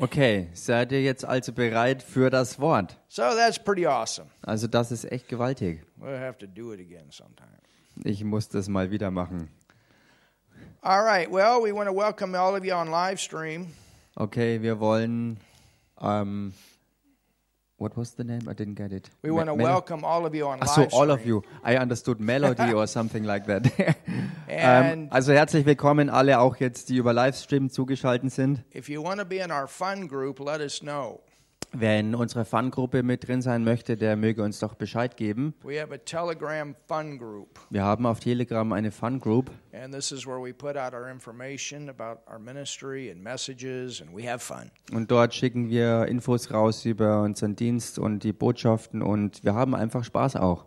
Okay, 0.00 0.48
seid 0.52 0.92
ihr 0.92 1.02
jetzt 1.02 1.24
also 1.24 1.52
bereit 1.52 2.02
für 2.02 2.30
das 2.30 2.60
Wort? 2.60 2.96
So 3.08 3.22
that's 3.22 3.58
pretty 3.58 3.86
awesome. 3.86 4.28
Also 4.42 4.66
das 4.68 4.92
ist 4.92 5.10
echt 5.10 5.28
gewaltig. 5.28 5.84
We'll 5.96 6.18
have 6.18 6.38
to 6.38 6.46
do 6.46 6.72
it 6.72 6.80
again 6.80 7.10
sometime. 7.10 7.58
Ich 8.04 8.22
muss 8.22 8.48
das 8.48 8.68
mal 8.68 8.90
wieder 8.90 9.10
machen. 9.10 9.48
All 10.82 11.02
right. 11.02 11.28
Well, 11.30 11.60
we 11.60 11.72
want 11.72 11.88
to 11.88 11.94
welcome 11.94 12.36
all 12.36 12.54
of 12.56 12.64
you 12.64 12.72
on 12.72 12.88
live 12.88 13.20
stream. 13.20 13.72
Okay, 14.14 14.62
wir 14.62 14.78
wollen. 14.78 15.38
Um, 15.96 16.52
what 17.78 17.96
was 17.96 18.10
the 18.16 18.24
name? 18.24 18.40
I 18.48 18.52
didn't 18.54 18.74
get 18.74 18.92
it. 18.92 19.08
We 19.22 19.30
want 19.30 19.48
to 19.48 19.56
Me- 19.56 19.62
welcome 19.64 20.04
all 20.04 20.26
of 20.26 20.34
you 20.34 20.46
on 20.46 20.58
Ach 20.60 20.68
so, 20.68 20.80
live 20.82 20.92
all 20.92 21.10
of 21.10 21.24
you. 21.24 21.42
I 21.64 21.76
understood 21.76 22.20
melody 22.20 22.72
or 22.72 22.86
something 22.86 23.24
like 23.24 23.46
that. 23.46 23.66
And 24.48 25.12
also 25.12 25.32
herzlich 25.32 25.64
willkommen 25.66 26.10
alle, 26.10 26.40
auch 26.40 26.56
jetzt, 26.56 26.88
die 26.88 26.96
über 26.96 27.12
Livestream 27.12 27.70
zugeschaltet 27.70 28.32
sind. 28.32 28.64
if 28.72 28.88
you 28.88 29.02
want 29.02 29.20
to 29.20 29.24
be 29.24 29.36
in 29.36 29.50
our 29.52 29.68
fun 29.68 30.08
group, 30.08 30.40
let 30.40 30.60
us 30.60 30.80
know. 30.80 31.20
Wer 31.72 32.00
in 32.00 32.14
unserer 32.14 32.44
Fun-Gruppe 32.46 33.02
mit 33.02 33.28
drin 33.28 33.42
sein 33.42 33.62
möchte, 33.62 33.96
der 33.96 34.16
möge 34.16 34.42
uns 34.42 34.58
doch 34.58 34.74
Bescheid 34.74 35.16
geben. 35.16 35.54
Wir 35.62 35.86
haben 37.84 38.06
auf 38.06 38.20
Telegram 38.20 38.72
eine 38.72 38.90
Fun-Group 38.90 39.50
und 44.92 45.10
dort 45.10 45.34
schicken 45.34 45.68
wir 45.68 46.06
Infos 46.06 46.50
raus 46.50 46.84
über 46.86 47.22
unseren 47.22 47.56
Dienst 47.56 47.98
und 47.98 48.24
die 48.24 48.32
Botschaften 48.32 49.02
und 49.02 49.44
wir 49.44 49.54
haben 49.54 49.74
einfach 49.74 50.04
Spaß 50.04 50.36
auch. 50.36 50.64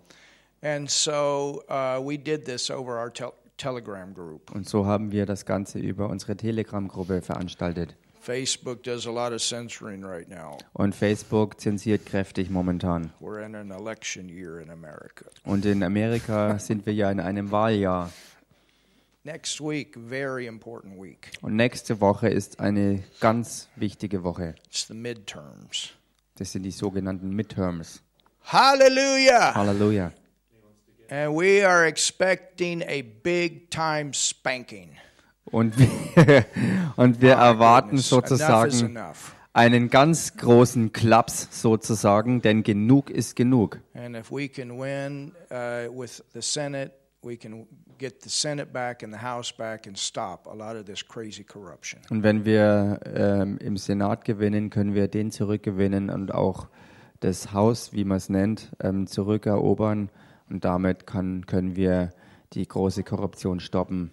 And 0.63 0.91
so 0.91 1.63
uh, 1.69 1.97
we 1.99 2.19
did 2.19 2.45
this 2.45 2.69
over 2.69 3.01
our 3.01 3.11
tel- 3.11 3.33
Telegram 3.57 4.13
group. 4.13 4.51
Und 4.51 4.67
so 4.67 4.85
haben 4.85 5.11
wir 5.11 5.25
das 5.25 5.45
Ganze 5.45 5.79
über 5.79 6.09
unsere 6.09 6.35
Telegram-Gruppe 6.35 7.21
veranstaltet. 7.21 7.95
Facebook 8.21 8.83
does 8.83 9.07
a 9.07 9.11
lot 9.11 9.33
of 9.33 9.41
censoring 9.41 10.03
right 10.05 10.29
now. 10.29 10.57
Und 10.73 10.93
Facebook 10.93 11.59
zensiert 11.59 12.05
kräftig 12.05 12.49
momentan. 12.49 13.11
We're 13.19 13.43
in 13.43 13.55
an 13.55 13.71
election 13.71 14.29
year 14.29 14.59
in 14.59 14.69
America. 14.69 15.25
Und 15.43 15.65
in 15.65 15.81
Amerika 15.83 16.59
sind 16.59 16.85
wir 16.85 16.93
ja 16.93 17.09
in 17.09 17.19
einem 17.19 17.51
Wahljahr. 17.51 18.11
Next 19.23 19.59
week, 19.59 19.95
very 19.95 20.47
important 20.47 20.99
week. 20.99 21.31
Und 21.41 21.55
nächste 21.55 21.99
Woche 21.99 22.29
ist 22.29 22.59
eine 22.59 23.03
ganz 23.19 23.67
wichtige 23.75 24.23
Woche. 24.23 24.55
It's 24.65 24.87
the 24.87 24.93
midterms. 24.93 25.89
Das 26.35 26.51
sind 26.51 26.63
die 26.63 26.71
sogenannten 26.71 27.29
Midterms. 27.29 28.01
Hallelujah! 28.45 29.53
Halleluja. 29.53 30.11
And 31.09 31.35
we 31.35 31.63
are 31.63 31.85
expecting 31.85 32.81
a 32.83 33.01
big 33.01 33.69
time 33.69 34.13
spanking. 34.13 34.97
Und 35.45 35.77
wir, 35.77 36.45
und 36.95 37.21
wir 37.21 37.33
erwarten 37.33 37.97
sozusagen 37.97 38.97
einen 39.53 39.89
ganz 39.89 40.37
großen 40.37 40.93
Klaps 40.93 41.61
sozusagen, 41.61 42.41
denn 42.41 42.63
genug 42.63 43.09
ist 43.09 43.35
genug. 43.35 43.79
Uh. 52.07 52.13
Und 52.13 52.23
wenn 52.23 52.45
wir 52.45 52.99
ähm, 53.05 53.57
im 53.59 53.77
Senat 53.77 54.25
gewinnen, 54.25 54.69
können 54.69 54.95
wir 54.95 55.07
den 55.07 55.31
zurückgewinnen 55.31 56.09
und 56.09 56.33
auch 56.33 56.67
das 57.19 57.53
Haus, 57.53 57.93
wie 57.93 58.03
man 58.03 58.17
es 58.17 58.29
nennt, 58.29 58.71
ähm, 58.81 59.05
zurückerobern. 59.05 60.09
Und 60.49 60.65
damit 60.65 61.05
kann, 61.05 61.45
können 61.45 61.75
wir 61.75 62.09
die 62.53 62.67
große 62.67 63.03
Korruption 63.03 63.59
stoppen. 63.59 64.11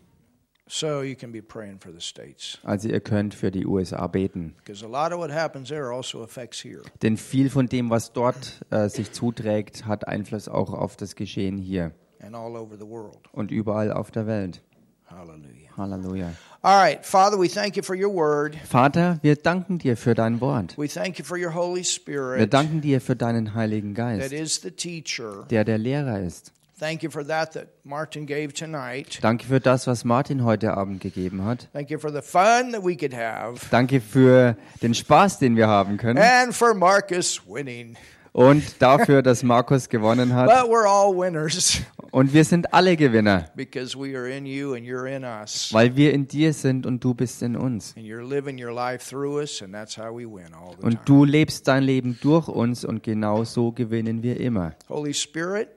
So 0.70 1.02
you 1.02 1.14
can 1.16 1.32
be 1.32 1.40
praying 1.42 1.80
for 1.80 1.92
the 1.92 2.00
states. 2.00 2.58
Also 2.62 2.88
ihr 2.88 3.00
könnt 3.00 3.34
für 3.34 3.50
die 3.50 3.66
USA 3.66 4.06
beten. 4.06 4.54
Because 4.64 4.84
a 4.84 4.88
lot 4.88 5.12
of 5.12 5.18
what 5.18 5.30
happens 5.30 5.68
there 5.68 5.90
also 5.92 6.22
affects 6.22 6.62
here. 6.62 6.82
Denn 7.02 7.16
viel 7.16 7.48
von 7.50 7.68
dem, 7.68 7.90
was 7.90 8.12
dort 8.12 8.60
äh, 8.70 8.88
sich 8.88 9.12
zuträgt, 9.12 9.86
hat 9.86 10.06
Einfluss 10.06 10.48
auch 10.48 10.72
auf 10.72 10.96
das 10.96 11.14
Geschehen 11.16 11.58
hier 11.58 11.92
and 12.20 12.34
all 12.34 12.56
over 12.56 12.76
the 12.78 12.86
world. 12.86 13.18
und 13.32 13.50
überall 13.50 13.92
auf 13.92 14.10
der 14.10 14.26
Welt. 14.26 14.62
Hallelujah. 15.06 15.74
Halleluja. 15.74 16.32
All 16.60 16.76
right, 16.78 17.06
Father, 17.06 17.38
we 17.40 17.48
thank 17.48 17.76
you 17.76 17.82
for 17.82 17.96
your 17.96 18.12
word. 18.14 18.54
Vater, 18.66 19.18
wir 19.22 19.36
danken 19.36 19.78
dir 19.78 19.96
für 19.96 20.14
dein 20.14 20.38
Wort. 20.42 20.76
We 20.76 20.86
thank 20.86 21.18
you 21.18 21.24
for 21.24 21.38
your 21.38 21.54
Holy 21.54 21.80
Wir 21.80 21.84
Spirit 21.84 22.52
danken 22.52 22.82
dir 22.82 23.00
für 23.00 23.16
deinen 23.16 23.54
Heiligen 23.54 23.94
that 23.94 24.18
Geist, 24.18 24.32
is 24.34 24.60
the 24.60 24.70
teacher. 24.70 25.46
der 25.48 25.64
der 25.64 25.78
Lehrer 25.78 26.20
ist. 26.20 26.52
Thank 26.78 27.02
you 27.02 27.10
for 27.10 27.26
that 27.26 27.52
that 27.54 27.68
Martin 27.82 28.24
gave 28.24 28.52
tonight. 28.52 29.18
Danke 29.20 29.46
für 29.46 29.58
das, 29.58 29.86
was 29.88 30.04
Martin 30.04 30.44
heute 30.44 30.76
Abend 30.76 31.00
gegeben 31.00 31.44
hat. 31.44 31.68
Thank 31.72 31.90
you 31.90 31.98
for 31.98 32.12
the 32.12 32.22
fun 32.22 32.72
that 32.72 32.84
we 32.84 32.96
could 32.96 33.14
have. 33.14 33.58
Danke 33.70 34.00
für 34.00 34.56
den 34.80 34.94
Spaß, 34.94 35.40
den 35.40 35.56
wir 35.56 35.66
haben 35.66 35.96
können. 35.96 36.18
And 36.18 36.54
for 36.54 36.74
Marcus 36.74 37.40
winning. 37.48 37.96
Und 38.32 38.80
dafür, 38.80 39.22
dass 39.22 39.42
Markus 39.42 39.88
gewonnen 39.88 40.34
hat. 40.34 40.46
But 40.48 40.70
we're 40.70 40.86
all 40.86 41.12
winners 41.12 41.80
Und 42.10 42.32
wir 42.32 42.44
sind 42.44 42.72
alle 42.72 42.96
Gewinner, 42.96 43.46
because 43.54 43.98
we 43.98 44.16
are 44.16 44.28
in 44.28 44.46
you 44.46 44.74
and 44.74 44.86
you're 44.86 45.06
in 45.06 45.24
us. 45.24 45.72
weil 45.72 45.94
wir 45.96 46.14
in 46.14 46.26
dir 46.26 46.52
sind 46.52 46.86
und 46.86 47.02
du 47.02 47.12
bist 47.12 47.42
in 47.42 47.56
uns. 47.56 47.94
And 47.96 48.06
you're 48.06 48.26
living 48.26 48.62
your 48.62 48.72
life 48.72 49.10
through 49.10 49.40
us, 49.40 49.60
and 49.60 49.74
that's 49.74 49.98
how 49.98 50.10
we 50.16 50.24
win 50.24 50.54
all 50.54 50.74
the 50.78 50.86
Und 50.86 51.00
du 51.04 51.24
lebst 51.24 51.66
dein 51.68 51.82
Leben 51.82 52.18
durch 52.22 52.48
uns 52.48 52.84
und 52.84 53.02
genau 53.02 53.44
so 53.44 53.72
gewinnen 53.72 54.22
wir 54.22 54.38
immer. 54.40 54.74
Holy 54.88 55.12
Spirit, 55.12 55.68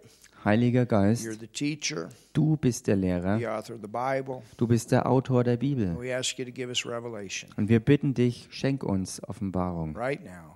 Heiliger 0.43 0.85
Geist, 0.85 1.27
du 2.33 2.57
bist 2.57 2.87
der 2.87 2.95
Lehrer, 2.95 3.63
du 4.57 4.67
bist 4.67 4.91
der 4.91 5.05
Autor 5.05 5.43
der 5.43 5.57
Bibel. 5.57 5.95
Und 5.95 7.69
wir 7.69 7.79
bitten 7.79 8.13
dich, 8.13 8.47
schenk 8.49 8.83
uns 8.83 9.23
Offenbarung. 9.27 9.97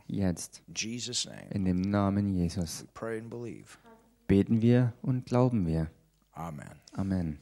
Jetzt, 0.07 0.61
In 0.67 0.73
Jesus' 0.75 1.25
name, 1.25 1.47
in 1.51 1.65
dem 1.65 1.81
Namen 1.81 2.29
Jesus. 2.29 2.85
Beten 4.27 4.61
wir 4.61 4.93
und 5.01 5.25
glauben 5.25 5.67
wir. 5.67 5.91
Amen. 6.33 6.71
Amen. 6.93 7.39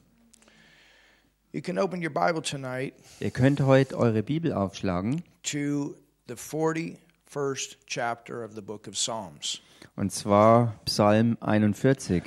You 1.54 1.62
can 1.62 1.78
open 1.78 2.04
your 2.04 2.10
Bible 2.10 2.42
tonight 2.42 2.96
Ihr 3.20 3.30
könnt 3.30 3.62
heute 3.62 3.96
eure 3.98 4.24
Bibel 4.24 4.52
aufschlagen, 4.54 5.24
to 5.44 5.96
the 6.28 6.34
41st 6.34 7.78
chapter 7.86 8.44
of 8.44 8.56
the 8.56 8.62
book 8.62 8.88
of 8.88 8.96
Psalms. 8.96 9.62
Und 9.96 10.12
zwar 10.12 10.80
Psalm 10.86 11.38
41. 11.42 12.24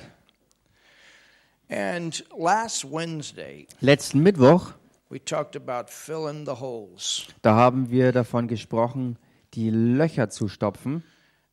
And 1.69 2.25
last 2.38 2.84
Wednesday, 2.84 3.66
Letzten 3.81 4.22
Mittwoch, 4.22 4.72
we 5.10 5.19
talked 5.22 5.56
about 5.56 5.91
filling 5.91 6.44
the 6.47 6.60
holes. 6.60 7.26
da 7.43 7.55
haben 7.56 7.91
wir 7.91 8.12
davon 8.12 8.47
gesprochen, 8.47 9.19
die 9.55 9.71
Löcher 9.71 10.31
zu 10.31 10.49
stopfen. 10.49 11.03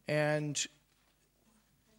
And 0.07 0.69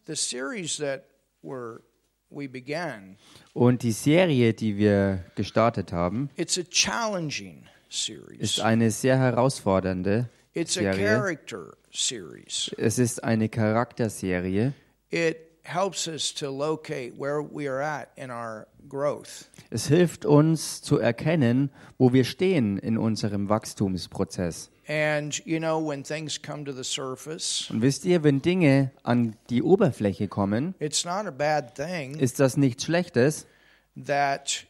the 0.07 0.15
series 0.15 0.77
that 0.77 1.03
were 1.41 1.81
we 2.29 2.47
began, 2.47 3.17
Und 3.53 3.83
die 3.83 3.91
Serie, 3.91 4.53
die 4.53 4.77
wir 4.77 5.25
gestartet 5.35 5.91
haben, 5.91 6.29
it's 6.37 6.57
a 6.57 6.63
challenging 6.69 7.63
ist 7.89 8.05
series. 8.05 8.59
eine 8.61 8.91
sehr 8.91 9.17
herausfordernde 9.17 10.29
a 10.29 10.44
Serie. 10.63 11.05
character 11.05 11.73
series. 11.91 12.71
Es 12.77 12.97
ist 12.97 13.23
eine 13.23 13.49
Charakterserie. 13.49 14.73
It 15.11 15.37
helps 15.63 16.07
us 16.07 16.33
to 16.33 16.49
locate 16.49 17.13
where 17.17 17.41
we 17.41 17.67
are 17.67 17.81
at 17.81 18.09
in 18.15 18.31
our 18.31 18.67
growth. 18.87 19.49
Es 19.69 19.87
hilft 19.87 20.25
uns 20.25 20.81
zu 20.81 20.97
erkennen, 20.97 21.69
wo 21.97 22.13
wir 22.13 22.23
stehen 22.23 22.77
in 22.77 22.97
unserem 22.97 23.49
Wachstumsprozess. 23.49 24.69
And 24.87 25.43
you 25.45 25.57
know, 25.57 25.79
when 25.79 26.03
things 26.03 26.39
come 26.39 26.63
to 26.65 26.71
the 26.71 26.83
surface, 26.83 27.69
Und 27.71 27.81
wisst 27.81 28.05
ihr, 28.05 28.23
wenn 28.23 28.41
Dinge 28.41 28.91
an 29.03 29.35
die 29.49 29.63
Oberfläche 29.63 30.27
kommen, 30.27 30.75
it's 30.79 31.03
not 31.03 31.25
a 31.25 31.31
bad 31.31 31.75
thing 31.75 32.17
ist 32.19 32.39
das 32.39 32.55
nichts 32.55 32.83
Schlechtes, 32.83 33.47
dass 33.95 34.67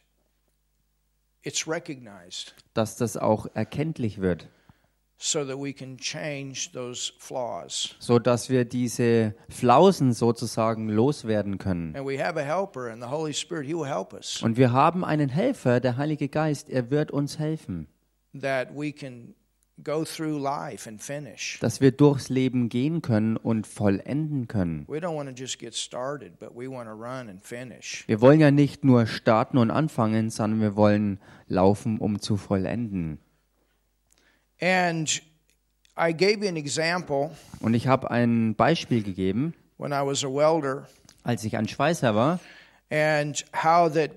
das 2.96 3.16
auch 3.18 3.46
erkenntlich 3.54 4.20
wird, 4.20 4.48
so 5.18 5.44
that 5.46 5.56
we 5.58 5.72
can 5.72 5.96
change 5.96 6.70
those 6.72 7.12
flaws. 7.18 7.94
so 7.98 8.18
dass 8.18 8.50
wir 8.50 8.64
diese 8.64 9.34
Flausen 9.48 10.12
sozusagen 10.12 10.88
loswerden 10.88 11.58
können. 11.58 11.96
And 11.96 12.06
we 12.06 12.22
have 12.22 12.38
a 12.38 12.44
helper 12.44 12.90
in 12.92 13.00
the 13.00 13.08
Holy 13.08 13.32
Spirit. 13.32 13.66
He 13.66 13.74
will 13.74 13.88
help 13.88 14.12
us 14.12 14.42
Und 14.42 14.56
wir 14.56 14.72
haben 14.72 15.04
einen 15.04 15.28
Helfer, 15.28 15.80
der 15.80 15.96
Heilige 15.96 16.28
Geist, 16.28 16.68
er 16.68 16.90
wird 16.90 17.10
uns 17.10 17.38
helfen, 17.38 17.86
that 18.38 18.68
we 18.76 18.92
can 18.92 19.34
go 19.82 20.04
through 20.04 20.38
life 20.38 20.88
and 20.88 21.02
finish. 21.02 21.58
dass 21.60 21.80
wir 21.80 21.92
durchs 21.92 22.28
Leben 22.30 22.68
gehen 22.68 23.00
können 23.02 23.36
und 23.36 23.66
vollenden 23.66 24.48
können. 24.48 24.84
We 24.88 24.98
don't 24.98 25.16
want 25.16 25.28
to 25.28 25.34
just 25.34 25.58
get 25.58 25.74
started, 25.74 26.38
but 26.38 26.50
we 26.54 26.70
want 26.70 26.88
to 26.88 26.94
run 26.94 27.28
and 27.30 27.42
finish. 27.42 28.04
Wir 28.06 28.20
wollen 28.20 28.40
ja 28.40 28.50
nicht 28.50 28.84
nur 28.84 29.06
starten 29.06 29.56
und 29.58 29.70
anfangen, 29.70 30.28
sondern 30.30 30.60
wir 30.60 30.76
wollen 30.76 31.20
laufen, 31.48 31.98
um 31.98 32.20
zu 32.20 32.36
vollenden. 32.36 33.18
And 34.60 35.08
I 35.98 36.12
gave 36.12 36.42
you 36.42 36.48
an 36.48 36.56
example 36.56 37.30
Und 37.60 37.74
ich 37.74 37.86
habe 37.86 38.10
ein 38.10 38.54
Beispiel 38.54 39.02
gegeben, 39.02 39.54
when 39.78 39.92
I 39.92 40.04
was 40.04 40.24
a 40.24 40.28
welder 40.28 40.86
als 41.24 41.44
ich 41.44 41.56
ein 41.56 41.66
Schweißer 41.68 42.14
war, 42.14 42.38
and 42.90 43.44
how 43.52 43.92
that 43.92 44.10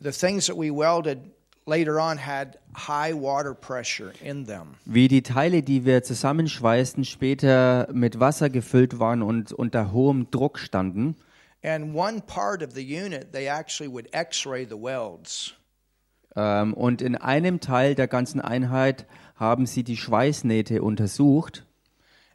the 0.00 0.10
things 0.10 0.46
that 0.46 0.56
we 0.56 0.70
welded 0.70 1.18
later 1.66 2.00
on 2.00 2.18
had 2.18 2.58
high 2.74 3.12
water 3.12 3.54
pressure 3.54 4.12
in 4.22 4.46
them. 4.46 4.74
Wie 4.84 5.08
die 5.08 5.22
Teile, 5.22 5.62
die 5.62 5.84
wir 5.84 6.02
zusammenschweißten, 6.02 7.04
später 7.04 7.88
mit 7.92 8.20
Wasser 8.20 8.50
gefüllt 8.50 8.98
waren 8.98 9.22
und 9.22 9.52
unter 9.52 9.92
hohem 9.92 10.30
Druck 10.30 10.58
standen. 10.58 11.16
And 11.62 11.94
one 11.94 12.20
part 12.20 12.62
of 12.62 12.72
the 12.74 12.82
unit, 12.82 13.32
they 13.32 13.48
actually 13.48 13.90
would 13.92 14.08
x-ray 14.14 14.64
the 14.64 14.76
welds. 14.76 15.54
Ähm, 16.36 16.74
und 16.74 17.02
in 17.02 17.16
einem 17.16 17.60
Teil 17.60 17.94
der 17.94 18.06
ganzen 18.06 18.40
Einheit 18.40 19.06
haben 19.36 19.66
sie 19.66 19.84
die 19.84 19.96
Schweißnähte 19.96 20.82
untersucht. 20.82 21.64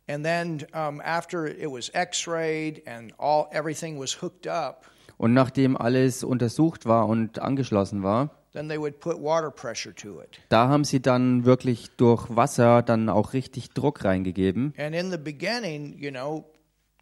And 0.08 0.26
then 0.26 0.66
um, 0.74 1.00
after 1.02 1.46
it 1.48 1.70
was 1.72 1.90
x-rayed 1.94 2.88
and 2.88 3.14
all 3.20 3.48
everything 3.52 4.00
was 4.00 4.22
hooked 4.22 4.48
up, 4.48 4.86
Und 5.18 5.34
nachdem 5.34 5.78
alles 5.78 6.24
untersucht 6.24 6.86
war 6.88 7.08
und 7.08 7.40
angeschlossen 7.40 8.02
war, 8.02 8.32
then 8.54 8.68
they 8.68 8.80
would 8.80 9.00
put 9.00 9.22
water 9.22 9.52
pressure 9.52 9.94
to 9.96 10.20
it. 10.22 10.40
da 10.50 10.68
haben 10.68 10.84
sie 10.84 11.02
dann 11.02 11.46
wirklich 11.46 11.92
durch 11.98 12.36
Wasser 12.36 12.82
dann 12.82 13.08
auch 13.10 13.34
richtig 13.34 13.70
Druck 13.72 14.04
reingegeben. 14.04 14.74
And 14.78 14.96
in 14.96 15.12
the 15.12 15.18
beginning, 15.18 15.94
you 15.98 16.10
know, 16.10 16.46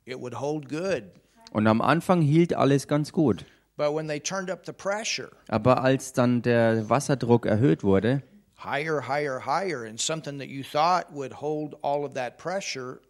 it 0.05 0.19
would 0.19 0.39
hold 0.39 0.67
good. 0.69 1.03
Und 1.51 1.65
am 1.65 1.81
Anfang 1.81 2.21
hielt 2.21 2.53
alles 2.53 2.87
ganz 2.87 3.11
gut. 3.13 3.45
But 3.77 3.95
when 3.95 4.07
they 4.09 4.19
turned 4.19 4.51
up 4.51 4.65
the 4.65 4.73
pressure, 4.73 5.29
Aber 5.47 5.81
als 5.81 6.11
dann 6.13 6.41
der 6.41 6.89
Wasserdruck 6.89 7.45
erhöht 7.45 7.81
wurde, 7.83 8.21
higher, 8.63 9.01
higher, 9.01 9.39
higher, 9.39 9.85
and 9.85 9.99
something 9.99 10.39
that 10.39 10.49
you 10.49 10.63
thought 10.63 11.11
would 11.11 11.33
hold 11.33 11.75
all 11.81 12.05
of 12.05 12.13
that 12.13 12.37
pressure, 12.37 13.01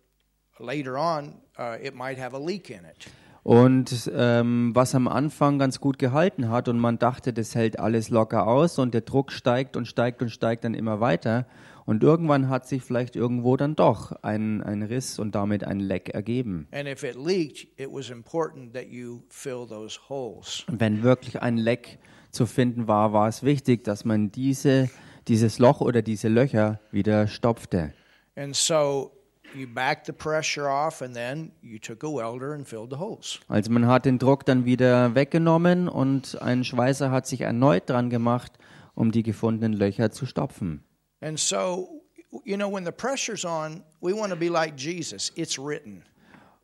later 0.60 0.98
on, 0.98 1.42
uh, 1.58 1.78
it 1.82 1.96
might 1.96 2.18
have 2.18 2.34
a 2.34 2.40
leak 2.40 2.70
in 2.70 2.86
it. 2.86 3.08
und 3.44 4.12
ähm, 4.14 4.72
was 4.76 4.94
am 4.94 5.08
Anfang 5.08 5.58
ganz 5.58 5.80
gut 5.80 5.98
gehalten 5.98 6.50
hat 6.50 6.68
und 6.68 6.78
man 6.78 7.00
dachte, 7.00 7.34
das 7.34 7.56
hält 7.56 7.80
alles 7.80 8.10
locker 8.10 8.46
aus 8.46 8.78
und 8.78 8.94
der 8.94 9.02
Druck 9.02 9.32
steigt 9.32 9.76
und 9.78 9.88
steigt 9.88 10.22
und 10.22 10.30
steigt 10.30 10.66
dann 10.66 10.74
immer 10.74 11.00
weiter. 11.00 11.48
Und 11.86 12.04
irgendwann 12.04 12.50
hat 12.50 12.68
sich 12.68 12.84
vielleicht 12.84 13.16
irgendwo 13.16 13.58
dann 13.58 13.76
doch 13.76 14.12
ein, 14.22 14.62
ein 14.62 14.84
Riss 14.84 15.18
und 15.18 15.34
damit 15.34 15.64
ein 15.64 15.80
Leck 15.80 16.10
ergeben. 16.10 16.68
And 16.72 16.88
if 16.88 17.04
it 17.04 17.16
leaked, 17.16 17.68
it 17.80 17.92
was 17.92 18.12
important 18.12 18.74
that 18.76 18.90
you 18.90 19.24
fill 19.30 19.66
those 19.68 20.00
holes. 20.08 20.64
Und 20.68 20.80
wenn 20.80 21.02
wirklich 21.02 21.42
ein 21.42 21.58
Leck 21.58 21.98
zu 22.30 22.46
finden 22.46 22.88
war, 22.88 23.14
war 23.14 23.28
es 23.28 23.42
wichtig, 23.42 23.84
dass 23.84 24.06
man 24.06 24.32
diese, 24.32 24.92
dieses 25.30 25.60
Loch 25.60 25.80
oder 25.80 26.02
diese 26.02 26.28
Löcher 26.28 26.80
wieder 26.92 27.28
stopfte. 27.28 27.94
And 28.36 28.56
so 28.56 29.12
you 29.56 29.68
backed 29.68 30.06
the 30.06 30.12
pressure 30.12 30.68
off, 30.68 31.02
and 31.02 31.14
then 31.14 31.52
you 31.62 31.80
took 31.80 32.04
a 32.04 32.08
welder 32.08 32.54
and 32.54 32.68
filled 32.68 32.90
the 32.92 32.98
holes. 32.98 33.40
Also 33.48 33.72
man 33.72 33.88
hat 33.88 34.06
den 34.06 34.20
Druck 34.20 34.46
dann 34.46 34.66
wieder 34.66 35.16
weggenommen 35.16 35.88
und 35.88 36.42
ein 36.42 36.64
Schweißer 36.64 37.12
hat 37.12 37.28
sich 37.28 37.42
erneut 37.42 37.90
dran 37.90 38.10
gemacht, 38.10 38.54
um 38.96 39.12
die 39.12 39.24
gefundenen 39.24 39.74
Löcher 39.74 40.12
zu 40.12 40.26
stopfen. 40.26 40.84
And 41.22 41.40
so, 41.40 42.02
you 42.44 42.56
know, 42.56 42.72
when 42.72 42.86
the 42.86 42.92
pressure's 42.92 43.46
on, 43.46 43.84
we 44.02 44.14
want 44.14 44.32
to 44.32 44.38
be 44.38 44.50
like 44.50 44.76
Jesus. 44.78 45.32
It's 45.36 45.58
written. 45.58 46.04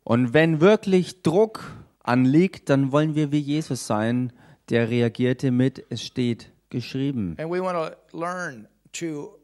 Und 0.04 0.34
wenn 0.34 0.60
wirklich 0.60 1.22
Druck 1.22 1.72
anliegt, 2.02 2.68
dann 2.68 2.92
wollen 2.92 3.14
wir 3.14 3.32
wie 3.32 3.40
Jesus 3.40 3.86
sein, 3.86 4.32
der 4.68 4.88
reagierte 4.88 5.50
mit, 5.50 5.84
es 5.90 6.04
steht 6.04 6.52
geschrieben. 6.70 7.36
And 7.38 7.50
we 7.50 7.60
want 7.60 7.76
to 7.76 8.16
learn 8.16 8.68
to 8.92 9.38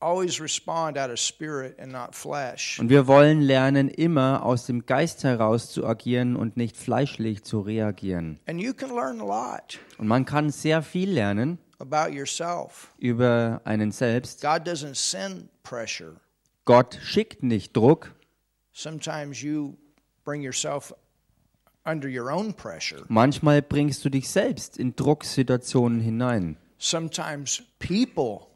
always 0.00 0.40
respond 0.40 0.96
out 0.96 1.10
of 1.10 1.18
spirit 1.18 1.78
and 1.80 1.92
not 1.92 2.14
flesh. 2.14 2.78
Und 2.78 2.88
wir 2.88 3.06
wollen 3.06 3.40
lernen, 3.40 3.88
immer 3.88 4.44
aus 4.44 4.66
dem 4.66 4.86
Geist 4.86 5.24
heraus 5.24 5.70
zu 5.70 5.86
agieren 5.86 6.36
und 6.36 6.56
nicht 6.56 6.76
fleischlich 6.76 7.42
zu 7.44 7.60
reagieren. 7.60 8.38
And 8.46 8.60
you 8.60 8.72
can 8.72 8.90
learn 8.90 9.20
a 9.20 9.24
lot 9.24 9.78
Und 9.98 10.06
man 10.06 10.24
kann 10.24 10.50
sehr 10.50 10.82
viel 10.82 11.10
lernen 11.10 11.58
about 11.78 12.12
yourself. 12.12 12.92
über 12.98 13.60
einen 13.64 13.90
selbst. 13.92 14.40
God 14.40 14.66
doesn't 14.66 14.94
send 14.94 15.48
pressure. 15.62 16.16
Gott 16.64 16.98
schickt 17.02 17.42
nicht 17.42 17.76
Druck. 17.76 18.12
Sometimes 18.72 19.42
you 19.42 19.76
bring 20.24 20.42
yourself 20.42 20.94
under 21.88 22.08
your 22.08 22.30
own 22.30 22.52
pressure. 22.52 23.04
Manchmal 23.08 23.62
bringst 23.62 24.04
du 24.04 24.10
dich 24.10 24.28
selbst 24.28 24.76
in 24.76 24.94
Drucksituationen 24.94 26.00
hinein. 26.00 26.56
Sometimes 26.78 27.62
people 27.78 28.48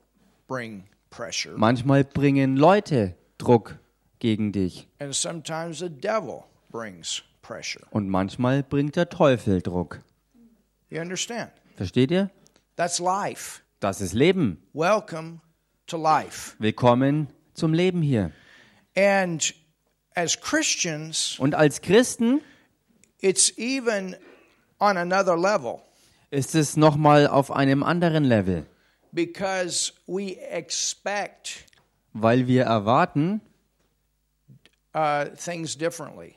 bring 0.46 0.84
pressure. 1.10 1.56
Manchmal 1.56 2.04
bringen 2.04 2.56
Leute 2.56 3.14
Druck 3.38 3.78
gegen 4.18 4.52
dich. 4.52 4.88
And 5.00 5.14
sometimes 5.14 5.78
the 5.78 5.88
devil 5.88 6.44
brings 6.70 7.22
pressure. 7.40 7.82
Und 7.90 8.08
manchmal 8.08 8.62
bringt 8.62 8.96
der 8.96 9.08
Teufel 9.08 9.62
Druck. 9.62 10.00
You 10.90 11.00
understand? 11.00 11.50
Versteht 11.76 12.10
ihr? 12.10 12.30
That's 12.76 12.98
life. 12.98 13.62
Das 13.80 14.00
ist 14.00 14.12
Leben. 14.12 14.62
Welcome 14.74 15.40
to 15.86 15.96
life. 15.96 16.54
Willkommen 16.58 17.28
zum 17.54 17.72
Leben 17.74 18.02
hier. 18.02 18.30
And 18.94 19.54
as 20.14 20.38
Christians, 20.40 21.38
Und 21.38 21.54
als 21.54 21.80
Christen 21.80 22.42
it's 23.22 23.52
even 23.56 24.16
on 24.78 24.96
another 24.96 25.36
level 25.36 25.80
ist 26.30 26.54
es 26.54 26.76
nochmal 26.76 27.26
auf 27.26 27.50
einem 27.50 27.82
anderen 27.82 28.24
Level, 28.24 28.66
because 29.12 29.92
we 30.06 30.36
expect 30.50 31.64
weil 32.12 32.46
wir 32.46 32.64
erwarten 32.64 33.40
uh, 34.94 35.24
things 35.36 35.76
differently. 35.76 36.36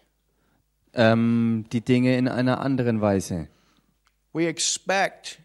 ähm, 0.93 1.65
die 1.71 1.81
Dinge 1.81 2.17
in 2.17 2.27
einer 2.27 2.61
anderen 2.61 3.01
Weise. 3.01 3.47
We 4.33 4.47
expect 4.47 5.39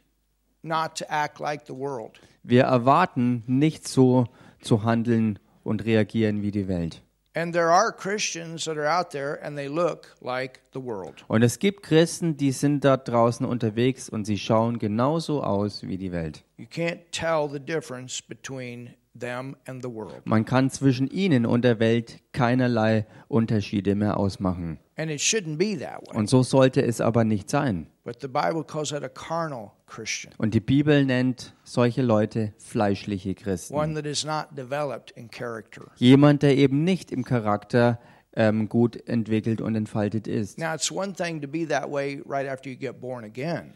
not 0.63 0.97
to 0.97 1.05
act 1.09 1.39
like 1.41 1.67
the 1.67 1.75
world. 1.75 2.21
Wir 2.43 2.65
erwarten 2.65 3.43
nicht 3.47 3.87
so 3.87 4.27
zu 4.61 4.83
handeln 4.83 5.39
und 5.63 5.85
reagieren 5.85 6.43
wie 6.43 6.51
die 6.51 6.69
Welt. 6.69 7.03
And 7.33 7.53
there 7.53 7.71
are 7.71 7.93
Christians 7.93 8.65
that 8.65 8.77
are 8.77 8.89
out 8.89 9.11
there 9.11 9.39
and 9.45 9.57
they 9.57 9.69
look 9.69 10.17
like 10.21 10.61
the 10.73 10.81
world. 10.81 11.25
Und 11.29 11.43
es 11.43 11.61
gibt 11.61 11.85
Christen, 11.85 12.37
die 12.37 12.51
sind 12.51 12.85
da 12.85 12.97
draußen 12.97 13.47
unterwegs 13.47 14.09
und 14.09 14.25
sie 14.25 14.37
schauen 14.37 14.79
genauso 14.81 15.43
aus 15.43 15.85
wie 15.85 15.97
die 15.97 16.11
Welt. 16.11 16.43
You 16.57 16.67
can't 16.67 16.99
tell 17.13 17.49
the 17.49 17.61
difference 17.61 18.21
between 18.21 18.95
them 19.19 19.57
and 19.67 19.81
the 19.83 19.89
world. 19.89 20.27
Man 20.27 20.45
kann 20.45 20.71
zwischen 20.71 21.09
ihnen 21.09 21.47
und 21.47 21.65
der 21.65 21.79
Welt 21.79 22.21
keinerlei 22.33 23.07
Unterschiede 23.29 23.95
mehr 23.95 24.17
ausmachen. 24.17 24.79
And 25.01 25.11
it 25.11 25.21
shouldn't 25.21 25.57
be 25.57 25.79
that 25.79 26.03
way. 26.07 26.15
Und 26.19 26.29
so 26.29 26.43
sollte 26.43 26.83
es 26.83 27.01
aber 27.01 27.25
nicht 27.25 27.49
sein. 27.49 27.87
But 28.05 28.21
the 28.21 28.29
Bible 28.29 28.65
calls 28.65 28.91
that 28.91 29.03
a 29.03 29.09
carnal 29.09 29.71
Christian, 29.87 30.35
Und 30.37 30.53
die 30.53 30.61
Bibel 30.61 31.07
nennt 31.07 31.55
solche 31.65 32.03
Leute 32.03 32.53
fleischliche 32.59 33.35
Christen. 33.35 33.75
one 33.75 33.95
that 33.95 34.05
is 34.05 34.27
not 34.27 34.49
developed 34.55 35.11
in 35.13 35.31
character. 35.31 35.91
Jemand, 35.97 36.43
der 36.43 36.55
eben 36.55 36.85
nicht 36.85 37.13
im 37.13 37.25
Charakter 37.25 37.99
ähm, 38.37 38.69
gut 38.69 39.09
entwickelt 39.09 39.63
und 39.63 39.75
entfaltet 39.75 40.27
ist. 40.29 40.59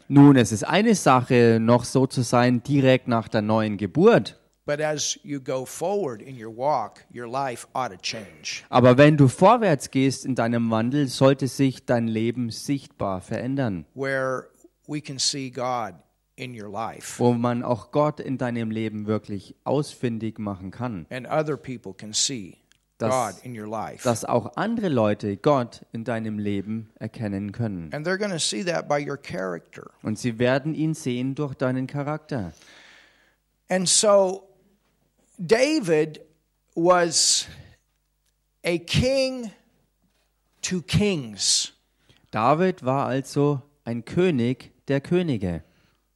Nun, 0.07 0.35
es 0.37 0.51
ist 0.51 0.63
eine 0.63 0.95
Sache, 0.95 1.57
noch 1.59 1.83
so 1.85 2.05
zu 2.07 2.21
sein 2.21 2.61
direkt 2.63 3.07
nach 3.07 3.27
der 3.27 3.41
neuen 3.41 3.77
Geburt. 3.77 4.39
But 4.65 4.79
as 4.79 5.19
you 5.23 5.39
go 5.39 5.65
forward 5.65 6.21
in 6.21 6.35
your 6.39 6.49
walk, 6.55 7.05
your 7.13 7.27
life 7.27 7.67
ought 7.73 7.89
to 7.91 7.97
change. 8.01 8.63
Aber 8.69 8.97
wenn 8.97 9.17
du 9.17 9.27
vorwärts 9.27 9.91
gehst 9.91 10.25
in 10.25 10.35
deinem 10.35 10.69
Wandel, 10.71 11.07
sollte 11.07 11.47
sich 11.47 11.85
dein 11.85 12.07
Leben 12.07 12.49
sichtbar 12.49 13.21
verändern, 13.21 13.85
where 13.93 14.47
we 14.87 15.01
can 15.01 15.19
see 15.19 15.49
God 15.49 15.93
in 16.37 16.53
your 16.59 16.69
life 16.69 17.17
wo 17.17 17.31
man 17.33 17.63
auch 17.63 17.91
Gott 17.91 18.19
in 18.19 18.37
deinem 18.37 18.69
Leben 18.69 19.07
wirklich 19.07 19.55
ausfindig 19.63 20.37
machen 20.39 20.69
kann, 20.71 21.05
and 21.09 21.27
other 21.27 21.55
people 21.57 21.93
can 21.93 22.11
see 22.13 22.57
Das- 22.97 23.09
God 23.35 23.43
in 23.45 23.57
your 23.59 23.67
life. 23.67 24.03
dass 24.03 24.25
auch 24.25 24.55
andere 24.57 24.89
Leute 24.89 25.37
Gott 25.37 25.85
in 25.91 26.03
deinem 26.03 26.39
Leben 26.39 26.91
erkennen 26.99 27.51
können. 27.51 27.89
And 27.93 28.05
they're 28.07 28.17
going 28.17 28.31
to 28.31 28.39
see 28.39 28.63
that 28.65 28.87
by 28.89 28.99
your 29.05 29.17
character. 29.17 29.91
Und 30.01 30.17
sie 30.19 30.39
werden 30.39 30.73
ihn 30.73 30.93
sehen 30.93 31.35
durch 31.35 31.53
deinen 31.55 31.87
Charakter. 31.87 32.53
And 33.69 33.87
so 33.89 34.44
David 35.37 36.19
was 36.75 37.47
a 38.63 38.79
king 38.79 39.51
to 40.61 40.81
kings. 40.81 41.73
David 42.31 42.83
war 42.83 43.07
also 43.07 43.61
ein 43.85 44.03
König 44.03 44.71
der 44.87 45.01
Könige. 45.01 45.63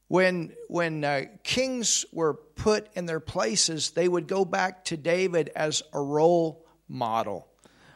When 0.08 0.52
when 0.68 1.04
uh, 1.04 1.26
kings 1.44 2.08
were 2.12 2.34
put 2.34 2.90
in 2.96 3.06
their 3.06 3.20
places, 3.20 3.94
they 3.94 4.08
would 4.08 4.28
go 4.28 4.44
back 4.44 4.84
to 4.86 4.98
David 4.98 5.52
as 5.56 5.84
a 5.94 6.00
role 6.00 6.66
model. 6.88 7.46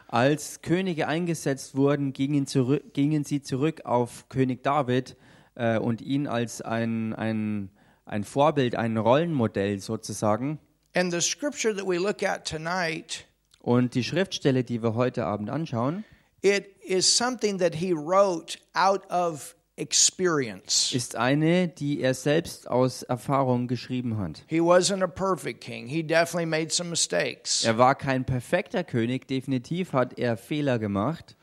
Als 0.07 0.61
Könige 0.61 1.07
eingesetzt 1.07 1.75
wurden, 1.75 2.13
gingen, 2.13 2.45
zurück, 2.45 2.93
gingen 2.93 3.23
sie 3.23 3.41
zurück 3.41 3.81
auf 3.85 4.29
König 4.29 4.61
David 4.61 5.17
äh, 5.55 5.79
und 5.79 6.01
ihn 6.01 6.27
als 6.27 6.61
ein, 6.61 7.15
ein, 7.15 7.71
ein 8.05 8.23
Vorbild, 8.23 8.75
ein 8.75 8.97
Rollenmodell 8.97 9.79
sozusagen. 9.79 10.59
And 10.95 11.11
the 11.11 11.21
scripture 11.21 11.73
that 11.75 11.85
we 11.87 11.97
look 11.97 12.21
at 12.23 12.45
tonight, 12.45 13.25
Und 13.61 13.95
die 13.95 14.03
Schriftstelle, 14.03 14.63
die 14.63 14.83
wir 14.83 14.93
heute 14.93 15.25
Abend 15.25 15.49
anschauen, 15.49 16.03
it 16.41 16.75
is 16.83 17.17
something 17.17 17.57
that 17.59 17.75
he 17.75 17.93
wrote 17.93 18.59
out 18.73 19.09
of 19.09 19.55
experience. 19.75 20.91
ist 20.93 21.15
eine, 21.15 21.67
die 21.67 22.01
er 22.01 22.13
selbst 22.13 22.69
aus 22.69 23.03
Erfahrung 23.03 23.67
geschrieben 23.67 24.17
hat. 24.17 24.43
He 24.47 24.59
wasn't 24.59 25.01
a 25.03 25.07
perfect 25.07 25.61
king. 25.61 25.87
He 25.87 26.03
definitely 26.03 26.45
made 26.45 26.71
some 26.71 26.89
mistakes. 26.89 27.63
Er 27.63 27.77
war 27.77 27.95
kein 27.95 28.25
perfekter 28.25 28.83
König, 28.83 29.27
definitiv 29.27 29.93
hat 29.93 30.19
er 30.19 30.37
Fehler 30.37 30.77
gemacht. 30.77 31.35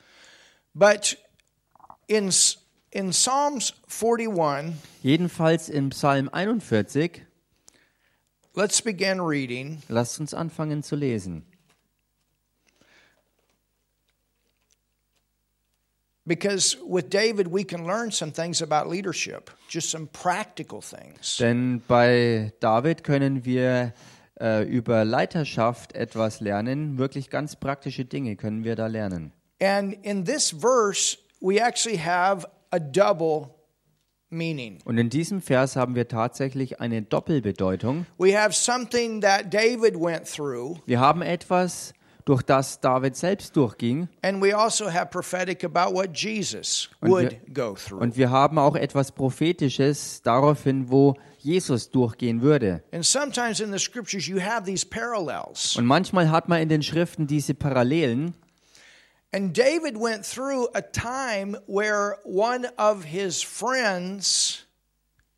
But 0.75 1.17
in 2.07 2.31
in 2.93 3.11
Psalms 3.11 3.75
41, 3.89 4.75
Jedenfalls 5.03 5.69
im 5.69 5.91
Psalm 5.91 6.29
41, 6.29 7.23
let's 8.55 8.81
begin 8.81 9.21
reading. 9.21 9.83
lasst 9.89 10.21
uns 10.21 10.35
anfangen 10.35 10.83
zu 10.83 10.97
lesen. 10.97 11.45
Because 16.27 16.77
with 16.87 17.11
David, 17.11 17.49
we 17.51 17.65
can 17.65 17.87
learn 17.87 18.13
some 18.13 18.31
things 18.31 18.63
about 18.63 18.89
leadership, 18.89 19.51
just 19.69 19.91
some 19.91 20.07
practical 20.07 20.81
things. 20.81 21.39
Denn 21.39 21.83
bei 21.89 22.53
David 22.61 23.03
können 23.03 23.45
wir 23.45 23.93
äh, 24.41 24.63
über 24.65 25.05
Leiterschaft 25.05 25.95
etwas 25.95 26.41
lernen. 26.41 26.99
Wirklich 26.99 27.31
ganz 27.31 27.57
praktische 27.57 28.05
Dinge 28.05 28.37
können 28.37 28.65
wir 28.65 28.77
da 28.77 28.87
lernen. 28.87 29.33
And 29.61 29.95
in 30.05 30.25
this 30.25 30.51
verse, 30.51 31.19
we 31.41 31.61
actually 31.61 31.99
have 31.99 32.47
a 32.71 32.79
double 32.79 33.60
meaning. 34.31 34.79
Und 34.85 34.99
in 34.99 35.11
diesem 35.11 35.41
Vers 35.43 35.77
haben 35.77 35.95
wir 35.95 36.09
tatsächlich 36.09 36.81
eine 36.81 37.03
Doppelbedeutung. 37.03 38.07
We 38.19 38.37
have 38.39 38.53
something 38.53 39.21
that 39.21 39.53
David 39.53 39.95
went 39.97 40.27
through, 40.27 40.79
Wir 40.87 41.01
haben 41.01 41.23
etwas, 41.23 41.93
durch 42.27 42.43
das 42.43 42.81
David 42.81 43.17
selbst 43.17 43.57
durchging. 43.57 44.09
and 44.23 44.43
we 44.43 44.57
also 44.57 44.93
have 44.93 45.07
prophetic 45.07 45.65
about 45.65 45.93
what 45.95 46.11
Jesus 46.17 46.89
Und 47.01 47.11
would 47.11 47.31
wir- 47.33 47.55
go 47.55 47.75
through. 47.75 48.01
Und 48.01 48.17
wir 48.17 48.31
haben 48.31 48.59
auch 48.59 48.77
etwas 48.77 49.11
Prophetisches 49.13 50.23
daraufhin, 50.23 50.91
wo 50.91 51.15
Jesus 51.39 51.91
durchgehen 51.91 52.43
würde. 52.43 52.83
And 52.93 53.05
sometimes 53.05 53.59
in 53.61 53.73
the 53.73 53.79
scriptures, 53.79 54.27
you 54.27 54.39
have 54.41 54.65
these 54.65 54.87
parallels. 54.87 55.77
Und 55.77 55.87
manchmal 55.87 56.31
hat 56.31 56.49
man 56.49 56.61
in 56.61 56.69
den 56.69 56.83
Schriften 56.83 57.27
diese 57.27 57.55
Parallelen. 57.55 58.35
And 59.33 59.57
David 59.57 59.97
went 59.97 60.25
through 60.25 60.69
a 60.75 60.83
time 60.83 61.57
where 61.67 62.17
one 62.25 62.67
of 62.77 63.05
his 63.05 63.43
friends 63.43 64.67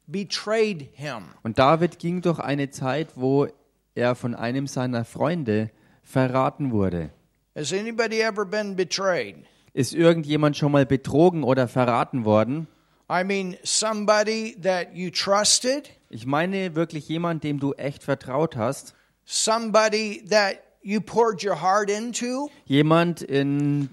betrayed 0.07 0.89
him. 0.95 1.35
Und 1.43 1.59
David 1.59 1.99
ging 1.99 2.23
durch 2.23 2.39
eine 2.39 2.71
Zeit, 2.71 3.09
wo 3.17 3.49
er 3.95 4.15
von 4.15 4.35
einem 4.35 4.67
seiner 4.67 5.05
Freunde 5.05 5.71
verraten 6.03 6.73
wurde. 6.73 7.11
Has 7.55 7.73
anybody 7.73 8.21
ever 8.23 8.47
been 8.47 8.77
betrayed? 8.77 9.45
Ist 9.75 9.93
irgendjemand 9.95 10.57
schon 10.57 10.73
mal 10.73 10.87
betrogen 10.87 11.43
oder 11.45 11.69
verraten 11.69 12.25
worden? 12.25 12.69
I 13.11 13.25
mean, 13.25 13.57
somebody 13.63 14.57
that 14.63 14.95
you 14.95 15.11
trusted, 15.11 15.91
Ich 16.09 16.25
meine 16.25 16.75
wirklich 16.75 17.09
jemand, 17.09 17.45
dem 17.45 17.61
du 17.61 17.73
echt 17.75 18.03
vertraut 18.03 18.57
hast. 18.57 18.95
somebody 19.25 20.25
that 20.31 20.59
you 20.83 21.01
poured 21.01 21.43
your 21.43 21.61
heart 21.61 21.91
into, 21.91 22.49
Jemand, 22.67 23.23
in 23.23 23.89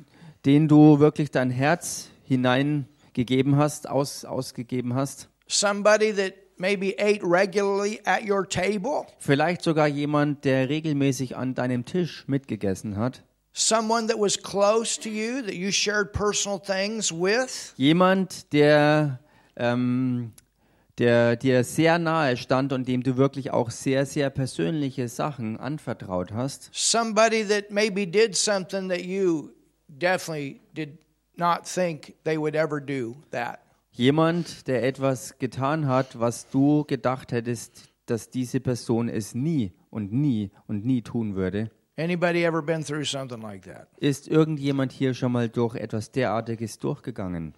den 0.45 0.67
du 0.67 0.99
wirklich 0.99 1.31
dein 1.31 1.49
Herz 1.51 2.09
hineingegeben 2.23 3.55
hast, 3.57 3.87
aus, 3.89 4.25
ausgegeben 4.25 4.93
hast. 4.95 5.29
somebody 5.47 6.11
that 6.13 6.33
maybe 6.57 6.93
ate 6.99 7.21
regularly 7.23 7.99
at 8.05 8.23
your 8.29 8.47
table, 8.47 9.05
Vielleicht 9.19 9.61
sogar 9.63 9.87
jemand, 9.87 10.45
der 10.45 10.69
regelmäßig 10.69 11.35
an 11.37 11.55
deinem 11.55 11.85
Tisch 11.85 12.23
mitgegessen 12.27 12.97
hat. 12.97 13.23
someone 13.51 14.07
that 14.07 14.17
was 14.17 14.37
close 14.41 14.99
to 14.99 15.09
you, 15.09 15.41
that 15.41 15.55
you 15.55 15.71
shared 15.71 16.13
personal 16.13 16.59
things 16.59 17.11
with, 17.11 17.73
Jemand, 17.77 18.51
der, 18.53 19.19
ähm, 19.57 20.31
der 20.99 21.35
dir 21.37 21.63
sehr 21.63 21.97
nahe 21.97 22.37
stand 22.37 22.73
und 22.73 22.87
dem 22.87 23.01
du 23.03 23.17
wirklich 23.17 23.51
auch 23.51 23.71
sehr, 23.71 24.05
sehr 24.05 24.29
persönliche 24.29 25.07
Sachen 25.07 25.57
anvertraut 25.57 26.31
hast. 26.33 26.69
somebody 26.73 27.43
that 27.47 27.71
maybe 27.71 28.05
did 28.05 28.35
something 28.35 28.89
that 28.89 29.01
you 29.01 29.49
definitely 29.87 30.59
did 30.75 30.99
not 31.37 31.63
think 31.65 32.13
they 32.25 32.37
would 32.37 32.53
ever 32.55 32.79
do 32.81 33.15
that. 33.31 33.59
Jemand, 33.91 34.67
der 34.67 34.83
etwas 34.83 35.39
getan 35.39 35.87
hat, 35.87 36.19
was 36.19 36.49
du 36.49 36.83
gedacht 36.85 37.31
hättest, 37.31 37.89
dass 38.05 38.29
diese 38.29 38.59
Person 38.59 39.09
es 39.09 39.33
nie 39.35 39.71
und 39.89 40.11
nie 40.13 40.51
und 40.67 40.85
nie 40.85 41.01
tun 41.01 41.35
würde. 41.35 41.71
Anybody 41.97 42.43
ever 42.45 42.61
been 42.61 42.83
through 42.83 43.03
something 43.05 43.41
like 43.41 43.63
that? 43.63 43.87
Ist 43.97 44.27
irgendjemand 44.27 44.91
hier 44.93 45.13
schon 45.13 45.31
mal 45.33 45.49
durch 45.49 45.75
etwas 45.75 46.11
derartiges 46.11 46.77
durchgegangen? 46.79 47.55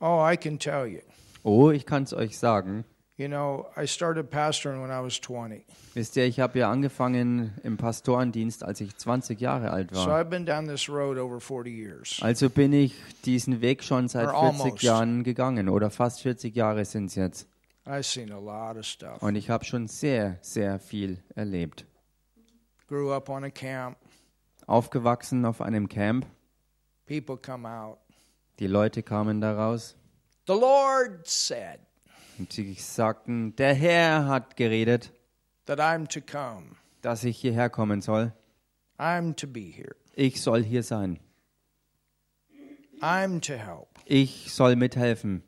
Oh, 0.00 0.26
I 0.26 0.36
can 0.36 0.58
tell 0.58 0.86
you. 0.86 1.00
Oh, 1.42 1.70
ich 1.70 1.86
kann 1.86 2.02
es 2.04 2.12
euch 2.12 2.38
sagen. 2.38 2.84
You 3.16 3.28
know, 3.28 3.66
I 3.76 3.86
started 3.86 4.30
pastoring 4.30 4.80
when 4.82 4.90
I 4.90 5.02
was 5.02 5.20
20. 5.20 5.66
Wisst 5.92 6.16
ihr, 6.16 6.24
ich 6.24 6.40
habe 6.40 6.58
ja 6.58 6.70
angefangen 6.70 7.52
im 7.62 7.76
Pastorendienst, 7.76 8.64
als 8.64 8.80
ich 8.80 8.96
20 8.96 9.38
Jahre 9.38 9.72
alt 9.72 9.90
So 9.94 10.06
war. 10.06 10.18
I've 10.20 10.30
been 10.30 10.46
down 10.46 10.66
this 10.66 10.88
road 10.88 11.18
over 11.18 11.38
40 11.38 11.70
years. 11.70 12.18
Also 12.22 12.48
bin 12.48 12.72
ich 12.72 12.94
diesen 13.26 13.60
Weg 13.60 13.84
schon 13.84 14.08
seit 14.08 14.28
Or 14.28 14.40
40 14.52 14.60
almost. 14.62 14.82
Jahren 14.82 15.22
gegangen 15.22 15.68
oder 15.68 15.90
fast 15.90 16.22
40 16.22 16.56
Jahre 16.56 16.86
sind 16.86 17.06
es 17.06 17.14
jetzt. 17.14 17.46
I've 17.84 18.04
seen 18.04 18.32
a 18.32 18.38
lot 18.38 18.78
of 18.78 18.86
stuff. 18.86 19.22
Und 19.22 19.36
ich 19.36 19.50
habe 19.50 19.66
schon 19.66 19.86
sehr, 19.86 20.38
sehr 20.40 20.78
viel 20.78 21.18
erlebt. 21.34 21.84
Grew 22.88 23.12
up 23.12 23.28
on 23.28 23.44
a 23.44 23.50
camp. 23.50 23.98
Aufgewachsen 24.66 25.44
auf 25.44 25.60
einem 25.60 25.90
Camp. 25.90 26.24
People 27.06 27.36
come 27.36 27.68
out. 27.68 27.98
Die 28.60 28.66
Leute 28.66 29.02
kamen 29.02 29.42
da 29.42 29.52
raus 29.52 29.96
The 30.46 30.54
Lord 30.54 31.26
said 31.26 31.80
und 32.38 32.52
sie 32.52 32.72
sagten, 32.74 33.54
der 33.56 33.74
Herr 33.74 34.26
hat 34.26 34.56
geredet, 34.56 35.12
that 35.66 35.78
I'm 35.78 36.08
to 36.08 36.20
come. 36.20 36.76
dass 37.02 37.22
ich 37.24 37.38
hierher 37.38 37.68
kommen 37.70 38.00
soll. 38.00 38.32
I'm 38.98 39.34
to 39.36 39.46
be 39.46 39.60
here. 39.70 39.94
Ich 40.14 40.40
soll 40.42 40.62
hier 40.64 40.82
sein. 40.82 41.18
I'm 43.00 43.40
to 43.40 43.54
help. 43.54 43.88
Ich 44.04 44.52
soll 44.52 44.76
mithelfen. 44.76 45.42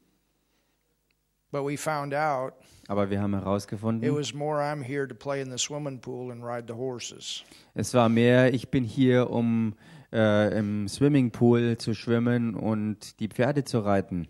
But 1.51 1.65
we 1.67 1.77
found 1.77 2.15
out 2.15 2.55
Aber 2.89 3.11
wir 3.11 3.21
haben 3.21 3.35
it 3.35 3.43
herausgefunden, 3.43 4.17
was 4.17 4.35
more 4.35 4.61
I'm 4.61 4.83
here 4.83 5.07
to 5.07 5.15
play 5.15 5.41
in 5.41 5.51
the 5.51 5.59
swimming 5.59 6.01
pool 6.01 6.31
and 6.31 6.43
ride 6.45 6.67
the 6.67 6.75
horses. 6.77 7.43
es 7.75 7.93
war 7.95 8.09
mehr, 8.09 8.53
ich 8.55 8.71
bin 8.71 8.85
hier, 8.85 9.31
um 9.31 9.75
äh, 10.13 10.59
im 10.59 10.89
Swimmingpool 10.89 11.79
zu 11.79 11.95
schwimmen 11.95 12.55
und 12.55 13.19
die 13.21 13.29
Pferde 13.29 13.65
zu 13.65 13.81
reiten. 13.81 14.29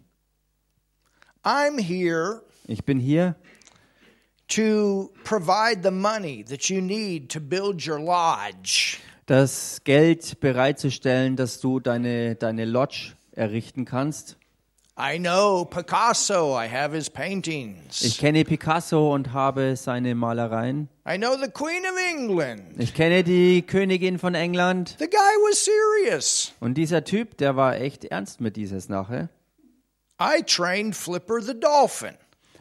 I'm 1.44 1.78
here 1.78 2.42
Ich 2.68 2.84
bin 2.84 2.98
hier, 3.00 3.34
to 4.48 5.10
provide 5.24 5.82
the 5.82 5.90
money 5.90 6.44
that 6.44 6.68
you 6.70 6.80
need 6.80 7.30
to 7.32 7.40
build 7.40 7.84
your 7.86 7.98
lodge. 7.98 8.98
das 9.26 9.80
Geld 9.84 10.40
bereitzustellen, 10.40 11.36
dass 11.36 11.60
du 11.60 11.80
deine, 11.80 12.34
deine 12.36 12.64
Lodge 12.64 13.12
errichten 13.32 13.84
kannst. 13.84 14.36
I 14.98 15.18
know 15.18 15.64
Picasso, 15.64 16.54
I 16.60 16.68
have 16.68 16.94
his 16.94 17.08
Ich 17.08 17.14
paintings. 17.14 18.18
kenne 18.18 18.44
Picasso 18.44 19.12
und 19.14 19.32
habe 19.32 19.74
seine 19.76 20.14
Malereien. 20.14 20.88
I 21.08 21.16
know 21.16 21.34
the 21.34 21.50
Queen 21.50 21.82
of 21.84 21.96
England. 22.14 22.62
Ich 22.78 22.92
kenne 22.92 23.24
die 23.24 23.62
Königin 23.62 24.18
von 24.18 24.34
England. 24.34 24.96
The 24.98 25.06
guy 25.08 25.16
was 25.48 25.64
serious. 25.64 26.52
Und 26.60 26.74
dieser 26.74 27.04
Typ, 27.04 27.38
der 27.38 27.56
war 27.56 27.76
echt 27.80 28.04
ernst 28.04 28.40
mit 28.42 28.56
dieser 28.56 28.80
Sache. 28.80 29.30
I 30.24 30.42
trained 30.42 30.94
Flipper 30.94 31.40
the 31.42 31.58
dolphin. 31.58 32.14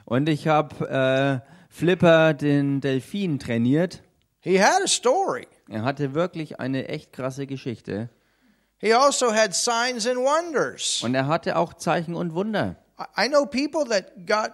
Und 0.05 0.27
ich 0.29 0.47
habe 0.47 0.89
äh, 0.89 1.47
Flipper, 1.69 2.33
den 2.33 2.81
Delfin, 2.81 3.37
trainiert. 3.39 4.01
He 4.39 4.59
had 4.61 4.81
a 4.83 4.87
story. 4.87 5.47
Er 5.69 5.83
hatte 5.83 6.13
wirklich 6.15 6.59
eine 6.59 6.87
echt 6.89 7.13
krasse 7.13 7.45
Geschichte. 7.45 8.09
He 8.79 8.93
also 8.93 9.31
had 9.31 9.53
signs 9.53 10.07
and 10.07 10.17
wonders. 10.17 11.01
Und 11.03 11.13
er 11.13 11.27
hatte 11.27 11.55
auch 11.55 11.75
Zeichen 11.75 12.15
und 12.15 12.33
Wunder. 12.33 12.77
I- 12.99 13.25
I 13.25 13.29
know 13.29 13.45
people 13.45 13.85
that 13.89 14.25
got 14.25 14.53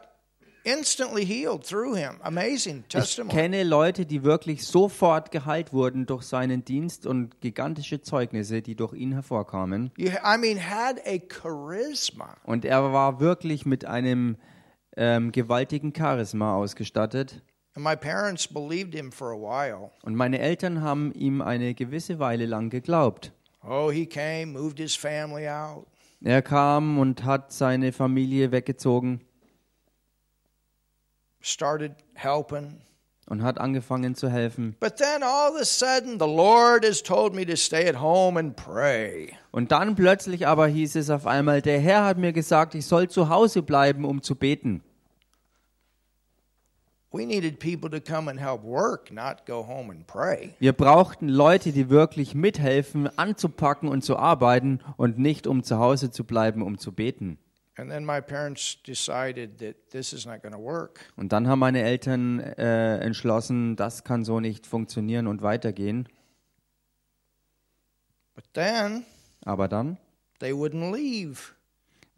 instantly 0.67 1.23
healed 1.25 1.63
through 1.65 1.95
him. 1.95 2.17
Amazing 2.21 2.79
Ich 2.81 2.87
testimony. 2.89 3.33
kenne 3.33 3.63
Leute, 3.63 4.05
die 4.05 4.23
wirklich 4.23 4.65
sofort 4.65 5.31
geheilt 5.31 5.71
wurden 5.71 6.05
durch 6.05 6.23
seinen 6.23 6.65
Dienst 6.65 7.07
und 7.07 7.39
gigantische 7.41 8.01
Zeugnisse, 8.01 8.61
die 8.61 8.75
durch 8.75 8.93
ihn 8.93 9.13
hervorkamen. 9.13 9.91
You, 9.97 10.09
I 10.09 10.37
mean, 10.37 10.57
had 10.59 10.97
a 11.05 11.17
charisma. 11.29 12.35
Und 12.43 12.65
er 12.65 12.91
war 12.91 13.19
wirklich 13.19 13.65
mit 13.65 13.85
einem 13.85 14.35
ähm, 14.97 15.31
gewaltigen 15.31 15.93
Charisma 15.95 16.55
ausgestattet. 16.55 17.41
And 17.75 17.85
my 17.85 17.95
parents 17.95 18.47
believed 18.47 18.93
him 18.95 19.11
for 19.11 19.31
a 19.31 19.37
while. 19.37 19.91
Und 20.03 20.15
meine 20.15 20.39
Eltern 20.39 20.81
haben 20.81 21.13
ihm 21.13 21.41
eine 21.41 21.75
gewisse 21.75 22.19
Weile 22.19 22.45
lang 22.47 22.69
geglaubt. 22.69 23.31
Oh, 23.63 23.91
he 23.91 24.05
came, 24.05 24.47
moved 24.47 24.79
his 24.79 24.95
family 24.95 25.47
out. 25.47 25.85
Er 26.23 26.41
kam 26.41 26.97
und 26.97 27.23
hat 27.25 27.51
seine 27.51 27.91
Familie 27.91 28.51
weggezogen, 28.51 29.21
started 31.47 31.93
helping. 32.13 32.81
und 33.29 33.43
hat 33.43 33.59
angefangen 33.59 34.15
zu 34.15 34.29
helfen. 34.29 34.75
But 34.79 34.97
then 34.97 35.21
all 35.21 35.51
of 35.51 35.59
a 35.59 35.65
sudden, 35.65 36.17
the 36.19 36.25
Lord 36.25 36.85
has 36.85 37.03
told 37.03 37.35
me 37.35 37.45
to 37.45 37.55
stay 37.55 37.87
at 37.87 37.99
home 37.99 38.39
and 38.39 38.55
pray. 38.55 39.33
Und 39.51 39.71
dann 39.71 39.95
plötzlich 39.95 40.47
aber 40.47 40.67
hieß 40.67 40.95
es 40.95 41.09
auf 41.09 41.27
einmal, 41.27 41.61
der 41.61 41.79
Herr 41.79 42.05
hat 42.05 42.17
mir 42.17 42.31
gesagt, 42.31 42.73
ich 42.73 42.85
soll 42.85 43.09
zu 43.09 43.29
Hause 43.29 43.63
bleiben, 43.63 44.05
um 44.05 44.21
zu 44.21 44.35
beten. 44.35 44.81
We 47.11 47.25
needed 47.25 47.59
people 47.59 47.89
to 47.89 47.99
come 47.99 48.29
and 48.29 48.39
help 48.39 48.63
work, 48.63 49.11
not 49.11 49.45
go 49.45 49.65
home 49.65 49.91
and 49.91 50.05
pray. 50.05 50.53
Wir 50.59 50.73
brauchten 50.73 51.29
Leute, 51.29 51.71
die 51.71 51.89
wirklich 51.89 52.35
mithelfen, 52.35 53.09
anzupacken 53.17 53.89
und 53.89 54.03
zu 54.03 54.17
arbeiten 54.17 54.81
und 54.97 55.17
nicht 55.17 55.47
um 55.47 55.63
zu 55.63 55.79
Hause 55.79 56.11
zu 56.11 56.25
bleiben, 56.25 56.61
um 56.61 56.77
zu 56.77 56.91
beten. 56.91 57.39
And 57.79 57.91
then 57.91 58.05
my 58.05 58.19
parents 58.19 58.81
decided 58.81 59.59
that 59.59 59.91
this 59.91 60.11
is 60.11 60.25
not 60.25 60.41
going 60.41 60.53
to 60.53 60.59
work. 60.59 60.99
Und 61.15 61.31
dann 61.31 61.47
haben 61.47 61.59
meine 61.59 61.83
Eltern 61.83 62.39
äh, 62.39 62.97
entschlossen, 62.99 63.75
das 63.75 64.03
kann 64.03 64.25
so 64.25 64.39
nicht 64.39 64.65
funktionieren 64.65 65.27
und 65.27 65.43
weitergehen. 65.43 66.09
But 68.33 68.45
then 68.53 69.05
Aber 69.45 69.67
dann 69.67 69.97
they 70.39 70.51
wouldn't 70.51 70.91
leave 70.91 71.53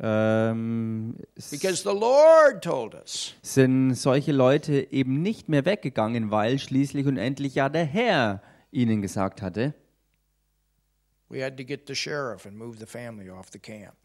ähm, 0.02 1.16
because 1.52 1.84
the 1.84 1.90
Lord 1.90 2.64
told 2.64 2.96
us. 2.96 3.34
sind 3.42 3.96
solche 3.96 4.32
Leute 4.32 4.94
eben 4.94 5.22
nicht 5.22 5.50
mehr 5.50 5.66
weggegangen, 5.66 6.32
weil 6.32 6.58
schließlich 6.58 7.06
und 7.06 7.18
endlich 7.18 7.56
ja 7.56 7.68
der 7.68 7.84
Herr 7.84 8.42
ihnen 8.72 9.02
gesagt 9.02 9.42
hatte. 9.42 9.74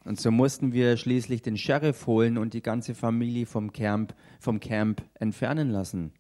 Und 0.05 0.21
so 0.21 0.31
mussten 0.31 0.73
wir 0.73 0.97
schließlich 0.97 1.43
den 1.43 1.57
Sheriff 1.57 2.07
holen 2.07 2.39
und 2.39 2.55
die 2.55 2.63
ganze 2.63 2.95
Familie 2.95 3.47
vom 3.47 3.73
Camp, 3.73 4.15
vom 4.41 4.61
Camp 4.61 5.03
entfernen 5.15 5.71
lassen. 5.71 6.13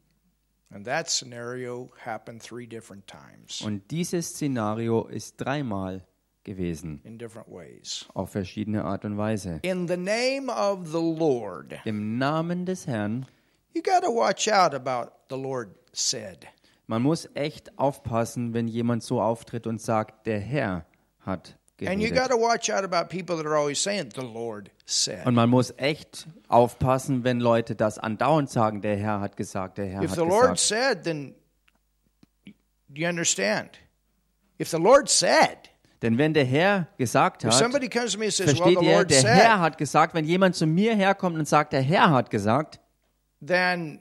And 0.70 0.84
that 0.86 1.08
scenario 1.08 1.90
happened 2.04 2.42
three 2.42 2.66
different 2.66 3.06
times 3.06 3.60
Und 3.60 3.90
dieses 3.92 4.30
Szenario 4.30 5.06
ist 5.06 5.36
dreimal 5.36 6.04
gewesen, 6.42 7.00
in 7.04 7.16
different 7.16 7.48
ways. 7.48 8.06
auf 8.14 8.30
verschiedene 8.30 8.84
Art 8.84 9.04
und 9.04 9.16
Weise. 9.16 9.60
In 9.62 9.86
the 9.86 9.96
name 9.96 10.50
of 10.50 10.88
the 10.88 10.98
Lord, 10.98 11.74
Im 11.84 12.18
Namen 12.18 12.66
des 12.66 12.86
Herrn, 12.88 13.26
you 13.72 13.82
got 13.82 14.02
to 14.02 14.10
watch 14.10 14.48
out 14.48 14.74
about 14.74 15.12
the 15.30 15.40
Lord 15.40 15.68
said. 15.92 16.46
man 16.88 17.02
muss 17.02 17.28
echt 17.34 17.78
aufpassen, 17.78 18.52
wenn 18.52 18.66
jemand 18.66 19.04
so 19.04 19.20
auftritt 19.22 19.68
und 19.68 19.80
sagt, 19.80 20.26
der 20.26 20.40
Herr 20.40 20.86
hat 21.26 21.56
And 21.86 22.00
you 22.00 22.10
got 22.10 22.28
geredet. 22.28 22.30
to 22.30 22.36
watch 22.36 22.70
out 22.70 22.84
about 22.84 23.08
people 23.10 23.36
that 23.36 23.46
are 23.46 23.56
always 23.56 23.80
saying, 23.80 24.10
the 24.14 24.22
Lord 24.22 24.70
said. 24.86 25.26
Und 25.26 25.34
man 25.34 25.50
muss 25.50 25.72
echt 25.76 26.28
aufpassen, 26.48 27.24
wenn 27.24 27.40
Leute 27.40 27.74
das 27.74 27.98
andauernd 27.98 28.48
sagen, 28.48 28.80
der 28.80 28.96
Herr 28.96 29.20
hat 29.20 29.36
gesagt, 29.36 29.78
der 29.78 29.86
Herr 29.86 30.02
If 30.02 30.10
hat 30.10 30.16
the 30.16 30.24
Lord 30.24 30.52
gesagt. 30.52 30.60
said, 30.60 31.04
then 31.04 31.34
do 32.46 33.00
you 33.00 33.08
understand? 33.08 33.70
If 34.60 34.68
the 34.70 34.78
Lord 34.78 35.08
said, 35.08 35.68
Denn 36.00 36.16
wenn 36.16 36.32
der 36.32 36.44
Herr 36.44 36.86
gesagt 36.96 37.44
hat, 37.44 37.52
somebody 37.54 37.88
comes 37.88 38.12
to 38.12 38.18
me 38.18 38.26
and 38.26 38.34
says, 38.34 38.46
well, 38.60 38.72
versteht 38.74 38.78
the 38.78 38.86
ihr, 38.86 39.04
der 39.04 39.20
said, 39.20 39.34
Herr 39.36 39.60
hat 39.60 39.76
gesagt, 39.76 40.14
wenn 40.14 40.24
jemand 40.26 40.54
zu 40.54 40.66
mir 40.66 40.94
herkommt 40.94 41.36
und 41.38 41.48
sagt, 41.48 41.72
der 41.72 41.82
Herr 41.82 42.10
hat 42.10 42.30
gesagt, 42.30 42.78
then 43.44 44.00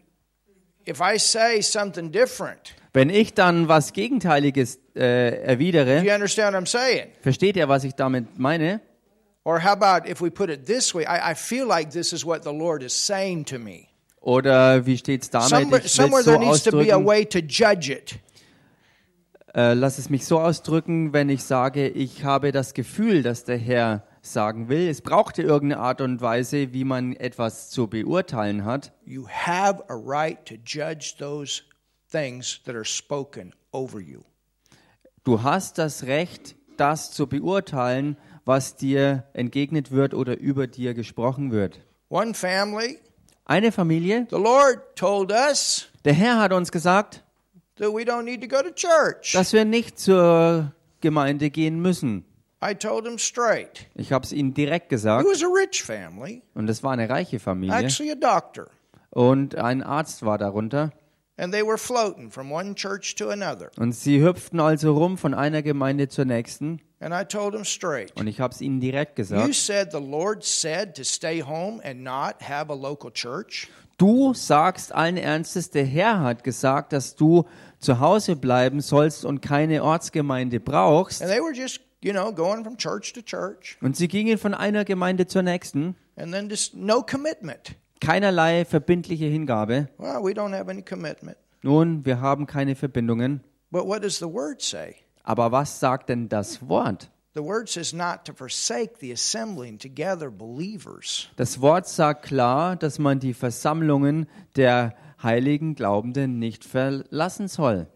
wenn 2.94 3.10
ich 3.10 3.34
dann 3.34 3.68
was 3.68 3.94
Gegenteiliges 3.94 4.80
äh, 4.96 5.44
erwidere, 5.44 6.04
you 6.04 6.13
understand 6.13 6.54
what 6.54 6.63
I'm 6.63 6.68
saying? 6.68 7.08
versteht 7.22 7.56
ihr, 7.56 7.68
was 7.68 7.84
ich 7.84 7.96
damit 7.96 8.38
meine? 8.38 8.82
Or 9.46 9.62
how 9.62 9.72
about 9.72 10.10
if 10.10 10.22
we 10.22 10.30
put 10.30 10.50
it 10.50 10.66
this 10.66 10.94
way? 10.96 11.04
I, 11.04 11.32
I 11.32 11.36
feel 11.36 11.68
like 11.68 11.92
this 11.92 12.13
is 12.13 12.25
what 12.25 12.44
the 12.44 12.54
Lord 12.54 12.82
is 12.82 12.94
saying 12.94 13.46
to 13.46 13.60
me. 13.60 13.88
Oder 14.22 14.86
wie 14.86 14.98
steht 14.98 15.24
es 15.24 15.30
damit? 15.30 15.50
Somewhere, 15.50 15.88
somewhere 15.88 16.24
there 16.24 16.36
so 16.36 16.40
needs 16.40 16.63
to 16.63 16.72
be 16.72 16.92
a 16.92 16.98
way 16.98 17.25
to 17.25 17.40
judge 17.40 17.90
it. 17.90 18.20
äh, 19.56 19.74
lass 19.74 19.98
es 19.98 20.10
mich 20.10 20.25
so 20.25 20.40
ausdrücken, 20.40 21.13
wenn 21.13 21.30
ich 21.30 21.44
sage, 21.44 21.88
ich 21.88 22.24
habe 22.24 22.52
das 22.52 22.74
Gefühl, 22.74 23.24
dass 23.24 23.44
der 23.44 23.58
Herr 23.58 24.04
sagen 24.24 24.70
will. 24.70 24.88
Es 24.88 25.01
brauchte 25.01 25.44
irgendeine 25.44 25.82
Art 25.82 26.01
und 26.01 26.22
Weise, 26.22 26.74
wie 26.74 26.84
man 26.86 27.13
etwas 27.15 27.70
zu 27.70 27.88
beurteilen 27.88 28.65
hat. 28.65 28.94
You 29.06 29.27
have 29.27 29.84
a 29.89 29.96
right 29.96 30.44
to 30.46 30.56
judge 30.65 31.15
those 31.20 31.62
things 32.12 32.62
that 32.65 32.74
are 32.74 32.86
spoken 32.86 33.53
over 33.72 34.00
you. 34.00 34.22
Du 35.24 35.44
hast 35.44 35.77
das 35.77 36.03
Recht, 36.03 36.56
das 36.77 37.12
zu 37.12 37.27
beurteilen, 37.27 38.18
was 38.46 38.75
dir 38.75 39.25
entgegnet 39.34 39.92
wird 39.92 40.13
oder 40.13 40.38
über 40.39 40.67
dir 40.67 40.93
gesprochen 40.93 41.52
wird. 41.52 41.80
One 42.10 42.34
family, 42.34 43.00
Eine 43.45 43.71
Familie, 43.71 44.26
the 44.30 44.38
Lord 44.38 44.95
told 44.95 45.32
us 45.32 45.89
der 46.06 46.13
Herr 46.13 46.39
hat 46.39 46.52
uns 46.54 46.71
gesagt, 46.71 47.24
that 47.78 47.89
we 47.93 48.04
don't 48.04 48.24
need 48.24 48.41
to 48.41 48.47
go 48.47 48.62
to 48.62 48.71
church. 48.74 49.32
dass 49.34 49.54
wir 49.54 49.65
nicht 49.65 49.97
zur 50.00 50.74
Gemeinde 51.02 51.50
gehen 51.50 51.82
müssen. 51.82 52.26
I 52.65 52.73
told 52.73 53.06
him 53.06 53.17
straight. 53.17 53.88
Ich 53.95 54.12
habe 54.12 54.23
es 54.26 54.32
ihnen 54.32 54.54
direkt 54.54 54.86
It 54.86 54.89
gesagt 54.89 55.28
was 55.30 55.43
a 55.43 55.47
rich 55.47 55.84
family, 55.84 56.41
und 56.54 56.69
es 56.69 56.84
war 56.84 56.91
eine 56.93 57.10
reiche 57.10 57.39
Familie 57.39 57.76
actually 57.78 58.12
a 58.12 58.15
doctor. 58.15 58.67
und 59.10 59.56
ein 59.56 59.84
Arzt 59.84 60.23
war 60.26 60.38
darunter 60.38 60.91
And 61.36 61.52
they 61.52 61.65
were 61.65 61.80
floating 61.80 62.30
from 62.30 62.52
one 62.52 62.76
church 62.76 63.15
to 63.15 63.30
another. 63.30 63.71
und 63.78 63.93
sie 63.93 64.21
hüpften 64.21 64.60
also 64.60 64.93
rum 64.93 65.17
von 65.17 65.34
einer 65.34 65.62
Gemeinde 65.63 66.08
zur 66.08 66.26
nächsten 66.26 66.80
And 66.99 67.13
I 67.13 67.26
told 67.26 67.54
him 67.54 67.65
straight. 67.65 68.12
und 68.19 68.28
ich 68.28 68.39
habe 68.39 68.54
es 68.54 68.62
ihnen 68.62 68.80
direkt 68.80 69.17
You 69.17 69.23
gesagt. 69.23 69.56
said 69.56 69.89
the 69.91 69.97
Lord 69.99 70.43
said 70.43 70.95
to 70.95 71.04
stay 71.04 71.41
home 71.41 71.82
and 71.84 72.02
not 72.04 72.36
have 72.47 72.71
a 72.71 72.76
local 72.76 73.12
church. 73.12 73.67
Du 73.97 74.34
sagst 74.34 74.93
allen 74.93 75.17
Ernstes, 75.17 75.69
der 75.69 75.86
Herr 75.86 76.21
hat 76.21 76.43
gesagt, 76.43 76.93
dass 76.93 77.15
du 77.15 77.45
zu 77.80 77.99
Hause 77.99 78.36
bleiben 78.36 78.82
sollst 78.82 79.23
und 79.26 79.41
keine 79.41 79.84
Ortsgemeinde 79.84 80.60
brauchst. 80.60 81.21
And 81.21 81.30
they 81.32 81.39
were 81.41 81.54
just, 81.54 81.80
you 82.04 82.12
know, 82.12 82.34
going 82.34 82.63
from 82.63 82.78
church 82.78 83.13
to 83.13 83.22
church. 83.22 83.78
Und 83.82 83.96
sie 83.96 84.08
gingen 84.08 84.38
von 84.38 84.54
einer 84.54 84.86
Gemeinde 84.86 85.28
zur 85.28 85.44
nächsten. 85.44 85.96
And 86.16 86.34
then 86.34 86.50
just 86.50 86.76
no 86.76 87.02
commitment. 87.02 87.76
Keinerlei 88.00 88.66
verbindliche 88.66 89.26
Hingabe. 89.26 89.88
Well, 89.98 90.22
we 90.24 90.34
don't 90.34 90.54
have 90.54 90.70
any 90.70 90.82
commitment. 90.82 91.38
Nun, 91.62 92.06
wir 92.06 92.20
haben 92.20 92.46
keine 92.46 92.76
Verbindungen. 92.76 93.42
But 93.72 93.88
what 93.88 94.04
does 94.04 94.20
the 94.20 94.26
word 94.26 94.62
say? 94.62 94.96
Aber 95.24 95.52
was 95.52 95.80
sagt 95.80 96.10
denn 96.10 96.28
das 96.28 96.68
Wort? 96.68 97.10
The 97.34 97.44
word 97.44 97.68
says 97.68 97.94
not 97.94 98.26
to 98.26 98.34
forsake 98.34 99.00
the 99.00 99.12
assembling 99.12 99.80
together 99.80 100.30
believers. 100.30 101.30
Das 101.38 101.62
Wort 101.62 101.88
sagt 101.88 102.26
klar, 102.26 102.76
dass 102.76 103.00
man 103.00 103.20
die 103.20 103.34
Versammlungen 103.34 104.28
der 104.56 104.94
heiligen 105.24 105.74
Glaubenden 105.74 106.38
nicht 106.38 106.63
verlassen 106.63 107.48
soll. 107.48 107.88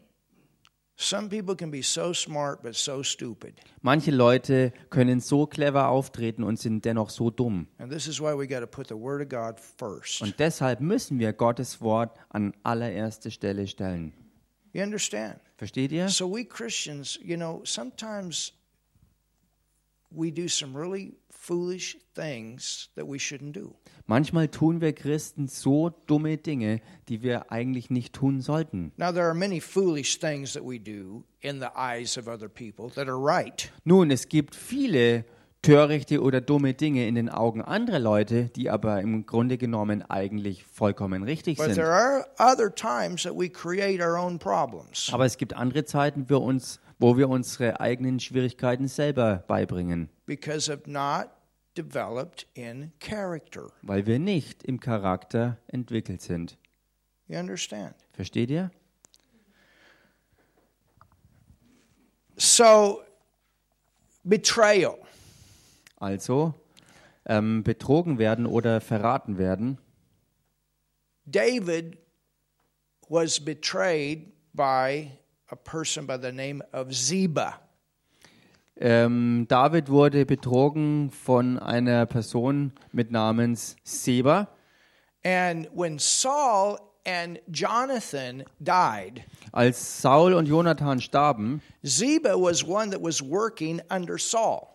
Manche 3.81 4.11
Leute 4.11 4.73
können 4.89 5.19
so 5.19 5.45
clever 5.45 5.89
auftreten 5.89 6.43
und 6.43 6.59
sind 6.59 6.85
dennoch 6.85 7.09
so 7.11 7.29
dumm. 7.29 7.67
And 7.77 7.91
this 7.91 8.07
is 8.07 8.19
why 8.19 8.35
we 8.35 8.47
got 8.47 8.61
to 8.61 8.67
put 8.67 8.87
the 8.87 8.95
word 8.95 9.21
of 9.21 9.29
God 9.29 9.59
first. 9.59 10.21
Und 10.21 10.39
deshalb 10.39 10.81
müssen 10.81 11.19
wir 11.19 11.33
Gottes 11.33 11.81
Wort 11.81 12.17
an 12.29 12.53
allererste 12.63 13.29
Stelle 13.29 13.67
stellen. 13.67 14.13
You 14.73 14.81
understand? 14.83 15.39
Versteht 15.57 15.91
ihr? 15.91 16.09
So 16.09 16.31
we 16.31 16.43
Christians, 16.43 17.19
you 17.23 17.35
know, 17.35 17.61
sometimes 17.63 18.53
we 20.09 20.31
do 20.31 20.47
some 20.47 20.75
really 20.75 21.13
foolish 21.29 21.97
things 22.13 22.89
that 22.95 23.07
we 23.07 23.19
shouldn't 23.19 23.53
do. 23.53 23.75
Manchmal 24.07 24.49
tun 24.49 24.79
wir 24.79 24.93
Christen 24.93 25.47
so 25.47 25.89
dumme 26.07 26.37
Dinge, 26.37 26.81
die 27.09 27.21
wir 27.21 27.51
eigentlich 27.51 27.89
nicht 27.89 28.13
tun 28.13 28.41
sollten. 28.41 28.91
Now 28.97 29.11
there 29.11 29.25
are 29.25 29.33
many 29.33 29.59
foolish 29.59 30.19
things 30.19 30.53
that 30.53 30.63
we 30.63 30.79
do 30.79 31.23
in 31.41 31.59
the 31.59 31.69
eyes 31.75 32.17
of 32.17 32.27
other 32.27 32.47
people 32.49 32.89
that 32.95 33.07
are 33.07 33.19
right. 33.19 33.69
Nun, 33.83 34.11
es 34.11 34.29
gibt 34.29 34.55
viele 34.55 35.25
törichte 35.61 36.21
oder 36.21 36.39
dumme 36.39 36.73
Dinge 36.73 37.07
in 37.07 37.15
den 37.15 37.29
Augen 37.29 37.61
anderer 37.61 37.99
Leute, 37.99 38.45
die 38.55 38.69
aber 38.69 39.01
im 39.01 39.25
Grunde 39.25 39.57
genommen 39.57 40.01
eigentlich 40.09 40.63
vollkommen 40.63 41.23
richtig 41.23 41.57
But 41.57 41.65
sind. 41.67 41.75
there 41.75 41.91
are 41.91 42.25
other 42.39 42.73
times 42.73 43.23
that 43.23 43.35
we 43.35 43.49
create 43.49 44.01
our 44.01 44.17
own 44.17 44.39
problems 44.39 45.09
Aber 45.11 45.25
es 45.25 45.37
gibt 45.37 45.53
andere 45.53 45.83
Zeiten, 45.83 46.27
für 46.27 46.39
uns, 46.39 46.79
wo 46.99 47.17
wir 47.17 47.29
unsere 47.29 47.79
eigenen 47.79 48.19
Schwierigkeiten 48.19 48.87
selber 48.87 49.43
beibringen, 49.47 50.09
because 50.25 50.71
of 50.71 50.85
not 50.87 51.29
developed 51.77 52.47
in 52.55 52.91
character. 52.99 53.67
weil 53.81 54.05
wir 54.05 54.19
nicht 54.19 54.63
im 54.63 54.79
Charakter 54.79 55.57
entwickelt 55.67 56.21
sind. 56.21 56.57
You 57.27 57.37
understand? 57.37 57.93
Versteht 58.13 58.49
ihr? 58.49 58.71
So 62.35 63.01
betrayal. 64.23 64.97
Also 65.97 66.53
ähm, 67.25 67.63
betrogen 67.63 68.19
werden 68.19 68.45
oder 68.45 68.79
verraten 68.81 69.37
werden. 69.37 69.79
David 71.25 71.97
was 73.09 73.43
betrayed 73.43 74.31
by 74.53 75.11
a 75.49 75.55
person 75.55 76.05
by 76.05 76.17
the 76.17 76.31
name 76.31 76.61
of 76.73 76.93
Ziba. 76.93 77.59
Ähm, 78.79 79.45
David 79.47 79.89
wurde 79.89 80.25
betrogen 80.25 81.09
von 81.09 81.57
einer 81.57 82.05
Person 82.05 82.73
mit 82.91 83.11
Namens 83.11 83.75
Seba. 83.83 84.47
And 85.25 85.67
when 85.73 85.97
Saul 85.97 86.77
and 87.05 87.39
Jonathan 87.51 88.43
died, 88.59 89.23
Als 89.51 90.01
Saul 90.01 90.33
und 90.33 90.45
Jonathan 90.47 91.01
starben, 91.01 91.61
Ziba 91.83 92.35
was 92.35 92.63
one 92.63 92.91
that 92.91 93.01
was 93.01 93.21
working 93.21 93.81
under 93.89 94.19
Saul. 94.19 94.67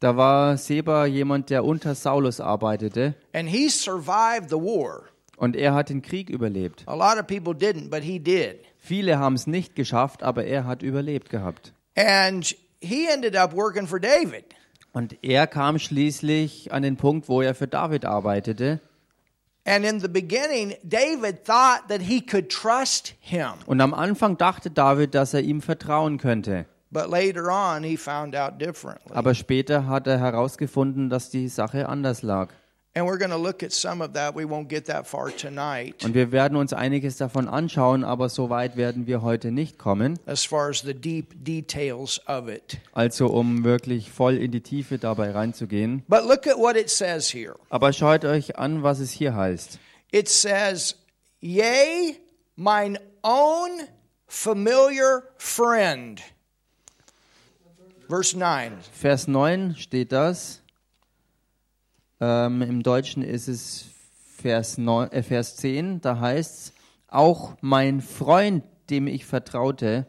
da 0.00 0.16
war 0.16 0.56
Seba 0.56 1.04
jemand, 1.04 1.50
der 1.50 1.62
unter 1.64 1.94
Saulus 1.94 2.40
arbeitete 2.40 3.14
And 3.34 3.48
he 3.50 3.68
survived 3.68 4.48
the 4.48 4.56
war. 4.56 5.10
und 5.36 5.54
er 5.54 5.74
hat 5.74 5.90
den 5.90 6.00
Krieg 6.00 6.30
überlebt. 6.30 6.84
A 6.86 6.94
lot 6.94 7.18
of 7.20 7.26
people 7.26 7.52
didn't, 7.52 7.90
but 7.90 8.02
he 8.02 8.18
did. 8.18 8.60
Viele 8.80 9.18
haben 9.18 9.34
es 9.34 9.46
nicht 9.46 9.76
geschafft, 9.76 10.22
aber 10.22 10.44
er 10.46 10.66
hat 10.66 10.82
überlebt 10.82 11.28
gehabt. 11.28 11.72
And 11.96 12.56
he 12.80 13.06
ended 13.06 13.36
up 13.36 13.54
working 13.54 13.86
for 13.86 14.00
David. 14.00 14.44
Und 14.92 15.22
er 15.22 15.46
kam 15.46 15.78
schließlich 15.78 16.72
an 16.72 16.82
den 16.82 16.96
Punkt, 16.96 17.28
wo 17.28 17.42
er 17.42 17.54
für 17.54 17.68
David 17.68 18.04
arbeitete. 18.04 18.80
And 19.64 19.84
in 19.84 20.00
the 20.00 20.08
beginning, 20.08 20.74
David 20.82 21.44
thought 21.44 21.86
that 21.88 22.00
he 22.00 22.20
could 22.20 22.48
trust 22.48 23.14
him. 23.20 23.52
Und 23.66 23.80
am 23.80 23.92
Anfang 23.92 24.38
dachte 24.38 24.70
David, 24.70 25.14
dass 25.14 25.34
er 25.34 25.42
ihm 25.42 25.60
vertrauen 25.60 26.18
könnte. 26.18 26.64
But 26.90 27.08
later 27.08 27.50
on, 27.50 27.84
he 27.84 27.96
found 27.96 28.34
out 28.34 28.60
differently. 28.60 29.14
Aber 29.14 29.34
später 29.34 29.86
hat 29.86 30.08
er 30.08 30.18
herausgefunden, 30.18 31.08
dass 31.08 31.30
die 31.30 31.48
Sache 31.48 31.88
anders 31.88 32.22
lag. 32.22 32.48
And 32.92 33.06
we're 33.06 33.18
going 33.18 33.30
to 33.30 33.36
look 33.36 33.62
at 33.62 33.72
some 33.72 34.02
of 34.02 34.14
that. 34.14 34.34
We 34.34 34.44
won't 34.44 34.68
get 34.68 34.86
that 34.86 35.06
far 35.06 35.30
tonight 35.30 36.04
Und 36.04 36.14
wir 36.14 36.32
werden 36.32 36.56
uns 36.56 36.72
einiges 36.72 37.16
davon 37.18 37.46
anschauen, 37.48 38.02
aber 38.02 38.28
so 38.28 38.50
weit 38.50 38.76
werden 38.76 39.06
wir 39.06 39.22
heute 39.22 39.52
nicht 39.52 39.78
kommen. 39.78 40.18
as 40.26 40.44
far 40.44 40.68
as 40.70 40.80
the 40.82 40.92
deep 40.92 41.44
details 41.44 42.20
of 42.26 42.48
it. 42.48 42.78
Also 42.92 43.28
um 43.28 43.62
wirklich 43.62 44.10
voll 44.10 44.36
in 44.36 44.50
die 44.50 44.60
Tiefe 44.62 44.98
dabei 44.98 45.30
reinzugehen. 45.30 46.02
But 46.08 46.24
look 46.24 46.48
at 46.48 46.58
what 46.58 46.74
it 46.76 46.90
says 46.90 47.32
here. 47.32 47.54
Aber 47.68 47.92
schaut 47.92 48.24
euch 48.24 48.58
an, 48.58 48.82
was 48.82 48.98
es 48.98 49.12
hier 49.12 49.36
heißt. 49.36 49.78
It 50.10 50.28
says, 50.28 50.96
Yea, 51.40 52.16
mine 52.56 52.98
own 53.22 53.82
familiar 54.26 55.22
friend. 55.38 56.20
Verse 58.08 58.36
9. 58.36 58.72
Vers 58.92 59.28
9 59.28 59.76
steht 59.76 60.10
das. 60.10 60.59
Ähm, 62.20 62.62
Im 62.62 62.82
Deutschen 62.82 63.22
ist 63.22 63.48
es 63.48 63.86
Vers, 64.36 64.78
9, 64.78 65.10
äh, 65.12 65.22
Vers 65.22 65.56
10. 65.56 66.00
Da 66.00 66.18
heißt 66.20 66.54
es, 66.68 66.72
auch 67.08 67.54
mein 67.60 68.00
Freund, 68.00 68.64
dem 68.90 69.06
ich 69.06 69.24
vertraute, 69.24 70.06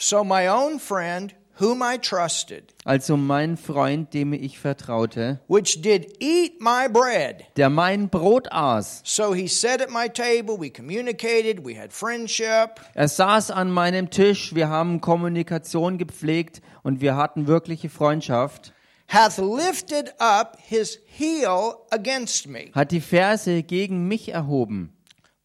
So 0.00 0.22
my 0.22 0.48
own 0.48 0.78
friend, 0.78 1.34
whom 1.58 1.82
I 1.82 1.98
trusted, 1.98 2.72
also 2.84 3.16
mein 3.16 3.56
Freund, 3.56 4.14
dem 4.14 4.32
ich 4.32 4.60
vertraute, 4.60 5.40
which 5.48 5.82
did 5.82 6.22
eat 6.22 6.60
my 6.60 6.88
bread. 6.88 7.44
der 7.56 7.68
mein 7.68 8.08
Brot 8.08 8.46
aß. 8.52 9.02
So 9.04 9.34
he 9.34 9.48
sat 9.48 9.82
at 9.82 9.90
my 9.90 10.08
table, 10.08 10.56
we 10.60 10.70
communicated, 10.70 11.64
we 11.64 11.76
had 11.76 11.92
friendship. 11.92 12.80
Er 12.94 13.08
saß 13.08 13.50
an 13.50 13.72
meinem 13.72 14.10
Tisch, 14.10 14.54
wir 14.54 14.68
haben 14.68 15.00
Kommunikation 15.00 15.98
gepflegt 15.98 16.62
und 16.84 17.00
wir 17.00 17.16
hatten 17.16 17.48
wirkliche 17.48 17.88
Freundschaft. 17.88 18.72
Hath 19.08 19.38
lifted 19.38 20.12
up 20.20 20.58
his 20.60 20.98
heel 21.06 21.86
against 21.90 22.46
me. 22.46 22.70
Hat 22.74 22.90
die 22.92 23.00
Verse 23.00 23.62
gegen 23.62 24.06
mich 24.08 24.28
erhoben. 24.30 24.92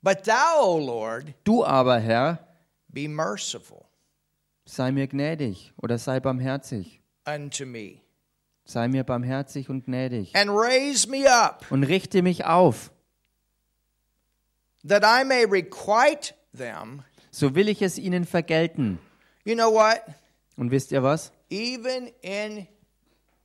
But 0.01 0.25
thou, 0.25 0.61
O 0.61 0.77
Lord, 0.79 1.33
Du 1.45 1.63
aber, 1.63 1.99
Herr, 1.99 2.39
be 2.89 3.07
merciful 3.07 3.85
sei 4.65 4.91
mir 4.91 5.07
gnädig 5.07 5.73
oder 5.81 5.97
sei 5.97 6.19
barmherzig. 6.21 7.01
unto 7.25 7.65
me, 7.65 7.99
Sei 8.65 8.87
mir 8.87 9.03
barmherzig 9.03 9.69
und 9.69 9.85
gnädig. 9.85 10.33
and 10.35 10.49
raise 10.51 11.07
me 11.09 11.25
up, 11.29 11.65
Und 11.69 11.83
richte 11.83 12.21
mich 12.21 12.45
auf, 12.45 12.91
that 14.85 15.03
I 15.03 15.23
may 15.25 15.45
requite 15.45 16.33
them. 16.53 17.03
so 17.31 17.55
will 17.55 17.67
ich 17.69 17.81
es 17.81 17.97
ihnen 17.97 18.25
vergelten. 18.25 18.99
You 19.45 19.55
know 19.55 19.69
what? 19.73 20.01
Und 20.57 20.71
wisst 20.71 20.91
ihr 20.91 21.03
was? 21.03 21.31
Even 21.49 22.09
in 22.21 22.67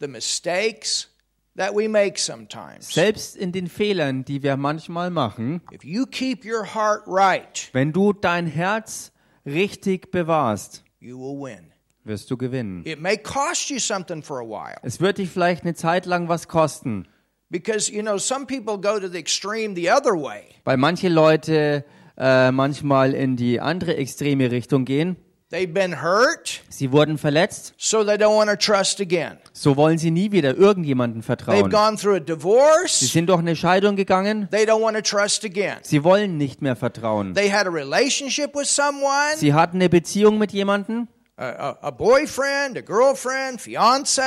the 0.01 0.09
mistakes 0.09 1.09
that 1.57 1.75
we 1.75 1.89
make 1.89 2.19
sometimes, 2.19 2.93
Selbst 2.93 3.37
in 3.37 3.53
den 3.53 3.67
Fehlern, 3.67 4.25
die 4.25 4.43
wir 4.43 4.57
manchmal 4.57 5.11
machen, 5.11 5.61
if 5.73 5.85
you 5.85 6.07
keep 6.07 6.45
your 6.45 6.65
heart 6.75 7.03
right, 7.07 7.69
wenn 7.73 7.93
du 7.93 8.13
dein 8.13 8.47
Herz 8.47 9.13
richtig 9.45 10.11
bewahrst, 10.11 10.85
you 11.01 11.19
will 11.19 11.39
win. 11.41 11.73
wirst 12.05 12.31
du 12.31 12.37
gewinnen. 12.37 12.83
It 12.87 13.01
may 13.01 13.17
cost 13.17 13.71
you 13.71 13.79
something 13.79 14.23
for 14.23 14.39
a 14.41 14.45
while. 14.45 14.77
Es 14.83 15.01
wird 15.01 15.19
dich 15.19 15.31
vielleicht 15.31 15.63
eine 15.65 15.75
Zeit 15.75 16.07
lang 16.07 16.29
was 16.29 16.49
kosten, 16.49 17.07
Because, 17.51 17.91
you 17.91 18.03
know, 18.03 18.19
some 18.19 18.45
people 18.47 18.77
go 18.79 19.01
to 19.01 19.09
the 19.09 19.17
extreme 19.19 19.75
the 19.75 19.91
other 19.91 20.13
way. 20.13 20.43
weil 20.65 20.77
manche 20.77 21.09
Leute 21.09 21.83
äh, 22.19 22.53
manchmal 22.53 23.15
in 23.15 23.37
die 23.37 23.59
andere 23.61 23.97
extreme 23.97 24.51
Richtung 24.51 24.85
gehen. 24.85 25.17
They've 25.51 25.73
been 25.73 26.03
hurt, 26.03 26.61
Sie 26.69 26.93
wurden 26.93 27.17
verletzt, 27.17 27.73
so 27.79 28.05
they 28.05 28.17
don't 28.19 28.37
want 28.37 28.51
to 28.51 28.57
trust 28.57 29.01
again. 29.01 29.39
so 29.55 29.77
wollen 29.77 29.97
sie 29.97 30.11
nie 30.11 30.31
wieder 30.31 30.55
irgendjemanden 30.55 31.23
They've 31.23 31.27
vertrauen. 31.27 31.71
gone 31.71 31.97
through 31.97 32.17
a 32.17 32.19
Sie 32.19 32.25
divorce, 32.27 33.01
sind 33.01 33.31
durch 33.31 33.39
eine 33.39 33.57
Scheidung 33.57 33.97
gegangen, 33.97 34.49
they 34.51 34.65
don't 34.67 34.83
want 34.83 34.95
to 34.97 35.03
trust 35.03 35.47
again. 35.47 35.79
sie 35.83 36.05
wollen 36.05 36.37
nicht 36.37 36.61
mehr 36.61 36.77
vertrauen. 36.77 37.33
They 37.35 37.51
had 37.51 37.67
a 37.67 37.71
relationship 37.71 38.55
with 38.55 38.67
someone, 38.69 39.37
Sie 39.39 39.55
hatten 39.55 39.79
eine 39.79 39.89
Beziehung 39.89 40.37
mit 40.37 40.53
jemandem, 40.53 41.09
a, 41.39 41.45
a, 41.49 41.79
a 41.81 41.91
boyfriend, 41.93 42.77
a 42.77 42.83
girlfriend, 42.83 43.59
fiance, 43.63 44.21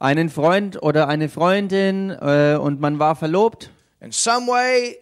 einen 0.00 0.30
Freund 0.30 0.82
oder 0.82 1.08
eine 1.08 1.28
Freundin 1.28 2.08
äh, 2.08 2.56
und 2.58 2.80
man 2.80 2.98
war 2.98 3.16
verlobt 3.16 3.70
in 4.00 4.12
some 4.12 4.46
way 4.46 4.96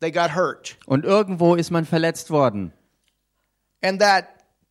they 0.00 0.10
got 0.10 0.34
hurt. 0.34 0.76
und 0.86 1.04
irgendwo 1.04 1.54
ist 1.54 1.70
man 1.70 1.84
verletzt 1.84 2.30
worden. 2.32 2.72
And 3.84 4.00
that 4.00 4.24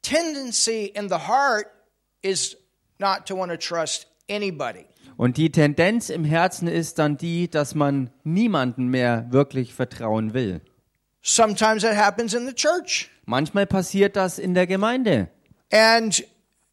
tendency 0.06 0.86
in 0.96 1.10
the 1.10 1.28
heart 1.28 1.68
is 2.22 2.56
not 3.00 3.26
to 3.28 3.36
want 3.36 3.52
to 3.52 3.58
trust 3.58 4.08
anybody. 4.30 4.86
Und 5.18 5.38
die 5.38 5.52
Tendenz 5.52 6.10
im 6.10 6.26
Herzen 6.26 6.68
ist 6.68 7.00
dann 7.00 7.18
die, 7.18 7.50
dass 7.50 7.74
man 7.74 8.10
niemanden 8.24 8.88
mehr 8.88 9.28
wirklich 9.30 9.74
vertrauen 9.74 10.34
will. 10.34 10.62
Sometimes 11.22 11.84
that 11.84 11.96
happens 11.96 12.34
in 12.34 12.46
the 12.46 12.54
church. 12.54 13.10
Manchmal 13.26 13.65
passiert 13.65 14.15
das 14.15 14.38
in 14.38 14.54
der 14.54 14.68
Gemeinde. 14.68 15.30
And 15.72 16.24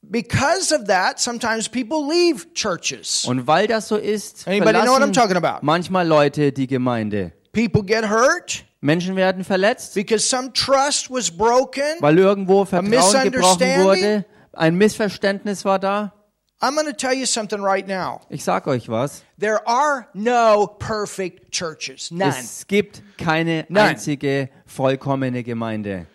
because 0.02 0.74
of 0.74 0.84
that, 0.88 1.18
sometimes 1.20 1.68
people 1.68 2.06
leave 2.06 2.52
churches. 2.52 3.24
Und 3.24 3.46
weil 3.46 3.66
das 3.66 3.88
so 3.88 3.96
ist, 3.96 4.46
Anybody 4.46 4.80
know 4.82 4.92
what 4.92 5.02
I'm 5.02 5.14
talking 5.14 5.36
about? 5.36 5.64
manchmal 5.64 6.06
Leute 6.06 6.52
die 6.52 6.66
Gemeinde. 6.66 7.32
People 7.52 7.84
get 7.84 8.08
hurt 8.10 8.64
Menschen 8.82 9.14
werden 9.14 9.44
verletzt, 9.44 9.94
because 9.94 10.28
some 10.28 10.52
trust 10.52 11.08
was 11.08 11.30
broken. 11.30 11.84
weil 12.00 12.18
irgendwo 12.18 12.64
Vertrauen 12.64 13.30
gebrochen 13.30 13.84
wurde. 13.84 14.24
Ein 14.52 14.74
Missverständnis 14.74 15.64
war 15.64 15.78
da. 15.78 16.12
I'm 16.60 16.74
going 16.74 16.86
to 16.86 16.92
tell 16.92 17.12
you 17.14 17.24
something 17.24 17.60
right 17.60 17.86
now. 17.86 18.20
Ich 18.28 18.44
sag 18.44 18.66
euch 18.66 18.88
was. 18.88 19.24
There 19.38 19.66
are 19.66 20.08
no 20.14 20.66
perfect 20.78 21.52
churches. 21.52 22.10
None. 22.10 22.30
Es 22.30 22.66
gibt 22.66 23.02
keine 23.18 23.66
Nein. 23.68 23.90
einzige 23.90 24.48
vollkommene 24.66 25.42
Gemeinde. 25.44 26.06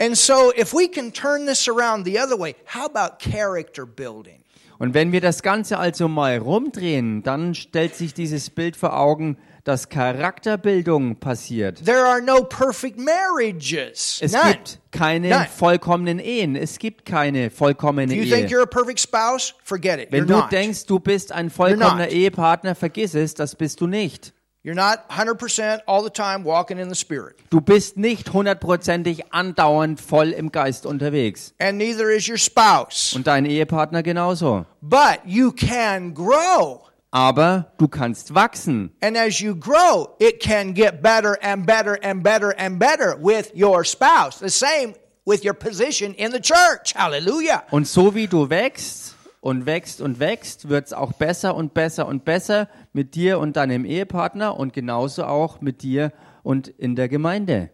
And 0.00 0.16
so, 0.16 0.52
if 0.56 0.72
we 0.72 0.88
can 0.88 1.12
turn 1.12 1.46
this 1.46 1.68
around 1.68 2.04
the 2.04 2.18
other 2.18 2.38
way, 2.38 2.54
how 2.66 2.86
about 2.86 3.18
character 3.18 3.84
building? 3.84 4.42
Und 4.78 4.94
wenn 4.94 5.12
wir 5.12 5.20
das 5.20 5.42
Ganze 5.42 5.78
also 5.78 6.08
mal 6.08 6.38
rumdrehen, 6.38 7.22
dann 7.22 7.54
stellt 7.54 7.94
sich 7.94 8.14
dieses 8.14 8.50
Bild 8.50 8.76
vor 8.76 8.98
Augen, 8.98 9.38
dass 9.64 9.88
Charakterbildung 9.88 11.16
passiert. 11.16 11.84
There 11.84 12.04
are 12.04 12.20
no 12.20 12.42
perfect 12.42 12.98
marriages. 12.98 14.18
Es 14.20 14.32
None. 14.32 14.52
gibt 14.52 14.80
keine 14.90 15.28
Nein. 15.28 15.48
vollkommenen 15.48 16.18
Ehen. 16.18 16.56
Es 16.56 16.78
gibt 16.78 17.04
keine 17.04 17.50
vollkommene 17.50 18.12
you 18.14 18.22
Ehe. 18.24 18.48
spouse. 18.96 19.54
Wenn 19.64 19.80
you're 20.10 20.26
du 20.26 20.32
not. 20.36 20.52
denkst, 20.52 20.86
du 20.86 20.98
bist 20.98 21.32
ein 21.32 21.50
vollkommener. 21.50 22.08
Ehepartner, 22.08 22.74
vergiss 22.74 23.14
es, 23.14 23.34
das 23.34 23.54
bist 23.54 23.80
du 23.80 23.86
nicht. 23.86 24.32
You're 24.64 24.76
not 24.76 25.00
100% 25.10 25.80
all 25.86 26.04
the 26.04 26.10
time 26.10 26.44
walking 26.44 26.78
in 26.78 26.88
the 26.88 26.94
Spirit. 26.94 27.34
Du 27.50 27.60
bist 27.60 27.96
nicht 27.96 28.32
hundertprozentig 28.32 29.32
andauernd 29.32 30.00
voll 30.00 30.30
im 30.30 30.52
Geist 30.52 30.86
unterwegs. 30.86 31.52
And 31.58 31.78
neither 31.78 32.10
is 32.10 32.28
your 32.28 32.38
spouse. 32.38 33.12
Und 33.16 33.26
dein 33.26 33.44
Ehepartner 33.44 34.04
genauso. 34.04 34.64
But 34.80 35.18
you 35.24 35.50
can 35.50 36.14
grow. 36.14 36.91
Aber 37.12 37.72
du 37.76 37.88
kannst 37.88 38.34
wachsen. 38.34 38.90
And 39.02 39.18
as 39.18 39.38
you 39.38 39.54
grow, 39.54 40.16
it 40.18 40.40
can 40.40 40.72
get 40.72 41.02
better 41.02 41.38
and 41.42 41.66
better 41.66 41.98
and 42.02 42.22
better 42.22 42.54
and 42.58 42.78
better 42.78 43.16
with 43.20 43.52
your 43.54 43.84
spouse. 43.84 44.38
The 44.40 44.48
same 44.48 44.94
with 45.26 45.44
your 45.44 45.52
position 45.54 46.14
in 46.14 46.32
the 46.32 46.40
church. 46.40 46.94
Hallelujah. 46.96 47.64
Und 47.70 47.86
so 47.86 48.14
wie 48.14 48.28
du 48.28 48.48
wächst 48.48 49.14
und 49.42 49.66
wächst 49.66 50.00
und 50.00 50.20
wächst, 50.20 50.70
wird 50.70 50.86
es 50.86 50.92
auch 50.94 51.12
besser 51.12 51.54
und 51.54 51.74
besser 51.74 52.06
und 52.06 52.24
besser 52.24 52.68
mit 52.94 53.14
dir 53.14 53.38
und 53.40 53.56
deinem 53.56 53.84
Ehepartner 53.84 54.56
und 54.56 54.72
genauso 54.72 55.24
auch 55.24 55.60
mit 55.60 55.82
dir 55.82 56.12
und 56.42 56.68
in 56.68 56.96
der 56.96 57.10
Gemeinde. 57.10 57.70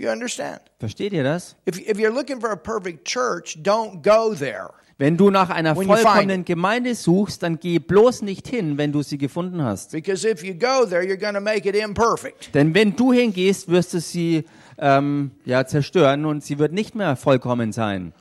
You 0.00 0.08
understand? 0.08 0.62
Versteht 0.78 1.12
ihr 1.12 1.22
das? 1.22 1.56
If, 1.68 1.78
if 1.78 1.98
you're 1.98 2.10
looking 2.10 2.40
for 2.40 2.52
a 2.52 2.56
perfect 2.56 3.06
church, 3.06 3.58
don't 3.62 4.02
go 4.02 4.34
there. 4.34 4.70
Wenn 4.96 5.18
du 5.18 5.28
nach 5.28 5.50
einer 5.50 5.74
vollkommenen 5.74 6.46
Gemeinde 6.46 6.94
suchst, 6.94 7.42
dann 7.42 7.60
geh 7.60 7.78
bloß 7.78 8.22
nicht 8.22 8.48
hin, 8.48 8.78
wenn 8.78 8.92
du 8.92 9.02
sie 9.02 9.18
gefunden 9.18 9.62
hast. 9.62 9.92
Because 9.92 10.26
if 10.26 10.42
you 10.42 10.54
go 10.54 10.86
there, 10.86 11.02
you're 11.02 11.18
going 11.18 11.34
to 11.34 11.40
make 11.42 11.68
it 11.68 11.76
imperfect. 11.76 12.54
Denn 12.54 12.74
wenn 12.74 12.96
du 12.96 13.12
hingehst, 13.12 13.68
wirst 13.68 13.92
du 13.92 14.00
sie 14.00 14.44
ähm, 14.78 15.32
ja, 15.44 15.66
zerstören 15.66 16.24
und 16.24 16.42
sie 16.44 16.58
wird 16.58 16.72
nicht 16.72 16.94
mehr 16.94 17.16
vollkommen 17.16 17.72
sein. 17.72 18.14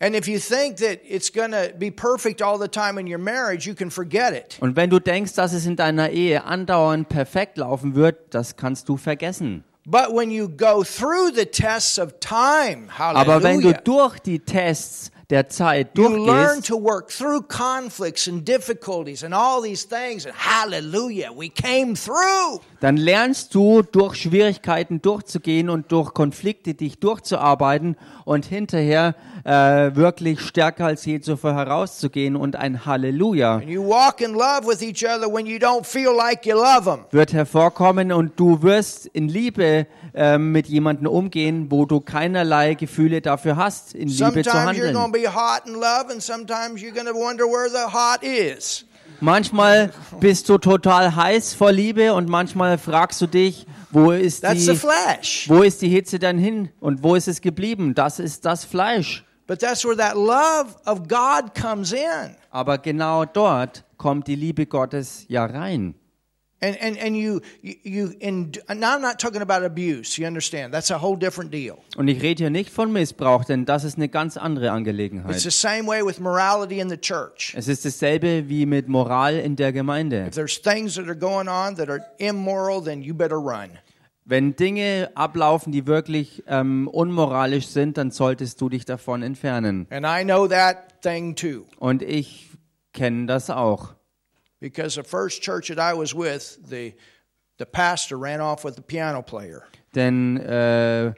And 0.00 0.14
if 0.14 0.28
you 0.28 0.38
think 0.38 0.78
that 0.78 1.00
it's 1.06 1.30
going 1.30 1.50
to 1.50 1.76
be 1.78 1.90
perfect 1.90 2.40
all 2.40 2.58
the 2.58 2.68
time 2.68 2.98
in 2.98 3.06
your 3.06 3.18
marriage, 3.18 3.68
you 3.68 3.74
can 3.74 3.90
forget 3.90 4.32
it. 4.32 4.56
Und 4.62 4.76
wenn 4.76 4.88
du 4.88 4.98
denkst, 4.98 5.34
dass 5.34 5.52
es 5.52 5.66
in 5.66 5.76
deiner 5.76 6.08
Ehe 6.08 6.44
andauernd 6.44 7.10
perfekt 7.10 7.58
laufen 7.58 7.94
wird, 7.94 8.32
das 8.32 8.56
kannst 8.56 8.88
du 8.88 8.96
vergessen. 8.96 9.64
But 9.90 10.12
when 10.12 10.30
you 10.30 10.48
go 10.48 10.84
through 10.84 11.30
the 11.30 11.46
tests 11.46 11.96
of 11.98 12.20
time, 12.20 12.90
Aber 12.98 13.42
wenn 13.42 13.62
du 13.62 13.72
durch 13.72 14.18
die 14.18 14.38
Tests 14.38 15.10
der 15.30 15.48
Zeit 15.50 15.96
durchgehst, 15.96 16.66
to 16.66 16.82
work 16.82 17.08
through 17.10 17.42
conflicts 17.48 18.26
and 18.28 18.48
difficulties 18.48 19.22
and 19.22 19.34
all 19.34 19.62
these 19.62 19.86
things. 19.86 20.24
And 20.24 20.34
hallelujah, 20.34 21.30
we 21.36 21.50
came 21.50 21.94
through. 21.94 22.60
dann 22.80 22.96
lernst 22.96 23.54
du 23.54 23.82
durch 23.82 24.14
Schwierigkeiten 24.16 25.02
durchzugehen 25.02 25.68
und 25.68 25.92
durch 25.92 26.14
Konflikte 26.14 26.74
dich 26.74 26.98
durchzuarbeiten 26.98 27.96
und 28.24 28.46
hinterher 28.46 29.14
äh, 29.44 29.94
wirklich 29.94 30.40
stärker 30.40 30.86
als 30.86 31.04
je 31.04 31.20
zuvor 31.20 31.54
herauszugehen 31.54 32.36
und 32.36 32.56
ein 32.56 32.86
Halleluja 32.86 33.56
And 33.56 33.68
you 33.68 33.82
walk 33.86 34.20
in 34.20 34.32
love 34.32 34.66
with 34.66 34.82
each 34.82 35.04
other 35.04 35.32
when 35.32 35.46
you 35.46 35.58
don't 35.58 35.84
feel 35.84 36.14
like 36.16 36.46
you 36.46 36.54
love 36.54 36.84
them. 36.84 37.00
wird 37.10 37.32
hervorkommen 37.32 38.12
und 38.12 38.38
du 38.40 38.62
wirst 38.62 39.06
in 39.06 39.28
Liebe 39.28 39.86
ähm, 40.14 40.52
mit 40.52 40.66
jemandem 40.68 41.06
umgehen, 41.06 41.66
wo 41.70 41.84
du 41.84 42.00
keinerlei 42.00 42.74
Gefühle 42.74 43.20
dafür 43.20 43.56
hast, 43.56 43.94
in 43.94 44.08
Liebe 44.08 44.42
zu 44.42 44.52
handeln. 44.52 44.96
Be 45.20 45.28
hot 45.28 45.66
in 45.66 45.74
love, 45.74 46.10
and 46.10 46.22
sometimes 46.22 46.82
you're 46.82 46.92
going 46.92 47.06
to 47.06 47.18
wonder 47.18 47.46
where 47.46 47.68
the 47.68 47.88
hot 47.88 48.22
is. 48.22 48.84
Manchmal 49.20 49.90
bist 50.20 50.48
du 50.48 50.58
total 50.58 51.16
heiß 51.16 51.54
vor 51.54 51.72
Liebe 51.72 52.12
und 52.14 52.28
manchmal 52.28 52.78
fragst 52.78 53.20
du 53.20 53.26
dich, 53.26 53.66
wo 53.90 54.12
ist 54.12 54.44
die, 54.44 54.76
flesh. 54.76 55.48
wo 55.48 55.62
ist 55.62 55.82
die 55.82 55.88
Hitze 55.88 56.18
dann 56.20 56.38
hin 56.38 56.70
und 56.78 57.02
wo 57.02 57.16
ist 57.16 57.26
es 57.26 57.40
geblieben? 57.40 57.94
Das 57.94 58.20
ist 58.20 58.44
das 58.44 58.64
Fleisch. 58.64 59.24
But 59.48 59.60
that's 59.60 59.84
where 59.84 59.96
that 59.96 60.14
love 60.14 60.76
of 60.86 61.08
God 61.08 61.54
comes 61.60 61.92
in. 61.92 62.36
Aber 62.50 62.78
genau 62.78 63.24
dort 63.24 63.82
kommt 63.96 64.28
die 64.28 64.36
Liebe 64.36 64.66
Gottes 64.66 65.24
ja 65.28 65.46
rein. 65.46 65.94
And, 66.60 66.76
and, 66.80 66.98
and 66.98 67.16
you, 67.16 67.40
you, 67.62 68.12
now 68.20 68.96
I'm 68.96 69.00
not 69.00 69.20
talking 69.20 69.42
about 69.42 69.62
abuse, 69.64 70.18
you 70.18 70.26
understand? 70.26 70.74
That's 70.74 70.90
a 70.90 70.98
whole 71.00 71.16
different 71.16 71.52
deal. 71.52 71.78
Und 71.96 72.08
ich 72.08 72.20
rede 72.20 72.42
hier 72.42 72.50
nicht 72.50 72.70
von 72.70 72.92
Missbrauch, 72.92 73.44
denn 73.44 73.64
das 73.64 73.84
ist 73.84 73.96
eine 73.96 74.08
ganz 74.08 74.36
andere 74.36 74.66
It's 74.66 74.74
Angelegenheit. 74.74 75.38
the 75.40 75.50
same 75.50 75.86
way 75.86 76.04
with 76.04 76.18
morality 76.18 76.80
in 76.80 76.88
the 76.88 76.96
church. 76.96 77.54
Es 77.56 77.68
ist 77.68 77.84
dasselbe 77.84 78.48
wie 78.48 78.66
mit 78.66 78.88
Moral 78.88 79.38
in 79.38 79.54
der 79.54 79.72
Gemeinde. 79.72 80.24
If 80.26 80.34
there's 80.34 80.60
things 80.60 80.96
that 80.96 81.06
are 81.06 81.16
going 81.16 81.46
on 81.46 81.76
that 81.76 81.88
are 81.88 82.04
immoral, 82.18 82.82
then 82.82 83.02
you 83.02 83.14
better 83.14 83.36
run. 83.38 83.78
Wenn 84.24 84.56
Dinge 84.56 85.10
ablaufen, 85.14 85.72
die 85.72 85.86
wirklich 85.86 86.42
ähm, 86.48 86.88
unmoralisch 86.88 87.68
sind, 87.68 87.96
dann 87.96 88.10
solltest 88.10 88.60
du 88.60 88.68
dich 88.68 88.84
davon 88.84 89.22
entfernen. 89.22 89.86
And 89.90 90.04
I 90.04 90.24
know 90.24 90.48
that 90.48 91.00
thing 91.02 91.36
too. 91.36 91.66
Und 91.78 92.02
ich 92.02 92.50
kenne 92.92 93.26
das 93.26 93.48
auch. 93.48 93.94
Because 94.60 94.96
the 94.96 95.04
first 95.04 95.42
church 95.42 95.68
that 95.68 95.78
I 95.78 95.94
was 95.94 96.14
with, 96.14 96.58
the, 96.68 96.94
the 97.58 97.66
pastor 97.66 98.18
ran 98.18 98.40
off 98.40 98.64
with 98.64 98.74
the 98.76 98.82
piano 98.82 99.22
player. 99.22 99.64
Denn 99.94 100.38
äh, 100.38 101.14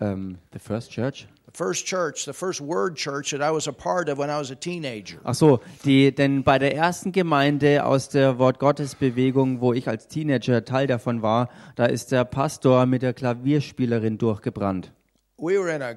ähm, 0.00 0.38
the 0.52 0.58
first 0.58 0.90
church. 0.90 1.28
The 1.46 1.64
first 1.64 1.86
church, 1.86 2.24
the 2.24 2.32
first 2.32 2.60
word 2.60 2.96
church 2.96 3.32
that 3.32 3.42
I 3.42 3.50
was 3.50 3.66
a 3.66 3.72
part 3.72 4.08
of 4.08 4.18
when 4.18 4.30
I 4.30 4.38
was 4.38 4.50
a 4.50 4.54
teenager. 4.54 5.18
Ach 5.24 5.34
so, 5.34 5.60
die, 5.84 6.12
denn 6.12 6.44
bei 6.44 6.58
der 6.58 6.76
ersten 6.76 7.10
Gemeinde 7.12 7.84
aus 7.84 8.08
der 8.08 8.38
Wort 8.38 8.60
Gottes 8.60 8.94
Bewegung, 8.94 9.60
wo 9.60 9.72
ich 9.72 9.88
als 9.88 10.06
Teenager 10.06 10.64
Teil 10.64 10.86
davon 10.86 11.22
war, 11.22 11.48
da 11.74 11.86
ist 11.86 12.12
der 12.12 12.24
Pastor 12.24 12.86
mit 12.86 13.02
der 13.02 13.14
Klavierspielerin 13.14 14.18
durchgebrannt. 14.18 14.92
We 15.38 15.58
were 15.58 15.74
in 15.74 15.82
a 15.82 15.96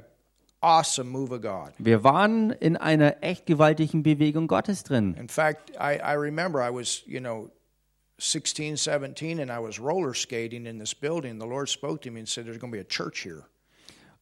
awesome 0.64 1.10
move 1.10 1.32
of 1.32 1.42
God. 1.42 1.74
Wir 1.78 2.04
waren 2.04 2.52
in 2.52 2.78
einer 2.78 3.22
echt 3.22 3.46
gewaltigen 3.46 4.02
Bewegung 4.02 4.48
Gottes 4.48 4.84
drin. 4.84 5.14
In 5.16 5.28
fact, 5.28 5.72
I, 5.72 6.00
I 6.02 6.16
remember 6.16 6.62
I 6.62 6.74
was, 6.74 7.04
you 7.06 7.20
know, 7.20 7.52
16, 8.20 8.78
17, 8.78 9.40
and 9.40 9.52
I 9.52 9.60
was 9.60 9.80
roller 9.80 10.14
skating 10.14 10.66
in 10.66 10.80
this 10.80 10.94
building. 10.94 11.40
The 11.40 11.48
Lord 11.48 11.70
spoke 11.70 12.02
to 12.04 12.12
me 12.12 12.20
and 12.22 12.30
said, 12.30 12.46
There's 12.46 12.58
going 12.58 12.72
to 12.72 12.78
be 12.78 12.82
a 12.82 12.88
church 12.88 13.20
here. 13.20 13.46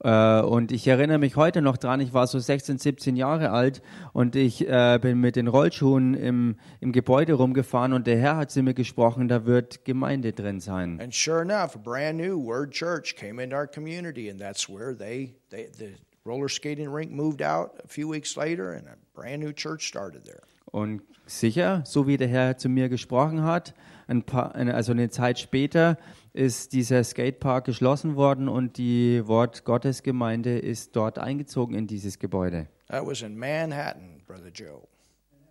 Äh, 0.04 0.42
und 0.42 0.72
ich 0.72 0.88
erinnere 0.88 1.20
mich 1.20 1.36
heute 1.36 1.62
noch 1.62 1.78
dran, 1.78 2.00
ich 2.00 2.12
war 2.12 2.26
so 2.26 2.40
16, 2.40 2.80
17 2.80 3.16
Jahre 3.16 3.52
alt 3.52 3.84
und 4.14 4.36
ich 4.36 4.68
äh, 4.68 4.98
bin 5.00 5.20
mit 5.20 5.36
den 5.36 5.48
Rollschuhen 5.48 6.16
im, 6.16 6.56
im 6.80 6.92
Gebäude 6.92 7.34
rumgefahren 7.34 7.94
und 7.94 8.08
der 8.08 8.18
Herr 8.18 8.38
hat 8.38 8.50
zu 8.50 8.64
mir 8.64 8.74
gesprochen, 8.74 9.28
da 9.28 9.46
wird 9.46 9.86
Gemeinde 9.86 10.34
drin 10.34 10.60
sein. 10.60 11.00
And 11.00 11.14
sure 11.14 11.42
enough, 11.42 11.76
a 11.76 11.80
brand 11.80 12.18
new 12.18 12.44
Word 12.44 12.72
Church 12.72 13.16
came 13.16 13.42
into 13.42 13.56
our 13.56 13.68
community, 13.68 14.32
and 14.32 14.40
that's 14.40 14.68
where 14.68 14.96
they, 14.98 15.36
they 15.52 15.70
the 15.78 15.94
roller 16.26 16.50
skating 16.50 16.90
rink 16.90 17.12
moved 17.12 17.42
out 17.42 17.80
a 17.84 17.88
few 17.88 18.08
weeks 18.08 18.36
later, 18.36 18.74
and 18.74 18.88
a 18.88 18.98
brand 19.14 19.42
new 19.42 19.54
church 19.54 19.88
started 19.88 20.24
there. 20.24 20.42
Und 20.72 21.02
sicher, 21.26 21.84
so 21.86 22.08
wie 22.08 22.18
der 22.18 22.28
Herr 22.28 22.58
zu 22.58 22.70
mir 22.70 22.88
gesprochen 22.90 23.44
hat, 23.44 23.74
ein 24.08 24.24
paar, 24.24 24.56
also 24.56 24.92
eine 24.92 25.10
Zeit 25.10 25.40
später 25.40 25.98
ist 26.34 26.74
dieser 26.74 27.04
Skatepark 27.04 27.66
geschlossen 27.66 28.16
worden 28.16 28.48
und 28.48 28.78
die 28.78 29.28
Wort 29.28 29.66
Gottes 29.66 30.04
Gemeinde 30.04 30.58
ist 30.60 30.96
dort 30.96 31.20
eingezogen 31.20 31.76
in 31.76 31.88
dieses 31.88 32.20
Gebäude. 32.20 32.68
That 32.88 33.06
was 33.06 33.22
in 33.22 33.38
Manhattan, 33.38 34.22
Brother 34.26 34.50
Joe. 34.54 34.88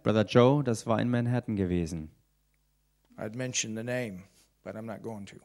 Brother 0.02 0.24
Joe, 0.24 0.62
das 0.64 0.86
war 0.86 1.00
in 1.00 1.10
Manhattan 1.10 1.56
gewesen. 1.56 2.10
I'd 3.18 3.34
mention 3.34 3.76
the 3.76 3.82
name, 3.82 4.22
but 4.64 4.74
I'm 4.74 4.86
not 4.86 5.02
going 5.02 5.26
to. 5.26 5.36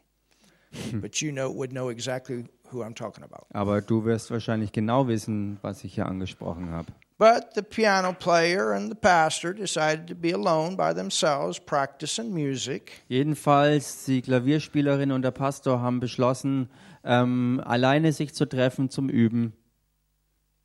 But 1.01 1.21
you 1.21 1.31
know 1.31 1.49
would 1.49 1.71
know 1.71 1.89
exactly 1.89 2.45
who 2.71 2.83
I'm 2.83 2.93
talking 2.93 3.23
about. 3.23 3.45
Aber 3.53 3.81
du 3.81 4.05
wirst 4.05 4.31
wahrscheinlich 4.31 4.71
genau 4.71 5.07
wissen, 5.07 5.57
was 5.61 5.83
ich 5.83 5.95
hier 5.95 6.05
angesprochen 6.05 6.69
habe. 6.69 6.91
But 7.17 7.53
the 7.55 7.61
piano 7.61 8.11
player 8.11 8.73
and 8.73 8.89
the 8.89 8.95
pastor 8.95 9.53
decided 9.53 10.07
to 10.07 10.15
be 10.15 10.33
alone 10.33 10.75
by 10.75 10.93
themselves, 10.93 11.59
practicing 11.59 12.33
music. 12.33 12.91
Jedenfalls, 13.07 14.03
die 14.03 14.21
Klavierspielerin 14.21 15.13
und 15.13 15.21
der 15.21 15.31
Pastor 15.31 15.79
haben 15.79 16.01
beschlossen, 16.01 16.69
ähm, 17.05 17.61
alleine 17.63 18.11
sich 18.11 18.33
zu 18.33 18.45
treffen 18.45 18.89
zum 18.89 19.07
Üben. 19.07 19.53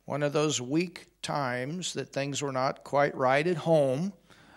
One 0.05 0.25
of 0.25 0.33
those 0.33 0.61
weak 0.61 1.07
times 1.21 1.93
that 1.93 2.11
things 2.11 2.41
were 2.41 2.51
not 2.51 2.83
quite 2.83 3.13
right 3.15 3.47
at 3.47 3.65
home. 3.65 4.11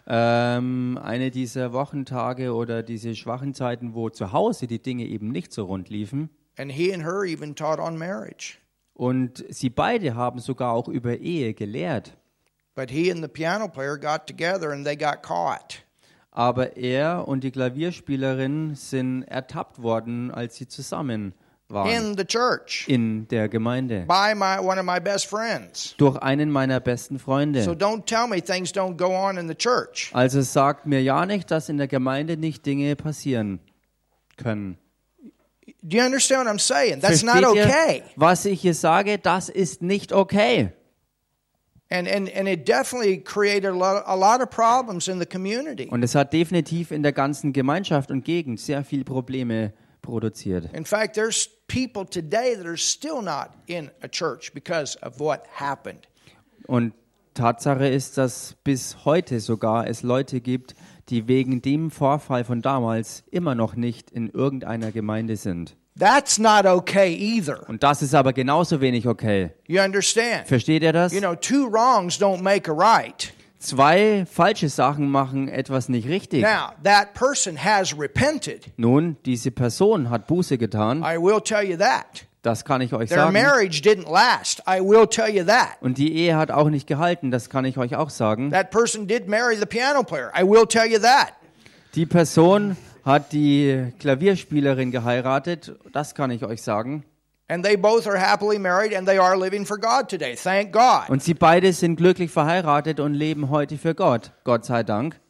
Ähm, 0.07 0.99
eine 1.03 1.31
dieser 1.31 1.73
Wochentage 1.73 2.55
oder 2.55 2.83
diese 2.83 3.15
schwachen 3.15 3.55
Zeiten, 3.55 3.95
wo 3.95 4.11
zu 4.11 4.33
Hause 4.33 4.67
die 4.67 4.83
Dinge 4.83 5.07
eben 5.07 5.31
nicht 5.31 5.53
so 5.53 5.65
rund 5.65 5.89
liefen. 5.89 6.29
And 6.59 6.71
he 6.71 6.93
and 6.93 7.03
her 7.03 7.25
even 7.25 7.55
taught 7.55 7.79
on 7.79 7.97
marriage. 7.97 8.59
Und 8.93 9.45
sie 9.49 9.71
beide 9.71 10.15
haben 10.15 10.39
sogar 10.39 10.73
auch 10.73 10.89
über 10.89 11.17
Ehe 11.19 11.55
gelehrt. 11.55 12.17
But 12.75 12.91
he 12.91 13.11
and 13.11 13.23
the 13.23 13.29
piano 13.29 13.69
player 13.69 13.97
got 13.97 14.27
together 14.27 14.71
and 14.71 14.85
they 14.85 14.97
got 14.97 15.23
caught. 15.23 15.85
Aber 16.31 16.77
er 16.77 17.27
und 17.29 17.45
die 17.45 17.53
Klavierspielerin 17.53 18.75
sind 18.75 19.23
ertappt 19.23 19.81
worden, 19.81 20.33
als 20.33 20.57
sie 20.57 20.67
zusammen 20.67 21.33
waren 21.69 21.91
in 21.91 22.17
the 22.19 22.25
church 22.25 22.85
in 22.89 23.27
der 23.29 23.49
Gemeinde. 23.49 24.05
by 24.07 24.35
my 24.35 24.59
one 24.59 24.79
of 24.79 24.85
my 24.85 25.01
best 25.01 25.27
friends. 25.27 25.95
Durch 25.99 26.17
einen 26.19 26.51
meiner 26.51 26.81
besten 26.81 27.19
So 27.19 27.25
Freunde. 27.25 27.61
don't 27.77 28.05
tell 28.07 28.27
me 28.29 28.41
things 28.43 28.73
don't 28.73 28.97
go 28.97 29.15
on 29.15 29.39
in 29.39 29.49
the 29.49 29.55
church. 29.55 30.11
Also 30.13 30.43
sagt 30.43 30.87
mir 30.87 31.03
ja 31.03 31.25
nicht, 31.27 31.51
dass 31.51 31.69
in 31.69 31.79
der 31.79 31.89
Gemeinde 31.89 32.37
nicht 32.37 32.67
Dinge 32.67 32.95
passieren 32.97 33.61
können. 34.37 34.77
Do 35.83 35.97
you 35.99 36.03
understand 36.05 36.47
what 36.47 36.55
I'm 36.55 36.59
saying? 36.59 37.01
That's 37.01 37.23
not 37.23 37.37
Versteht 37.43 37.57
ihr, 37.57 37.65
okay. 37.67 38.03
was 38.17 38.45
ich 38.45 38.61
hier 38.61 38.75
sage? 38.75 39.19
Das 39.19 39.49
ist 39.49 39.83
nicht 39.83 40.13
okay. 40.13 40.71
And 41.91 42.09
and 42.09 42.35
and 42.35 42.49
it 42.49 42.67
definitely 42.67 43.19
created 43.23 43.67
a 43.67 43.75
lot, 43.75 44.03
a 44.07 44.15
lot 44.15 44.41
of 44.41 44.49
problems 44.51 45.09
in 45.09 45.21
the 45.21 45.27
community. 45.27 45.87
Und 45.91 46.03
es 46.03 46.15
hat 46.15 46.33
definitiv 46.33 46.91
in 46.91 47.03
der 47.03 47.13
ganzen 47.13 47.53
Gemeinschaft 47.53 48.11
und 48.11 48.25
Gegend 48.25 48.61
sehr 48.61 48.83
viel 48.85 49.05
Probleme 49.05 49.73
produziert. 50.05 50.73
In 50.73 50.85
fact, 50.85 51.15
there's 51.15 51.49
people 51.67 52.05
today 52.05 52.55
that 52.55 52.67
are 52.67 52.77
still 52.77 53.23
not 53.23 53.51
in 53.67 53.91
a 54.03 54.09
church 54.09 54.53
because 54.53 54.97
of 55.03 55.19
what 55.19 55.43
happened. 55.59 56.07
Und 56.67 56.93
Tatsache 57.35 57.89
ist, 57.89 58.17
dass 58.17 58.55
bis 58.63 59.05
heute 59.05 59.41
sogar 59.41 59.89
es 59.89 60.03
Leute 60.03 60.41
gibt, 60.41 60.75
die 61.09 61.27
wegen 61.27 61.61
dem 61.63 61.91
Vorfall 61.91 62.45
von 62.45 62.63
damals 62.63 63.25
immer 63.31 63.55
noch 63.55 63.75
nicht 63.75 64.11
in 64.11 64.29
irgendeiner 64.29 64.93
Gemeinde 64.93 65.37
sind. 65.37 65.77
That's 65.99 66.39
not 66.39 66.67
okay 66.67 67.15
either. 67.15 67.69
Und 67.69 67.83
das 67.83 68.03
ist 68.03 68.15
aber 68.15 68.33
genauso 68.33 68.81
wenig 68.81 69.07
okay. 69.07 69.51
You 69.67 69.81
understand? 69.81 70.49
Versteht 70.49 70.83
ihr 70.83 70.93
das? 70.93 71.13
You 71.13 71.21
know, 71.21 71.35
two 71.35 71.71
wrongs 71.71 72.21
don't 72.21 72.43
make 72.43 72.71
a 72.71 72.75
right. 72.75 73.33
Zwei 73.65 74.25
falsche 74.31 74.69
Sachen 74.69 75.09
machen 75.11 75.49
etwas 75.49 75.89
nicht 75.89 76.09
richtig. 76.09 76.43
Now, 76.43 76.71
that 76.83 77.15
person 77.15 77.57
has 77.63 77.99
repented. 77.99 78.71
Nun, 78.77 79.17
diese 79.25 79.51
Person 79.51 80.11
hat 80.11 80.27
Buße 80.27 80.59
getan, 80.59 80.99
I 81.03 81.17
will 81.19 81.41
tell 81.41 81.65
you 81.69 81.77
that. 81.77 82.27
das 82.43 82.65
kann 82.65 82.81
ich 82.81 82.93
euch 82.93 83.09
Their 83.09 83.19
sagen. 83.19 83.33
marriage 83.33 83.81
didn't 83.83 84.11
last. 84.11 84.63
I 84.69 84.81
will 84.81 85.07
tell 85.07 85.35
you 85.35 85.45
that. 85.45 85.77
Und 85.81 85.99
die 85.99 86.15
Ehe 86.15 86.37
hat 86.37 86.51
auch 86.51 86.69
nicht 86.69 86.87
gehalten, 86.87 87.31
das 87.31 87.49
kann 87.51 87.65
ich 87.65 87.79
euch 87.79 87.97
auch 87.97 88.11
sagen. 88.11 88.51
That 88.51 88.71
person 88.71 89.07
did 89.07 89.29
marry 89.29 89.57
the 89.57 89.67
piano 89.67 90.03
player. 90.03 90.31
I 90.39 90.43
will 90.43 90.67
tell 90.67 90.87
you 90.91 90.99
that. 90.99 91.33
Die 91.95 92.07
Person 92.07 92.77
hat 93.05 93.33
die 93.33 93.93
Klavierspielerin 93.99 94.91
geheiratet, 94.91 95.75
das 95.93 96.15
kann 96.15 96.31
ich 96.31 96.45
euch 96.45 96.63
sagen. 96.63 97.05
And 97.55 97.65
they 97.65 97.77
both 97.77 98.09
are 98.09 98.17
happily 98.17 98.59
married 98.59 98.93
and 98.93 99.07
they 99.07 99.17
are 99.17 99.37
living 99.37 99.65
for 99.65 99.79
God 99.79 100.09
today. 100.09 100.35
Thank 100.35 100.73
God. 100.73 101.09
Und 101.09 101.23
sie 101.23 101.35
beide 101.35 101.73
sind 101.73 101.95
glücklich 101.95 102.33
verheiratet 102.33 102.99
und 102.99 103.15
leben 103.15 103.49
heute 103.49 103.79
für 103.79 103.95
Gott. 103.95 104.33
Gott 104.43 104.65
sei 104.65 104.83
Dank. 104.83 105.21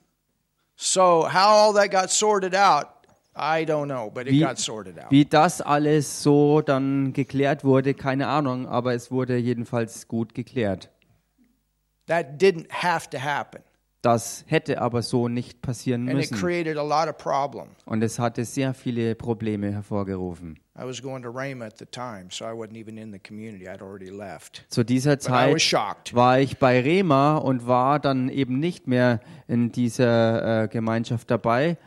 So, 0.75 1.29
how 1.29 1.69
all 1.69 1.75
that 1.75 1.91
got 1.91 2.11
sorted 2.11 2.55
out, 2.55 2.87
I 3.37 3.67
don't 3.67 3.89
know, 3.89 4.11
but 4.11 4.27
it 4.27 4.41
got 4.41 4.59
sorted 4.59 4.99
out. 4.99 5.11
wie 5.11 5.27
das 5.27 5.61
alles 5.61 6.23
so 6.23 6.63
dann 6.63 7.13
geklärt 7.13 7.63
wurde, 7.63 7.93
keine 7.93 8.27
Ahnung, 8.29 8.67
aber 8.69 8.95
es 8.95 9.11
wurde 9.11 9.37
jedenfalls 9.37 10.09
gut 10.09 10.35
geklärt. 10.35 10.89
That 12.07 12.41
didn't 12.41 12.73
have 12.73 13.11
to 13.11 13.19
happen. 13.19 13.61
Das 14.05 14.45
hätte 14.49 14.83
aber 14.83 15.01
so 15.01 15.29
nicht 15.29 15.63
passieren 15.63 16.03
And 16.03 16.11
it 16.11 16.31
müssen. 16.31 16.37
created 16.37 16.77
a 16.77 16.83
lot 16.83 17.09
of 17.09 17.17
problems. 17.17 17.71
Und 17.87 18.03
es 18.03 18.19
hatte 18.19 18.45
sehr 18.45 18.75
viele 18.75 19.15
Probleme 19.15 19.73
hervorgerufen. 19.73 20.59
I 20.79 20.83
was 20.85 21.01
going 21.01 21.23
to 21.23 21.31
Rhema 21.31 21.67
at 21.67 21.79
the 21.79 21.87
time, 21.87 22.27
so 22.31 22.45
I 22.45 22.49
wasn't 22.49 22.77
even 22.77 22.99
in 22.99 23.13
the 23.13 23.19
community. 23.19 23.67
I'd 23.67 23.81
already 23.81 24.11
left. 24.11 24.65
Zu 24.69 24.85
dieser 24.85 25.13
But 25.13 25.23
I 25.23 25.27
Zeit 25.27 25.63
shocked. 25.63 26.15
war 26.15 26.39
ich 26.39 26.59
bei 26.59 26.81
Rema 26.81 27.37
und 27.37 27.67
war 27.67 27.99
dann 27.99 28.29
eben 28.29 28.59
nicht 28.59 28.89
mehr 28.89 29.21
in 29.49 29.73
dieser 29.73 30.65
äh, 30.65 30.69
Gemeinschaft 30.69 31.31
dabei 31.31 31.79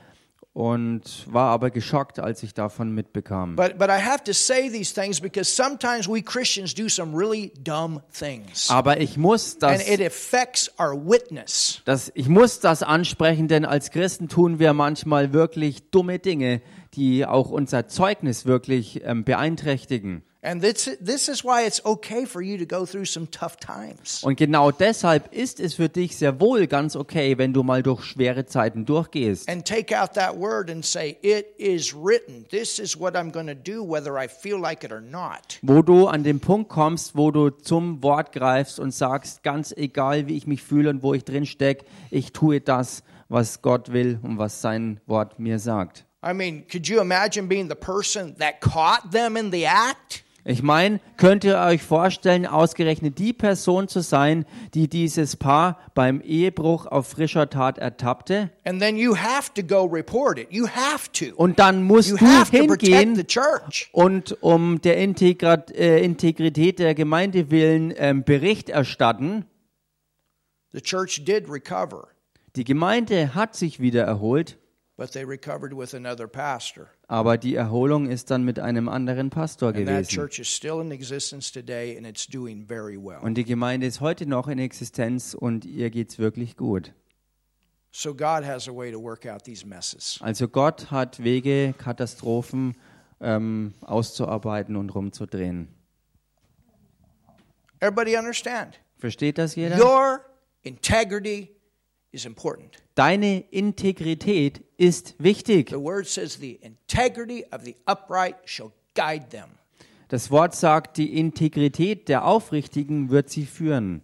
und 0.57 1.31
war 1.31 1.51
aber 1.51 1.69
geschockt, 1.69 2.17
als 2.17 2.41
ich 2.41 2.55
davon 2.55 2.91
mitbekam. 2.91 3.55
But 3.55 3.77
but 3.77 3.89
I 3.89 4.01
have 4.03 4.23
to 4.23 4.33
say 4.33 4.71
these 4.71 4.91
things 4.91 5.21
because 5.21 5.55
sometimes 5.55 6.09
we 6.09 6.23
Christians 6.23 6.73
do 6.73 6.89
some 6.89 7.15
really 7.15 7.53
dumb 7.63 8.01
things. 8.11 8.67
Aber 8.71 8.99
ich 8.99 9.17
muss 9.17 9.53
And 9.61 9.79
das, 9.79 9.87
it 9.87 10.01
affects 10.01 10.71
our 10.79 10.95
witness. 10.95 11.83
das, 11.85 12.11
ich 12.15 12.27
muss 12.27 12.59
das 12.59 12.81
ansprechen, 12.81 13.47
denn 13.47 13.65
als 13.65 13.91
Christen 13.91 14.29
tun 14.29 14.57
wir 14.57 14.73
manchmal 14.73 15.31
wirklich 15.31 15.91
dumme 15.91 16.17
Dinge, 16.17 16.63
die 16.95 17.27
auch 17.27 17.51
unser 17.51 17.87
Zeugnis 17.87 18.47
wirklich 18.47 19.03
ähm, 19.05 19.23
beeinträchtigen. 19.23 20.23
And 20.43 20.61
this, 20.61 20.89
this 21.01 21.27
is 21.27 21.43
why 21.43 21.65
it's 21.65 21.83
okay 21.83 22.25
for 22.25 22.41
you 22.43 22.57
to 22.59 22.65
go 22.65 22.85
through 22.85 23.05
some 23.05 23.27
tough 23.31 23.57
times. 23.57 24.23
Und 24.23 24.37
genau 24.37 24.71
deshalb 24.71 25.33
ist 25.33 25.59
es 25.59 25.73
für 25.73 25.89
dich 25.89 26.15
sehr 26.15 26.39
wohl 26.39 26.67
ganz 26.67 26.95
okay, 26.95 27.37
wenn 27.39 27.53
du 27.53 27.63
mal 27.63 27.81
durch 27.81 28.03
schwere 28.03 28.45
Zeiten 28.45 28.85
durchgehst. 28.85 29.49
And 29.49 29.65
take 29.65 29.99
out 29.99 30.13
that 30.13 30.37
word 30.37 30.69
and 30.69 30.85
say, 30.85 31.17
It 31.23 31.47
is 31.57 31.93
written. 31.95 32.45
This 32.49 32.77
is 32.77 32.97
what 32.99 33.15
I'm 33.15 33.31
going 33.31 33.47
to 33.47 33.55
do, 33.55 33.83
whether 33.83 34.17
I 34.17 34.27
feel 34.27 34.59
like 34.59 34.83
it 34.83 34.91
or 34.91 35.01
not. 35.01 35.59
wo 35.63 35.81
du 35.81 36.07
an 36.07 36.23
den 36.23 36.39
Punkt 36.39 36.69
kommst, 36.69 37.15
wo 37.15 37.31
du 37.31 37.49
zum 37.49 38.03
Wort 38.03 38.31
greifst 38.31 38.79
und 38.79 38.93
sagst, 38.93 39.41
ganz 39.41 39.73
egal, 39.75 40.27
wie 40.27 40.37
ich 40.37 40.45
mich 40.45 40.61
fühle 40.61 40.91
und 40.91 41.01
wo 41.01 41.15
ich 41.15 41.23
drin 41.25 41.47
stecke, 41.47 41.85
ich 42.11 42.31
tue 42.31 42.61
das, 42.61 43.01
was 43.27 43.63
Gott 43.63 43.91
will 43.91 44.19
und 44.21 44.37
was 44.37 44.61
sein 44.61 44.99
Wort 45.07 45.39
mir 45.39 45.57
sagt. 45.57 46.05
I 46.23 46.33
mean, 46.33 46.65
could 46.67 46.87
you 46.87 47.01
imagine 47.01 47.47
being 47.47 47.69
the 47.69 47.75
person 47.75 48.35
that 48.37 48.61
caught 48.61 49.11
them 49.11 49.35
in 49.35 49.51
the 49.51 49.65
act? 49.65 50.23
Ich 50.49 50.63
meine, 50.63 51.01
könnt 51.17 51.43
ihr 51.43 51.57
euch 51.57 51.83
vorstellen, 51.83 52.45
ausgerechnet 52.45 53.19
die 53.19 53.33
Person 53.33 53.89
zu 53.89 53.99
sein, 53.99 54.45
die 54.73 54.87
dieses 54.87 55.35
Paar 55.35 55.77
beim 55.93 56.21
Ehebruch 56.21 56.85
auf 56.85 57.07
frischer 57.07 57.49
Tat 57.49 57.77
ertappte? 57.77 58.49
And 58.63 58.79
then 58.79 58.95
you 58.95 59.17
have 59.17 59.53
to 59.55 59.61
go 59.61 59.83
report 59.83 60.39
it. 60.39 60.47
You 60.49 60.67
have 60.67 61.11
to. 61.11 61.35
Und 61.35 61.59
dann 61.59 61.83
musst 61.83 62.11
You 62.11 62.15
du 62.15 62.25
hingehen 62.49 63.27
church. 63.27 63.89
und 63.91 64.41
um 64.41 64.79
der 64.79 64.95
Integrat, 64.99 65.69
äh, 65.75 65.99
Integrität 65.99 66.79
der 66.79 66.95
Gemeinde 66.95 67.51
willen 67.51 67.93
ähm, 67.97 68.23
Bericht 68.23 68.69
erstatten. 68.69 69.43
The 70.71 70.79
church 70.79 71.25
did 71.25 71.49
recover, 71.49 72.07
Die 72.55 72.63
Gemeinde 72.63 73.35
hat 73.35 73.53
sich 73.53 73.81
wieder 73.81 74.05
erholt, 74.05 74.57
but 74.97 75.11
they 75.11 75.23
recovered 75.23 75.73
with 75.73 75.93
another 75.93 76.27
pastor. 76.27 76.89
aber 77.07 77.37
die 77.37 77.55
Erholung 77.55 78.09
ist 78.09 78.29
dann 78.31 78.43
mit 78.43 78.59
einem 78.59 78.89
anderen 78.89 79.29
Pastor 79.29 79.71
gewesen. 79.71 80.09
church 80.09 80.39
is 80.39 80.47
still 80.47 80.81
in 80.81 80.91
existence 80.91 81.51
today 81.51 81.95
and 81.95 82.05
it's 82.05 82.27
doing 82.27 82.65
very 82.67 82.97
well. 82.97 83.19
Und 83.21 83.35
die 83.35 83.45
Gemeinde 83.45 83.87
ist 83.87 84.01
heute 84.01 84.25
noch 84.25 84.47
in 84.47 84.59
Existenz 84.59 85.33
und 85.33 85.63
ihr 85.65 85.89
geht's 85.89 86.19
wirklich 86.19 86.57
gut. 86.57 86.91
So 87.91 88.13
God 88.13 88.43
has 88.45 88.67
a 88.67 88.71
way 88.71 88.91
to 88.91 89.01
work 89.01 89.25
out 89.25 89.43
these 89.43 89.65
messes. 89.65 90.19
Also 90.21 90.47
Gott 90.47 90.91
hat 90.91 91.23
Wege, 91.23 91.73
Katastrophen 91.77 92.75
ähm, 93.19 93.73
auszuarbeiten 93.81 94.75
und 94.75 94.89
rumzudrehen. 94.93 95.69
Everybody 97.79 98.17
understand? 98.17 98.79
Versteht 98.97 99.37
das 99.37 99.55
jeder? 99.55 99.77
Your 99.79 100.21
integrity. 100.63 101.56
Deine 102.95 103.39
Integrität 103.51 104.63
ist 104.77 105.15
wichtig. 105.19 105.69
The 105.69 105.75
word 105.75 106.07
says 106.07 106.39
the 106.39 106.53
integrity 106.61 107.45
of 107.51 107.63
the 107.63 107.75
upright 107.85 108.35
shall 108.45 108.71
guide 108.95 109.29
them. 109.29 109.49
Das 110.09 110.31
Wort 110.31 110.55
sagt, 110.55 110.97
die 110.97 111.17
Integrität 111.17 112.07
der 112.07 112.25
Aufrichtigen 112.25 113.09
wird 113.09 113.29
sie 113.29 113.45
führen. 113.45 114.01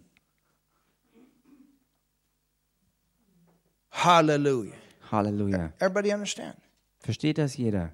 Hallelujah. 3.90 4.74
Halleluja. 5.10 5.72
Everybody 5.78 6.12
understand? 6.12 6.56
Versteht 7.00 7.38
das 7.38 7.56
jeder? 7.56 7.92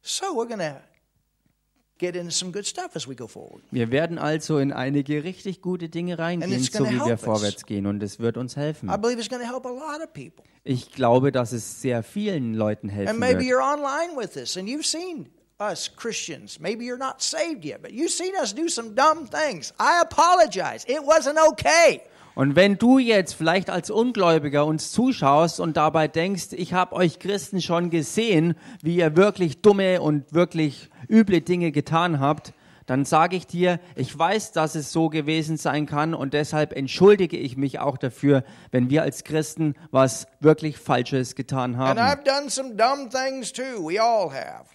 So 0.00 0.26
we're 0.36 0.46
going 0.46 0.60
Wir 2.00 3.90
werden 3.90 4.18
also 4.18 4.58
in 4.58 4.72
einige 4.72 5.24
richtig 5.24 5.62
gute 5.62 5.88
Dinge 5.88 6.18
reingehen, 6.18 6.62
so 6.62 6.84
wie 6.88 7.04
wir 7.04 7.16
vorwärts 7.16 7.66
gehen. 7.66 7.86
Und 7.86 8.02
es 8.02 8.18
wird 8.18 8.36
uns 8.36 8.56
helfen. 8.56 8.88
I 8.88 8.96
believe 8.96 9.18
it's 9.20 9.28
going 9.28 9.42
to 9.42 9.48
help 9.48 9.64
a 9.64 9.70
lot 9.70 10.02
of 10.02 10.12
people. 10.12 10.44
Ich 10.64 10.92
glaube, 10.92 11.30
dass 11.30 11.52
es 11.52 11.80
sehr 11.82 12.02
vielen 12.02 12.54
Leuten 12.54 12.88
And 12.88 12.96
helfen 12.96 13.18
maybe 13.18 13.40
wird. 13.40 13.50
you're 13.50 13.62
online 13.62 14.16
with 14.16 14.36
us 14.36 14.56
and 14.56 14.68
you've 14.68 14.86
seen 14.86 15.28
us 15.60 15.90
Christians. 15.94 16.58
Maybe 16.58 16.84
you're 16.84 16.98
not 16.98 17.20
saved 17.22 17.64
yet, 17.64 17.80
but 17.82 17.92
you've 17.92 18.10
seen 18.10 18.32
us 18.40 18.54
do 18.54 18.68
some 18.68 18.94
dumb 18.94 19.28
things. 19.30 19.72
I 19.78 20.00
apologize. 20.02 20.84
It 20.88 21.00
wasn't 21.00 21.38
okay. 21.50 22.00
Und 22.34 22.56
wenn 22.56 22.78
du 22.78 22.98
jetzt 22.98 23.34
vielleicht 23.34 23.70
als 23.70 23.90
Ungläubiger 23.90 24.66
uns 24.66 24.90
zuschaust 24.90 25.60
und 25.60 25.76
dabei 25.76 26.08
denkst, 26.08 26.48
ich 26.50 26.72
habe 26.72 26.96
euch 26.96 27.20
Christen 27.20 27.62
schon 27.62 27.90
gesehen, 27.90 28.54
wie 28.82 28.96
ihr 28.96 29.16
wirklich 29.16 29.62
dumme 29.62 30.00
und 30.00 30.32
wirklich 30.32 30.90
üble 31.08 31.40
Dinge 31.40 31.72
getan 31.72 32.20
habt, 32.20 32.52
dann 32.86 33.04
sage 33.04 33.36
ich 33.36 33.46
dir, 33.46 33.80
ich 33.96 34.16
weiß, 34.16 34.52
dass 34.52 34.74
es 34.74 34.92
so 34.92 35.08
gewesen 35.08 35.56
sein 35.56 35.86
kann 35.86 36.14
und 36.14 36.34
deshalb 36.34 36.74
entschuldige 36.74 37.36
ich 37.36 37.56
mich 37.56 37.78
auch 37.78 37.96
dafür, 37.96 38.44
wenn 38.72 38.90
wir 38.90 39.02
als 39.02 39.24
Christen 39.24 39.74
was 39.90 40.26
wirklich 40.40 40.76
Falsches 40.76 41.34
getan 41.34 41.78
haben. 41.78 41.98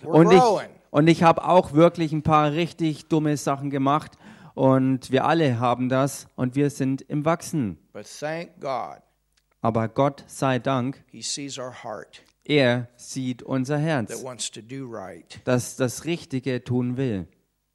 Und 0.03 0.31
ich, 0.31 0.41
und 0.89 1.07
ich 1.07 1.23
habe 1.23 1.43
auch 1.45 1.73
wirklich 1.73 2.11
ein 2.11 2.23
paar 2.23 2.51
richtig 2.51 3.07
dumme 3.09 3.37
Sachen 3.37 3.69
gemacht 3.69 4.13
und 4.55 5.11
wir 5.11 5.25
alle 5.25 5.59
haben 5.59 5.87
das 5.89 6.27
und 6.35 6.55
wir 6.55 6.69
sind 6.71 7.01
im 7.03 7.25
Wachsen. 7.25 7.77
But 7.93 8.07
thank 8.19 8.59
God, 8.59 9.01
Aber 9.61 9.87
Gott 9.87 10.23
sei 10.27 10.57
Dank, 10.59 11.03
Er 12.49 12.88
sieht 12.95 13.43
unser 13.43 13.77
Herz, 13.77 14.25
das 15.45 15.75
das 15.75 16.05
Richtige 16.05 16.63
tun 16.63 16.97
will. 16.97 17.27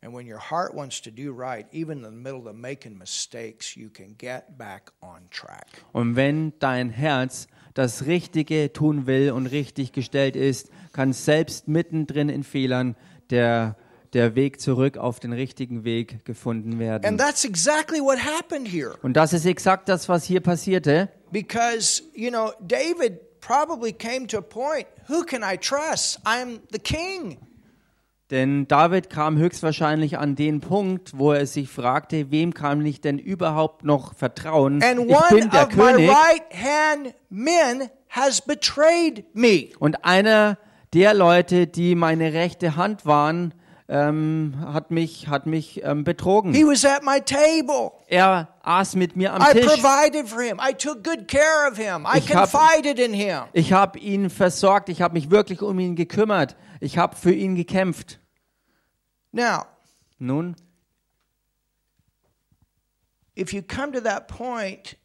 And 0.02 0.12
when 0.12 0.26
your 0.30 0.50
heart 0.50 0.74
wants 0.74 1.00
to 1.02 1.10
do 1.10 1.32
right, 1.32 1.66
even 1.72 1.98
in 1.98 2.04
the 2.04 2.10
middle 2.10 2.46
of 2.50 2.56
making 2.56 2.98
mistakes, 2.98 3.76
you 3.76 3.88
can 3.88 4.16
get 4.18 4.58
back 4.58 4.92
on 5.00 5.30
track. 5.30 5.68
Und 5.92 6.16
wenn 6.16 6.52
dein 6.58 6.90
Herz 6.90 7.46
das 7.72 8.04
Richtige 8.04 8.72
tun 8.72 9.06
will 9.06 9.30
und 9.30 9.46
richtig 9.46 9.92
gestellt 9.92 10.34
ist, 10.34 10.70
kann 10.92 11.12
selbst 11.12 11.68
mittendrin 11.68 12.28
in 12.28 12.42
Fehlern 12.42 12.96
der, 13.30 13.76
der 14.12 14.34
Weg 14.34 14.60
zurück 14.60 14.98
auf 14.98 15.20
den 15.20 15.32
richtigen 15.32 15.84
Weg 15.84 16.24
gefunden 16.24 16.72
And 16.72 16.80
werden. 16.80 17.16
that's 17.16 17.44
exactly 17.44 18.00
what 18.00 18.18
happened 18.18 18.66
here. 18.68 18.96
Und 19.02 19.14
das 19.14 19.32
ist 19.32 19.46
exakt 19.46 19.88
das, 19.88 20.08
was 20.08 20.24
hier 20.24 20.40
passierte. 20.40 21.08
Because, 21.30 22.02
you 22.12 22.28
know, 22.30 22.52
David 22.60 23.20
probably 23.46 23.92
came 23.92 24.26
to 24.28 24.38
a 24.38 24.42
point 24.42 24.86
who 25.08 25.24
can 25.24 25.42
I 25.42 25.56
trust? 25.56 26.20
I'm 26.24 26.60
the 26.72 26.78
king. 26.78 27.38
Denn 28.30 28.66
David 28.68 29.10
kam 29.10 29.36
höchstwahrscheinlich 29.36 30.18
an 30.18 30.34
den 30.34 30.60
Punkt, 30.60 31.12
wo 31.18 31.32
er 31.32 31.46
sich 31.46 31.68
fragte, 31.68 32.30
wem 32.30 32.54
kann 32.54 32.84
ich 32.86 33.00
denn 33.02 33.18
überhaupt 33.18 33.84
noch 33.84 34.14
vertrauen? 34.14 34.82
And 34.82 35.00
Ich 35.00 35.06
bin 35.28 35.42
one 35.42 35.48
der 35.50 35.62
of 35.68 35.76
my 35.76 35.92
König. 35.92 36.10
right 36.10 36.42
hand 36.54 37.14
men 37.28 37.90
has 38.08 38.40
betrayed 38.40 39.24
me. 39.34 39.68
Und 39.78 40.04
einer 40.04 40.56
der 40.94 41.12
Leute, 41.12 41.66
die 41.66 41.94
meine 41.94 42.32
rechte 42.32 42.76
Hand 42.76 43.04
waren, 43.04 43.52
ähm, 43.88 44.54
hat 44.60 44.90
mich, 44.90 45.28
hat 45.28 45.46
mich 45.46 45.82
ähm, 45.84 46.04
betrogen. 46.04 46.54
He 46.54 46.64
was 46.64 46.84
at 46.84 47.02
my 47.02 47.20
table. 47.20 47.92
Er 48.08 48.48
aß 48.62 48.96
mit 48.96 49.14
mir 49.16 49.34
am 49.34 49.42
I 49.42 49.52
Tisch. 49.52 49.66
provided 49.66 50.28
for 50.28 50.40
him. 50.42 50.58
I 50.58 50.72
took 50.72 51.04
good 51.04 51.28
care 51.28 51.68
of 51.70 51.76
him. 51.76 52.06
I 52.06 52.18
Ich 52.18 52.34
hab- 52.34 52.50
confided 52.50 52.98
in 52.98 53.12
him. 53.12 53.42
Ich 53.52 53.72
habe 53.72 53.98
ihn 53.98 54.30
versorgt. 54.30 54.88
Ich 54.88 55.02
habe 55.02 55.14
mich 55.14 55.30
wirklich 55.30 55.60
um 55.62 55.78
ihn 55.78 55.96
gekümmert. 55.96 56.56
Ich 56.80 56.96
habe 56.98 57.14
für 57.16 57.32
ihn 57.32 57.54
gekämpft. 57.56 58.20
Now, 59.32 59.64
Nun, 60.18 60.54
if 63.36 63.52
you 63.52 63.62
come 63.62 63.92
to 63.92 64.00
that 64.00 64.28
point 64.28 64.96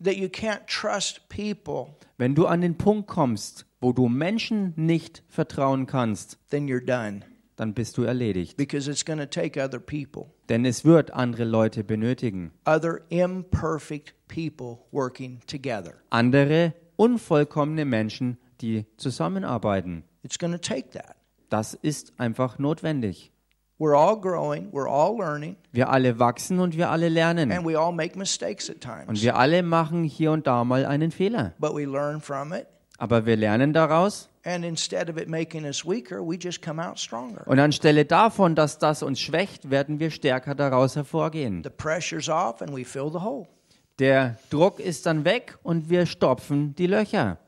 that 0.00 0.16
you 0.16 0.28
can't 0.28 0.66
trust 0.66 1.28
people, 1.28 1.96
wenn 2.18 2.34
du 2.34 2.46
an 2.46 2.60
den 2.60 2.76
Punkt 2.76 3.08
kommst, 3.08 3.66
wo 3.80 3.92
du 3.92 4.08
Menschen 4.08 4.74
nicht 4.76 5.22
vertrauen 5.28 5.86
kannst, 5.86 6.38
then 6.50 6.68
you're 6.68 6.84
done 6.84 7.24
dann 7.56 7.74
bist 7.74 7.96
du 7.98 8.02
erledigt. 8.04 8.56
because 8.56 8.90
it's 8.90 9.04
going 9.04 9.18
to 9.18 9.26
take 9.26 9.62
other 9.62 9.78
people, 9.78 10.26
Denn 10.48 10.64
es 10.64 10.84
wird 10.84 11.12
andere 11.12 11.44
Leute 11.44 11.84
benötigen. 11.84 12.52
other 12.66 13.00
imperfect 13.08 14.14
people 14.28 14.78
working 14.90 15.40
together. 15.46 15.94
Andere 16.10 16.74
unvollkommene 16.96 17.84
Menschen, 17.84 18.38
die 18.60 18.86
zusammenarbeiten. 18.96 20.04
It's 20.22 20.38
going 20.38 20.52
to 20.52 20.58
take 20.58 20.90
that. 20.90 21.16
Das 21.50 21.74
ist 21.74 22.12
einfach 22.18 22.58
notwendig. 22.58 23.30
We're 23.78 23.96
all 23.96 24.20
growing, 24.20 24.70
we're 24.72 24.88
all 24.88 25.16
learning, 25.16 25.56
Wir 25.72 25.90
alle 25.90 26.18
wachsen 26.20 26.60
und 26.60 26.76
wir 26.76 26.90
alle 26.90 27.08
lernen. 27.08 27.50
and 27.50 27.66
we 27.66 27.76
all 27.76 27.92
make 27.92 28.16
mistakes 28.16 28.70
at 28.70 28.76
Und 28.76 28.82
times. 29.06 29.22
wir 29.22 29.36
alle 29.36 29.62
machen 29.64 30.04
hier 30.04 30.30
und 30.30 30.46
da 30.46 30.62
mal 30.64 30.86
einen 30.86 31.10
Fehler. 31.10 31.54
But 31.58 31.74
we 31.74 31.84
learn 31.84 32.20
from 32.20 32.52
it, 32.52 32.66
Aber 32.98 33.26
wir 33.26 33.36
lernen 33.36 33.72
daraus. 33.72 34.28
And 34.44 34.64
instead 34.64 35.08
of 35.08 35.16
it 35.16 35.28
making 35.28 35.64
us 35.64 35.84
weaker, 35.84 36.22
we 36.22 36.36
just 36.36 36.62
come 36.62 36.80
out 36.82 36.98
stronger. 36.98 37.42
Und 37.46 37.58
anstelle 37.58 38.04
davon, 38.04 38.54
dass 38.54 38.78
das 38.78 39.02
uns 39.02 39.20
schwächt, 39.20 39.70
werden 39.70 40.00
wir 40.00 40.10
stärker 40.10 40.54
daraus 40.54 40.96
hervorgehen. 40.96 41.62
The 41.62 41.70
pressure's 41.70 42.28
off, 42.28 42.60
and 42.60 42.76
we 42.76 42.84
fill 42.84 43.10
the 43.10 43.20
hole. 43.20 43.46
Der 43.98 44.36
Druck 44.50 44.80
ist 44.80 45.06
dann 45.06 45.24
weg 45.24 45.58
und 45.62 45.88
wir 45.88 46.06
stopfen 46.06 46.74
die 46.74 46.86
Löcher. 46.86 47.38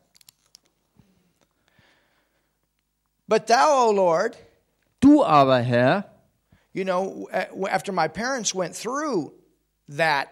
But 3.27 3.47
thou, 3.47 3.89
O 3.89 3.93
Lord, 3.93 4.37
Du 5.05 5.23
aber, 5.23 5.59
Herr, 5.59 6.05
you 6.73 6.83
know, 6.83 7.29
after 7.71 7.93
my 7.93 8.09
parents 8.09 8.55
went 8.55 8.75
through 8.75 9.33
that 9.87 10.29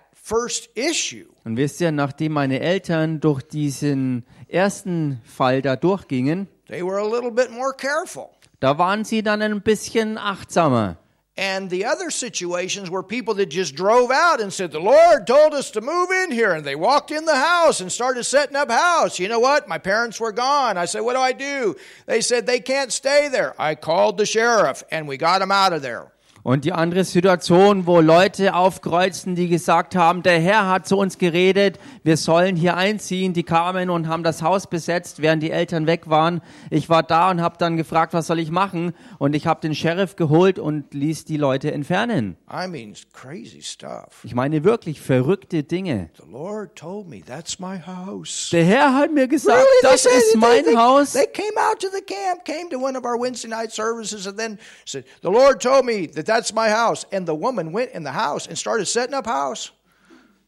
und 1.44 1.56
wisst 1.56 1.80
ihr, 1.80 1.92
nachdem 1.92 2.32
meine 2.32 2.60
Eltern 2.60 3.20
durch 3.20 3.42
diesen 3.42 4.24
ersten 4.48 5.20
Fall 5.24 5.62
da 5.62 5.76
durchgingen, 5.76 6.48
they 6.68 6.82
were 6.82 6.98
a 6.98 7.06
little 7.06 7.30
bit 7.30 7.50
more 7.50 7.72
careful. 7.74 8.30
da 8.60 8.78
waren 8.78 9.04
sie 9.04 9.22
dann 9.22 9.42
ein 9.42 9.62
bisschen 9.62 10.18
achtsamer. 10.18 10.96
And 11.34 11.70
the 11.70 11.86
other 11.86 12.10
situations 12.10 12.90
were 12.90 13.02
people 13.02 13.32
that 13.36 13.48
just 13.48 13.74
drove 13.74 14.10
out 14.10 14.38
and 14.42 14.52
said, 14.52 14.70
The 14.70 14.78
Lord 14.78 15.26
told 15.26 15.54
us 15.54 15.70
to 15.70 15.80
move 15.80 16.10
in 16.10 16.30
here. 16.30 16.52
And 16.52 16.62
they 16.62 16.74
walked 16.76 17.10
in 17.10 17.24
the 17.24 17.34
house 17.34 17.80
and 17.80 17.90
started 17.90 18.24
setting 18.24 18.54
up 18.54 18.70
house. 18.70 19.18
You 19.18 19.28
know 19.28 19.40
what? 19.40 19.66
My 19.66 19.78
parents 19.78 20.20
were 20.20 20.32
gone. 20.32 20.76
I 20.76 20.84
said, 20.84 21.00
What 21.00 21.14
do 21.14 21.20
I 21.20 21.32
do? 21.32 21.74
They 22.04 22.20
said, 22.20 22.46
They 22.46 22.60
can't 22.60 22.92
stay 22.92 23.28
there. 23.28 23.54
I 23.58 23.76
called 23.76 24.18
the 24.18 24.26
sheriff 24.26 24.84
and 24.90 25.08
we 25.08 25.16
got 25.16 25.38
them 25.38 25.50
out 25.50 25.72
of 25.72 25.80
there. 25.80 26.11
Und 26.44 26.64
die 26.64 26.72
andere 26.72 27.04
Situation, 27.04 27.86
wo 27.86 28.00
Leute 28.00 28.54
aufkreuzen, 28.56 29.36
die 29.36 29.48
gesagt 29.48 29.94
haben, 29.94 30.24
der 30.24 30.40
Herr 30.40 30.68
hat 30.68 30.88
zu 30.88 30.98
uns 30.98 31.18
geredet, 31.18 31.78
wir 32.02 32.16
sollen 32.16 32.56
hier 32.56 32.76
einziehen, 32.76 33.32
die 33.32 33.44
kamen 33.44 33.90
und 33.90 34.08
haben 34.08 34.24
das 34.24 34.42
Haus 34.42 34.66
besetzt, 34.66 35.22
während 35.22 35.44
die 35.44 35.52
Eltern 35.52 35.86
weg 35.86 36.10
waren. 36.10 36.40
Ich 36.68 36.88
war 36.88 37.04
da 37.04 37.30
und 37.30 37.40
habe 37.40 37.58
dann 37.58 37.76
gefragt, 37.76 38.12
was 38.12 38.26
soll 38.26 38.40
ich 38.40 38.50
machen? 38.50 38.92
Und 39.18 39.36
ich 39.36 39.46
habe 39.46 39.60
den 39.60 39.72
Sheriff 39.72 40.16
geholt 40.16 40.58
und 40.58 40.92
ließ 40.92 41.26
die 41.26 41.36
Leute 41.36 41.70
entfernen. 41.70 42.36
I 42.52 42.66
mean, 42.66 42.94
crazy 43.12 43.62
stuff. 43.62 44.24
Ich 44.24 44.34
meine 44.34 44.64
wirklich 44.64 45.00
verrückte 45.00 45.62
Dinge. 45.62 46.10
The 46.16 46.28
Lord 46.28 46.74
told 46.74 47.08
me 47.08 47.20
that's 47.24 47.60
my 47.60 47.78
house. 47.78 48.48
Der 48.50 48.64
Herr 48.64 48.94
hat 48.96 49.12
mir 49.12 49.28
gesagt, 49.28 49.58
Really? 49.58 49.82
They 49.82 49.90
das 49.92 50.02
said 50.02 50.12
ist 50.12 50.36
mein 50.36 50.64
they, 50.64 50.72
they, 50.72 50.76
Haus. 50.76 51.12
They 51.12 51.26
came 51.26 51.56
out 51.70 51.78
to 51.78 51.86
the 51.94 52.02
camp, 52.02 52.44
came 52.44 52.68
to 52.70 52.84
one 52.84 52.98
of 52.98 53.04
our 53.04 53.16
Wednesday 53.16 53.48
night 53.48 53.70
services, 53.70 54.26
and 54.26 54.36
then 54.36 54.58
said, 54.84 55.04
The 55.22 55.30
Lord 55.30 55.60
told 55.62 55.84
me 55.84 56.08
that 56.08 56.31
that's 56.32 56.52
my 56.52 56.70
house. 56.70 57.06
And 57.12 57.26
the 57.26 57.34
woman 57.34 57.72
went 57.72 57.92
in 57.92 58.04
the 58.04 58.12
house 58.12 58.48
and 58.48 58.58
started 58.58 58.86
setting 58.86 59.14
up 59.14 59.26
house. 59.26 59.72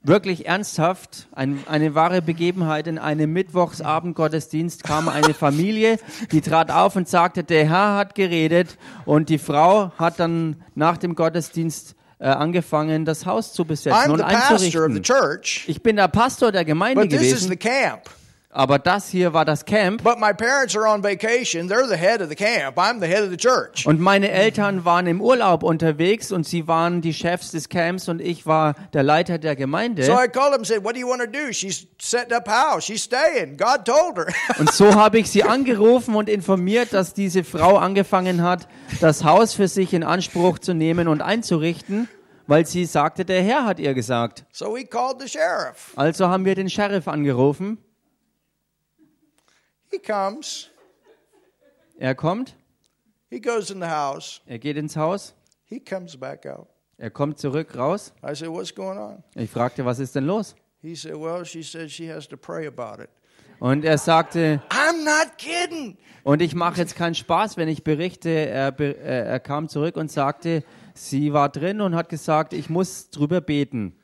Wirklich 0.06 0.46
ernsthaft, 0.46 1.28
ein, 1.32 1.64
eine 1.66 1.94
wahre 1.94 2.20
Begebenheit. 2.20 2.86
In 2.86 2.98
einem 2.98 3.32
Mittwochsabendgottesdienst 3.32 4.84
kam 4.84 5.08
eine 5.08 5.32
Familie, 5.32 5.98
die 6.30 6.42
trat 6.42 6.70
auf 6.70 6.94
und 6.96 7.08
sagte, 7.08 7.42
der 7.42 7.66
Herr 7.70 7.96
hat 7.96 8.14
geredet. 8.14 8.76
Und 9.06 9.30
die 9.30 9.38
Frau 9.38 9.92
hat 9.96 10.20
dann 10.20 10.62
nach 10.74 10.98
dem 10.98 11.14
Gottesdienst 11.14 11.94
äh, 12.18 12.26
angefangen, 12.26 13.06
das 13.06 13.24
Haus 13.24 13.54
zu 13.54 13.64
besetzen 13.64 13.98
I'm 13.98 14.10
und 14.12 14.20
einzurichten. 14.20 15.02
Ich 15.66 15.82
bin 15.82 15.96
der 15.96 16.08
Pastor 16.08 16.52
der 16.52 16.66
Gemeinde 16.66 17.08
gewesen. 17.08 17.58
Aber 18.54 18.78
das 18.78 19.08
hier 19.08 19.32
war 19.32 19.44
das 19.44 19.64
Camp. 19.64 20.02
But 20.02 20.18
my 20.20 20.32
parents 20.32 20.76
are 20.76 20.88
on 20.88 21.02
vacation. 21.02 21.68
They're 21.68 21.88
the 21.88 21.96
head 21.96 22.22
of 22.22 22.28
the 22.28 22.36
camp. 22.36 22.78
I'm 22.78 23.00
the 23.00 23.06
head 23.06 23.24
of 23.24 23.30
the 23.30 23.36
church. 23.36 23.84
Und 23.86 24.00
meine 24.00 24.30
Eltern 24.30 24.84
waren 24.84 25.06
im 25.08 25.20
Urlaub 25.20 25.64
unterwegs 25.64 26.30
und 26.30 26.46
sie 26.46 26.68
waren 26.68 27.00
die 27.00 27.12
Chefs 27.12 27.50
des 27.50 27.68
Camps 27.68 28.08
und 28.08 28.20
ich 28.20 28.46
war 28.46 28.74
der 28.92 29.02
Leiter 29.02 29.38
der 29.38 29.56
Gemeinde. 29.56 30.04
So 30.04 30.12
I 30.12 30.28
called 30.28 30.52
him 30.52 30.58
and 30.58 30.66
said, 30.66 30.84
What 30.84 30.94
do 30.94 31.00
you 31.00 31.08
want 31.08 31.20
to 31.20 31.26
do? 31.26 31.52
She's 31.52 31.86
setting 32.00 32.32
up 32.32 32.48
house. 32.48 32.84
She's 32.84 33.02
staying. 33.02 33.56
God 33.56 33.84
told 33.84 34.16
her. 34.16 34.26
Und 34.58 34.72
so 34.72 34.94
habe 34.94 35.18
ich 35.18 35.30
sie 35.30 35.42
angerufen 35.42 36.14
und 36.14 36.28
informiert, 36.28 36.92
dass 36.92 37.12
diese 37.12 37.42
Frau 37.42 37.76
angefangen 37.76 38.42
hat, 38.42 38.68
das 39.00 39.24
Haus 39.24 39.52
für 39.54 39.66
sich 39.66 39.92
in 39.92 40.04
Anspruch 40.04 40.58
zu 40.60 40.74
nehmen 40.74 41.08
und 41.08 41.22
einzurichten, 41.22 42.08
weil 42.46 42.66
sie 42.66 42.84
sagte, 42.84 43.24
der 43.24 43.42
Herr 43.42 43.64
hat 43.64 43.80
ihr 43.80 43.94
gesagt. 43.94 44.44
so 44.52 44.66
we 44.74 44.84
called 44.84 45.20
the 45.20 45.28
sheriff. 45.28 45.92
Also 45.96 46.28
haben 46.28 46.44
wir 46.44 46.54
den 46.54 46.70
Sheriff 46.70 47.08
angerufen. 47.08 47.78
He 49.94 50.00
comes. 50.00 50.70
Er 51.98 52.14
kommt, 52.16 52.56
He 53.30 53.40
goes 53.40 53.70
in 53.70 53.80
the 53.80 53.86
house. 53.88 54.40
er 54.46 54.58
geht 54.58 54.76
ins 54.76 54.96
Haus, 54.96 55.34
He 55.66 55.78
comes 55.78 56.16
back 56.16 56.46
out. 56.46 56.66
er 56.98 57.10
kommt 57.10 57.38
zurück 57.38 57.76
raus. 57.76 58.12
I 58.24 58.34
said, 58.34 58.48
What's 58.48 58.74
going 58.74 58.98
on? 58.98 59.22
Ich 59.36 59.50
fragte, 59.50 59.84
was 59.84 60.00
ist 60.00 60.14
denn 60.16 60.24
los? 60.26 60.56
He 60.82 60.96
said, 60.96 61.14
Well, 61.14 61.44
she 61.44 61.62
said 61.62 61.90
she 61.90 62.10
has 62.10 62.26
to 62.28 62.36
pray 62.36 62.66
about 62.66 63.00
it. 63.02 63.08
Und 63.60 63.84
er 63.84 63.98
sagte, 63.98 64.60
I'm 64.68 65.04
not 65.04 65.38
kidding. 65.38 65.96
und 66.24 66.42
ich 66.42 66.56
mache 66.56 66.78
jetzt 66.80 66.96
keinen 66.96 67.14
Spaß, 67.14 67.56
wenn 67.56 67.68
ich 67.68 67.84
berichte, 67.84 68.30
er, 68.30 68.78
er 68.80 69.38
kam 69.40 69.68
zurück 69.68 69.96
und 69.96 70.10
sagte, 70.10 70.64
sie 70.94 71.32
war 71.32 71.48
drin 71.50 71.80
und 71.80 71.94
hat 71.94 72.08
gesagt, 72.08 72.52
ich 72.52 72.68
muss 72.68 73.10
drüber 73.10 73.40
beten. 73.40 73.96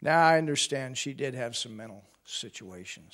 Now 0.00 0.34
I 0.34 0.38
understand 0.40 0.98
she 0.98 1.14
did 1.14 1.36
have 1.36 1.54
some 1.54 1.76
mental. 1.76 2.02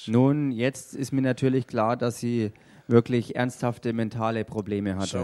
Nun, 0.08 0.50
jetzt 0.50 0.94
ist 0.94 1.12
mir 1.12 1.22
natürlich 1.22 1.66
klar, 1.66 1.96
dass 1.96 2.20
sie 2.20 2.52
wirklich 2.88 3.34
ernsthafte 3.34 3.92
mentale 3.92 4.44
Probleme 4.44 4.96
hatte. 4.96 5.18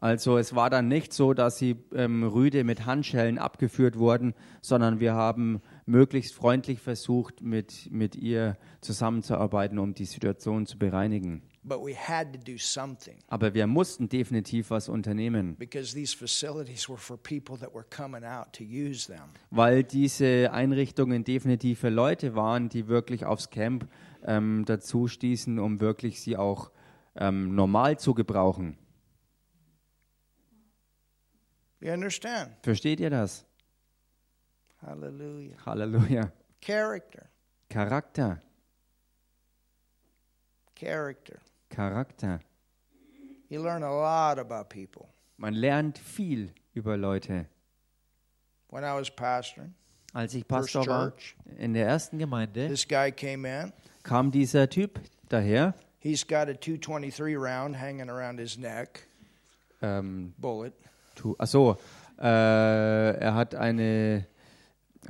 Also 0.00 0.38
es 0.38 0.54
war 0.54 0.70
dann 0.70 0.86
nicht 0.86 1.12
so, 1.12 1.34
dass 1.34 1.58
sie 1.58 1.76
ähm, 1.92 2.22
rüde 2.22 2.62
mit 2.62 2.86
Handschellen 2.86 3.36
abgeführt 3.36 3.98
wurden, 3.98 4.32
sondern 4.60 5.00
wir 5.00 5.14
haben 5.14 5.60
möglichst 5.86 6.34
freundlich 6.34 6.78
versucht, 6.78 7.42
mit, 7.42 7.88
mit 7.90 8.14
ihr 8.14 8.56
zusammenzuarbeiten, 8.80 9.80
um 9.80 9.94
die 9.94 10.04
Situation 10.04 10.66
zu 10.66 10.78
bereinigen. 10.78 11.42
But 11.64 11.84
we 11.84 11.94
had 11.94 12.32
to 12.32 12.38
do 12.38 12.56
something 12.56 13.18
Aber 13.26 13.52
wir 13.52 13.66
mussten 13.66 14.08
definitiv 14.08 14.70
was 14.70 14.88
unternehmen, 14.88 15.56
because 15.56 15.92
these 15.94 16.16
facilities 16.16 16.88
were 16.88 16.96
for 16.98 17.16
people 17.16 17.58
that 17.58 17.74
were 17.74 17.84
coming 17.84 18.24
out 18.24 18.52
to 18.54 18.64
use 18.64 19.06
them. 19.06 19.30
weil 19.50 19.82
diese 19.84 20.50
Einrichtungen 20.52 21.24
definitiv 21.24 21.80
für 21.80 21.90
Leute 21.90 22.34
waren, 22.34 22.68
die 22.68 22.86
wirklich 22.88 23.24
aufs 23.24 23.50
Camp 23.50 23.88
ähm, 24.24 24.64
dazu 24.66 25.08
stießen, 25.08 25.58
um 25.58 25.80
wirklich 25.80 26.20
sie 26.20 26.36
auch 26.36 26.70
ähm, 27.16 27.54
normal 27.54 27.98
zu 27.98 28.14
gebrauchen. 28.14 28.78
You 31.80 31.92
understand? 31.92 32.50
Versteht 32.62 33.00
ihr 33.00 33.10
das? 33.10 33.44
Halleluja. 34.82 36.32
Character. 36.60 37.28
Charakter, 37.68 38.40
Character. 40.74 41.38
Charakter. 41.78 42.40
You 43.48 43.62
learn 43.62 43.84
a 43.84 43.90
lot 43.92 44.38
about 44.40 44.68
people. 44.68 45.06
Man 45.36 45.54
lernt 45.54 45.96
viel 45.96 46.50
über 46.74 46.96
Leute. 46.96 47.46
When 48.68 48.82
I 48.82 48.92
was 48.98 49.08
pastoring, 49.10 49.74
Als 50.12 50.34
ich 50.34 50.46
Pastor 50.48 50.84
war 50.88 51.10
Church, 51.12 51.36
in 51.56 51.74
der 51.74 51.86
ersten 51.86 52.18
Gemeinde, 52.18 52.66
this 52.68 52.86
guy 52.88 53.12
came 53.12 53.46
in. 53.46 53.72
kam 54.02 54.32
dieser 54.32 54.68
Typ 54.68 54.98
daher. 55.28 55.72
He's 56.00 56.26
got 56.26 56.48
a 56.48 56.54
223 56.58 57.36
round 57.36 57.76
hanging 57.80 58.10
around 58.10 58.40
his 58.40 58.58
neck, 58.58 59.06
Ähm, 59.80 60.34
bullet. 60.36 60.72
tu, 61.14 61.36
achso, 61.38 61.76
äh, 62.18 62.22
er 62.24 63.34
hat 63.34 63.54
eine, 63.54 64.26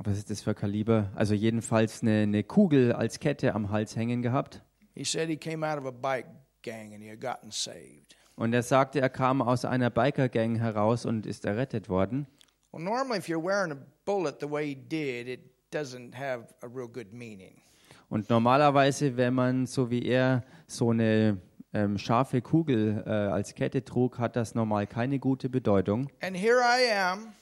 was 0.03 0.17
ist 0.19 0.29
das 0.29 0.41
für 0.41 0.53
Kaliber? 0.53 1.09
Also 1.15 1.33
jedenfalls 1.33 2.03
eine, 2.03 2.21
eine 2.23 2.43
Kugel 2.43 2.93
als 2.93 3.19
Kette 3.19 3.55
am 3.55 3.71
Hals 3.71 3.95
hängen 3.95 4.21
gehabt. 4.21 4.61
He 4.93 5.03
said 5.03 5.29
he 5.29 5.37
came 5.37 5.65
out 5.67 5.79
of 5.79 5.85
a 5.87 5.91
bike 5.91 6.27
gang 6.61 6.93
and 6.93 7.03
he 7.03 7.09
had 7.09 7.21
gotten 7.21 7.51
saved. 7.51 8.15
Und 8.35 8.53
er 8.53 8.63
sagte, 8.63 9.01
er 9.01 9.09
kam 9.09 9.41
aus 9.41 9.65
einer 9.65 9.89
Biker-Gang 9.89 10.55
heraus 10.55 11.05
und 11.05 11.25
ist 11.25 11.45
errettet 11.45 11.89
worden. 11.89 12.25
Well, 12.71 12.83
normally, 12.83 13.17
if 13.17 13.27
you're 13.27 13.43
wearing 13.43 13.71
a 13.71 13.77
bullet 14.05 14.39
the 14.39 14.49
way 14.49 14.67
he 14.67 14.75
did, 14.75 15.27
it 15.27 15.41
doesn't 15.71 16.13
have 16.15 16.53
a 16.61 16.67
real 16.67 16.87
good 16.87 17.11
meaning. 17.11 17.61
Und 18.09 18.29
normalerweise, 18.29 19.17
wenn 19.17 19.33
man 19.33 19.65
so 19.65 19.89
wie 19.89 20.05
er 20.05 20.43
so 20.67 20.91
eine 20.91 21.37
ähm, 21.73 21.97
scharfe 21.97 22.41
Kugel 22.41 23.03
äh, 23.05 23.09
als 23.09 23.53
Kette 23.53 23.83
trug, 23.83 24.17
hat 24.17 24.35
das 24.35 24.55
normal 24.55 24.87
keine 24.87 25.19
gute 25.19 25.49
Bedeutung. 25.49 26.09
And 26.21 26.35
here 26.35 26.59
I 26.61 26.91
am, 26.91 27.33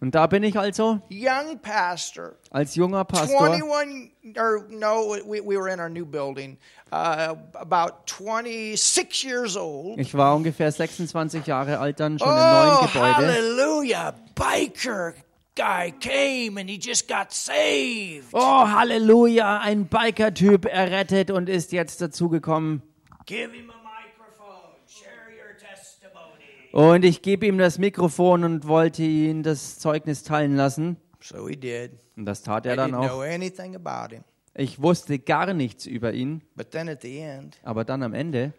Und 0.00 0.14
da 0.14 0.26
bin 0.26 0.42
ich 0.42 0.58
also 0.58 1.00
young 1.10 1.58
pastor, 1.60 2.32
als 2.50 2.74
junger 2.74 3.04
Pastor, 3.04 3.38
21, 3.52 4.10
or 4.38 4.64
no, 4.70 5.14
we, 5.26 5.40
we 5.44 5.56
were 5.58 5.68
in 5.70 5.78
our 5.78 5.90
new 5.90 6.06
building, 6.06 6.56
uh, 6.90 7.34
about 7.54 8.06
26 8.06 9.22
years 9.24 9.56
old. 9.56 9.98
ich 10.00 10.14
war 10.14 10.34
ungefähr 10.34 10.72
26 10.72 11.46
Jahre 11.46 11.78
alt 11.78 12.00
dann 12.00 12.18
schon 12.18 12.28
im 12.28 12.34
Oh, 12.34 12.38
neuen 12.38 12.86
Gebäude. 12.86 13.14
hallelujah. 13.14 14.14
Biker 14.34 15.12
guy 15.54 15.92
came 16.00 16.58
and 16.58 16.70
he 16.70 16.78
just 16.80 17.06
got 17.06 17.30
saved. 17.32 18.28
Oh, 18.32 18.66
Halleluja, 18.66 19.58
ein 19.60 19.84
Biker-Typ 19.86 20.64
errettet 20.64 21.30
und 21.30 21.50
ist 21.50 21.72
jetzt 21.72 22.00
dazugekommen. 22.00 22.80
Give 23.26 23.52
him 23.52 23.68
a 23.70 23.74
microphone. 23.74 24.72
Share 24.88 25.28
your 25.36 25.54
testimony. 25.58 26.59
Und 26.72 27.04
ich 27.04 27.22
gebe 27.22 27.46
ihm 27.46 27.58
das 27.58 27.78
Mikrofon 27.78 28.44
und 28.44 28.66
wollte 28.66 29.02
ihn 29.02 29.42
das 29.42 29.78
Zeugnis 29.78 30.22
teilen 30.22 30.54
lassen. 30.56 30.96
So 31.20 31.48
he 31.48 31.56
did. 31.56 31.92
Und 32.16 32.26
das 32.26 32.42
tat 32.42 32.64
I 32.66 32.70
er 32.70 32.76
dann 32.76 32.92
didn't 32.92 33.06
know 33.08 33.20
auch. 33.20 33.22
anything 33.24 33.74
about 33.76 34.14
him. 34.14 34.24
Ich 34.54 34.80
wusste 34.82 35.18
gar 35.18 35.52
nichts 35.54 35.86
über 35.86 36.12
ihn, 36.12 36.42
But 36.56 36.70
then 36.70 36.88
at 36.88 37.02
the 37.02 37.18
end, 37.18 37.58
aber 37.62 37.84
dann 37.84 38.02
am 38.02 38.14
Ende, 38.14 38.52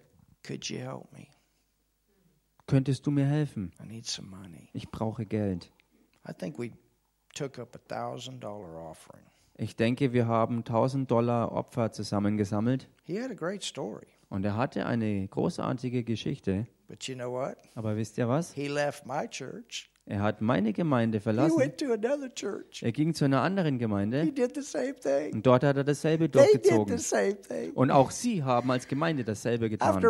could 0.45 0.65
you 0.65 0.77
help 0.77 1.11
me? 1.11 1.27
könntest 2.67 3.05
du 3.05 3.11
mir 3.11 3.25
helfen? 3.25 3.71
I 3.83 3.87
need 3.87 4.05
some 4.05 4.29
money. 4.29 4.69
Ich 4.73 4.89
brauche 4.89 5.25
Geld. 5.25 5.71
I 6.27 6.33
think 6.33 6.57
we 6.57 6.71
took 7.35 7.59
up 7.59 7.75
a 7.75 7.79
thousand 7.93 8.41
dollar 8.43 8.73
offering. 8.89 9.23
Ich 9.57 9.75
denke, 9.75 10.13
wir 10.13 10.27
haben 10.27 10.59
1000 10.59 11.11
Dollar 11.11 11.51
Opfer 11.51 11.91
zusammengesammelt 11.91 12.87
He 13.03 13.21
had 13.21 13.29
a 13.31 13.35
great 13.35 13.63
story. 13.63 14.07
und 14.29 14.45
er 14.45 14.55
hatte 14.55 14.85
eine 14.85 15.27
großartige 15.27 16.03
Geschichte. 16.03 16.67
But 16.91 17.07
you 17.07 17.15
know 17.15 17.31
what? 17.31 17.55
Aber 17.75 17.95
wisst 17.95 18.17
ihr 18.17 18.27
was? 18.27 18.51
He 18.51 18.67
left 18.67 19.05
my 19.05 19.25
church. 19.25 19.89
Er 20.05 20.21
hat 20.21 20.41
meine 20.41 20.73
Gemeinde 20.73 21.19
He 21.19 21.23
verlassen. 21.23 21.57
went 21.57 21.77
to 21.77 21.93
another 21.93 22.27
church. 22.33 22.81
Er 22.81 22.91
ging 22.91 23.13
zu 23.13 23.23
einer 23.23 23.41
anderen 23.41 23.75
He 23.75 23.79
Gemeinde 23.79 24.25
did 24.25 24.55
the 24.55 24.61
same 24.61 24.95
thing. 24.95 25.31
und 25.31 25.45
dort 25.45 25.63
hat 25.63 25.77
er 25.77 25.83
dasselbe 25.83 26.27
durchgezogen. 26.27 26.99
Und 27.75 27.91
auch 27.91 28.09
sie 28.11 28.43
haben 28.43 28.71
als 28.71 28.87
Gemeinde 28.87 29.23
dasselbe 29.23 29.69
getan. 29.69 30.01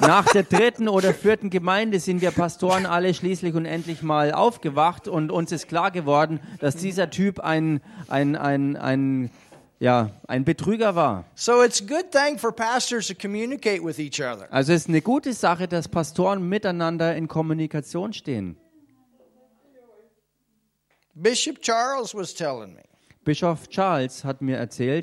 Nach 0.00 0.26
der 0.32 0.42
dritten 0.42 0.88
oder 0.88 1.14
vierten 1.14 1.50
Gemeinde 1.50 2.00
sind 2.00 2.20
wir 2.20 2.30
Pastoren 2.30 2.86
alle 2.86 3.14
schließlich 3.14 3.54
und 3.54 3.66
endlich 3.66 4.02
mal 4.02 4.32
aufgewacht 4.32 5.06
und 5.06 5.30
uns 5.30 5.52
ist 5.52 5.68
klar 5.68 5.90
geworden, 5.90 6.40
dass 6.58 6.76
dieser 6.76 7.10
Typ 7.10 7.40
ein, 7.40 7.80
ein, 8.08 8.34
ein, 8.36 8.76
ein, 8.76 9.30
ja, 9.80 10.10
ein 10.28 10.44
Betrüger 10.44 10.94
war. 10.94 11.24
so 11.34 11.62
it's 11.62 11.82
a 11.82 11.84
good 11.84 12.10
thing 12.10 12.38
for 12.38 12.52
pastors 12.52 13.08
to 13.08 13.14
communicate 13.14 13.82
with 13.82 13.98
each 13.98 14.20
other. 14.20 14.46
Also 14.50 14.72
es 14.72 14.82
ist 14.82 14.88
eine 14.88 15.02
gute 15.02 15.32
Sache, 15.32 15.68
dass 15.68 15.88
Pastoren 15.88 16.48
miteinander 16.48 17.14
in 17.16 17.28
Kommunikation 17.28 18.12
stehen. 18.12 18.56
Bishop 21.14 21.60
Charles 21.60 22.14
was 22.14 22.34
telling 22.34 22.74
me. 22.74 22.82
Bischof 23.24 23.68
Charles 23.70 24.22
hat 24.22 24.42
mir 24.42 24.58
erzählt, 24.58 25.02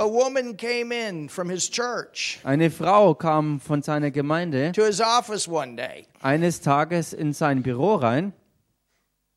eine 2.43 2.69
Frau 2.69 3.15
kam 3.15 3.59
von 3.59 3.81
seiner 3.81 4.11
Gemeinde 4.11 4.71
to 4.73 4.83
his 4.85 5.01
office 5.01 5.47
one 5.47 5.75
day. 5.75 6.05
eines 6.21 6.61
Tages 6.61 7.13
in 7.13 7.33
sein 7.33 7.63
Büro 7.63 7.95
rein. 7.95 8.33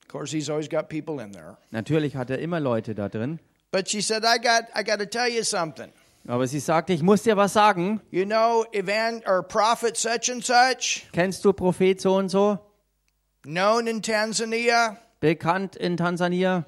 Of 0.03 0.09
course, 0.09 0.37
he's 0.37 0.51
always 0.51 0.69
got 0.69 0.89
people 0.91 1.23
in 1.23 1.33
there. 1.33 1.57
Natürlich 1.71 2.15
hat 2.15 2.29
er 2.29 2.39
immer 2.41 2.61
Leute 2.61 2.95
da 2.95 3.09
drin. 3.09 3.41
But 3.75 3.89
she 3.89 4.03
said, 4.03 4.25
I 4.25 4.39
got, 4.39 4.69
I 4.73 4.85
got 4.85 5.01
to 5.01 5.07
tell 5.07 5.29
you 5.29 5.43
something. 5.43 5.91
Aber 6.29 6.47
sie 6.47 6.61
sagte, 6.61 6.93
ich 6.93 7.03
muss 7.03 7.25
dir 7.25 7.37
was 7.37 7.55
sagen. 7.55 8.01
You 8.13 8.25
know, 8.25 8.65
evan 8.73 9.25
or 9.27 9.43
prophet 9.43 9.97
such 9.97 10.31
and 10.31 10.45
such, 10.45 11.09
Kennst 11.13 11.45
du 11.45 11.53
Prophet 11.53 12.01
so 12.01 12.15
und 12.15 12.29
so? 12.29 12.61
known 13.45 13.89
in 13.89 14.01
Tanzania, 14.01 14.97
Bekannt 15.21 15.75
in 15.75 15.97
Tansania? 15.97 16.65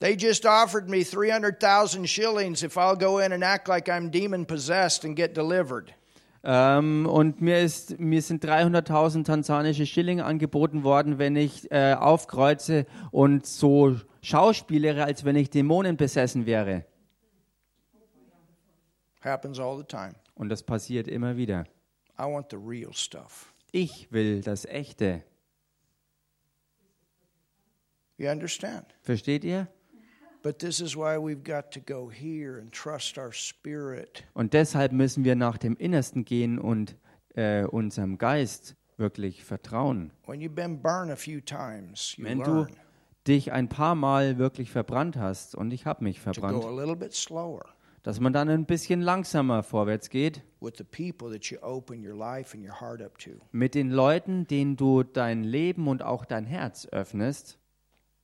they 0.00 0.16
just 0.16 0.44
offered 0.46 0.90
me 0.90 1.04
300,000 1.04 2.06
shillings 2.06 2.64
if 2.64 2.76
I'll 2.76 2.96
go 2.96 3.18
in 3.20 3.30
and 3.30 3.44
act 3.44 3.68
like 3.68 3.88
I'm 3.88 4.10
demon 4.10 4.44
possessed 4.44 5.04
and 5.04 5.14
get 5.14 5.36
delivered. 5.36 5.94
Ähm, 6.42 7.06
und 7.06 7.40
mir, 7.40 7.60
ist, 7.60 8.00
mir 8.00 8.20
sind 8.20 8.44
300.000 8.44 9.24
tansanische 9.24 9.86
Schilling 9.86 10.20
angeboten 10.20 10.82
worden, 10.82 11.18
wenn 11.20 11.36
ich 11.36 11.70
äh, 11.70 11.94
aufkreuze 11.94 12.84
und 13.12 13.46
so 13.46 13.94
schauspielere, 14.22 15.04
als 15.04 15.24
wenn 15.24 15.36
ich 15.36 15.50
Dämonen 15.50 15.96
besessen 15.96 16.46
wäre. 16.46 16.84
Happens 19.20 19.58
all 19.58 19.76
the 19.78 19.84
time. 19.84 20.14
Und 20.34 20.48
das 20.48 20.62
passiert 20.62 21.08
immer 21.08 21.36
wieder. 21.36 21.64
I 22.18 22.22
want 22.22 22.50
the 22.50 22.56
real 22.56 22.92
stuff. 22.92 23.52
Ich 23.72 24.10
will 24.10 24.40
das 24.40 24.64
Echte. 24.64 25.22
You 28.16 28.28
understand? 28.30 28.86
Versteht 29.02 29.44
ihr? 29.44 29.68
But 30.42 30.58
this 30.60 30.80
is 30.80 30.96
why 30.96 31.16
we've 31.16 31.42
got 31.42 31.72
to 31.72 31.80
go 31.80 32.10
here 32.10 32.58
and 32.58 32.72
trust 32.72 33.18
our 33.18 33.32
spirit. 33.32 34.24
Und 34.34 34.54
deshalb 34.54 34.92
müssen 34.92 35.24
wir 35.24 35.34
nach 35.34 35.58
dem 35.58 35.76
Innersten 35.76 36.24
gehen 36.24 36.58
und 36.58 36.96
äh, 37.34 37.64
unserem 37.64 38.18
Geist 38.18 38.76
wirklich 38.96 39.44
vertrauen. 39.44 40.12
When 40.26 40.40
you've 40.40 40.54
been 40.54 40.80
burned 40.80 41.10
a 41.10 41.16
few 41.16 41.40
times, 41.40 42.16
you 42.16 42.24
Wenn 42.24 42.38
du 42.40 42.66
dich 43.28 43.52
ein 43.52 43.68
paar 43.68 43.94
Mal 43.94 44.38
wirklich 44.38 44.70
verbrannt 44.70 45.16
hast, 45.16 45.54
und 45.54 45.70
ich 45.72 45.86
habe 45.86 46.02
mich 46.04 46.20
verbrannt, 46.20 46.64
dass 48.02 48.20
man 48.20 48.32
dann 48.32 48.48
ein 48.48 48.64
bisschen 48.64 49.00
langsamer 49.00 49.62
vorwärts 49.62 50.08
geht 50.08 50.42
mit 53.52 53.74
den 53.74 53.90
Leuten, 53.90 54.46
denen 54.46 54.76
du 54.76 55.02
dein 55.02 55.44
Leben 55.44 55.88
und 55.88 56.02
auch 56.02 56.24
dein 56.24 56.46
Herz 56.46 56.86
öffnest. 56.90 57.58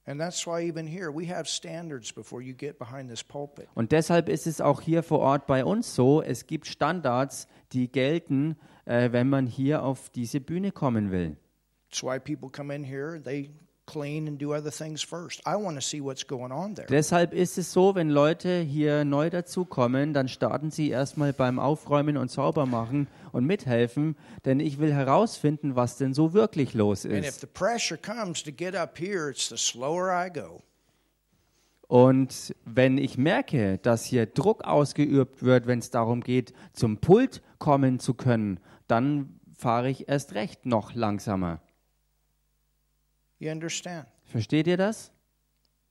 And 0.07 0.21
that's 0.21 0.47
why 0.47 0.61
even 0.61 0.87
here 0.87 1.11
we 1.11 1.27
have 1.27 1.47
standards 1.47 2.13
before 2.13 2.43
you 2.43 2.55
get 2.55 2.79
behind 2.79 3.09
this 3.09 3.25
pulpit. 3.25 3.69
Und 3.75 3.91
deshalb 3.91 4.29
ist 4.29 4.47
es 4.47 4.61
auch 4.61 4.83
hier 4.83 5.03
vor 5.03 5.21
Ort 5.21 5.47
bei 5.47 5.65
uns 5.65 5.95
so, 5.95 6.21
es 6.21 6.47
gibt 6.47 6.67
Standards, 6.67 7.49
die 7.73 7.91
gelten, 7.91 8.57
äh, 8.85 9.13
wenn 9.13 9.31
man 9.31 9.47
hier 9.47 9.83
auf 9.83 10.11
diese 10.11 10.41
Bühne 10.41 10.73
kommen 10.73 11.11
will. 11.11 11.39
That's 11.89 12.03
why 12.03 12.19
people 12.19 12.51
come 12.51 12.75
in 12.75 12.85
here, 12.85 13.19
they 13.23 13.51
clean 13.87 14.27
and 14.29 14.41
do 14.41 14.55
other 14.55 14.71
things 14.71 15.03
first. 15.03 15.41
I 15.47 15.57
want 15.57 15.77
to 15.77 15.81
see 15.81 16.01
what's 16.01 16.27
going 16.27 16.53
on 16.53 16.75
there. 16.75 16.87
Deshalb 16.87 17.33
ist 17.33 17.59
es 17.59 17.73
so, 17.73 17.95
wenn 17.95 18.11
Leute 18.11 18.61
hier 18.61 19.05
neu 19.05 19.31
dazukommen, 19.31 20.13
dann 20.15 20.29
starten 20.29 20.71
sie 20.71 20.91
erstmal 20.91 21.33
beim 21.33 21.59
Aufräumen 21.59 22.17
und 22.17 22.31
Saubermachen 22.31 23.09
und 23.33 23.45
mithelfen, 23.45 24.17
denn 24.45 24.61
ich 24.61 24.79
will 24.79 24.93
herausfinden, 24.93 25.77
was 25.77 25.97
denn 25.97 26.15
so 26.15 26.33
wirklich 26.33 26.75
los 26.75 27.05
ist. 27.05 27.41
the 27.41 27.47
pressure 27.47 27.99
comes 27.99 28.43
to 28.43 28.51
get 28.53 28.75
up 28.75 28.99
here, 28.99 29.31
it's 29.31 29.49
the 29.49 29.57
slower 29.57 30.11
I 30.11 30.31
go. 30.31 30.63
Und 31.87 32.55
wenn 32.65 32.99
ich 32.99 33.19
merke, 33.19 33.79
dass 33.79 34.05
hier 34.05 34.27
Druck 34.27 34.65
ausgeübt 34.65 35.43
wird, 35.43 35.67
wenn 35.67 35.79
es 35.79 35.91
darum 35.91 36.23
geht, 36.23 36.55
zum 36.73 36.99
Pult 36.99 37.43
kommen 37.59 38.01
zu 38.01 38.15
können, 38.15 38.59
dann 38.89 39.39
fahre 39.57 39.91
ich 39.91 40.09
erst 40.09 40.35
recht 40.35 40.67
noch 40.67 40.95
langsamer. 40.95 41.61
You 43.39 43.51
understand? 43.51 44.07
Versteht 44.25 44.67
ihr 44.67 44.77
das? 44.77 45.11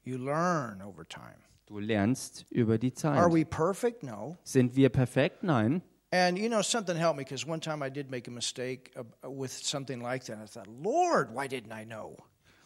You 0.03 0.17
learn 0.17 0.81
over 0.81 1.07
time. 1.07 1.37
Du 1.65 1.79
lernst 1.79 2.45
über 2.51 2.77
die 2.77 2.91
Are 2.91 2.95
Zeit. 2.95 3.33
we 3.33 3.45
perfect? 3.45 4.03
No. 4.03 4.37
Sind 4.43 4.75
wir 4.75 4.89
perfekt? 4.89 5.43
Nein. 5.43 5.81
And 6.11 6.37
you 6.37 6.47
know, 6.47 6.61
something 6.61 6.95
helped 6.95 7.17
me 7.17 7.23
because 7.23 7.47
one 7.47 7.59
time 7.59 7.81
I 7.83 7.89
did 7.89 8.11
make 8.11 8.27
a 8.27 8.31
mistake 8.31 8.91
uh, 8.95 9.29
with 9.29 9.51
something 9.51 10.01
like 10.01 10.23
that. 10.25 10.37
I 10.37 10.45
thought, 10.45 10.67
Lord, 10.67 11.33
why 11.33 11.47
didn't 11.47 11.71
I 11.71 11.85
know? 11.85 12.17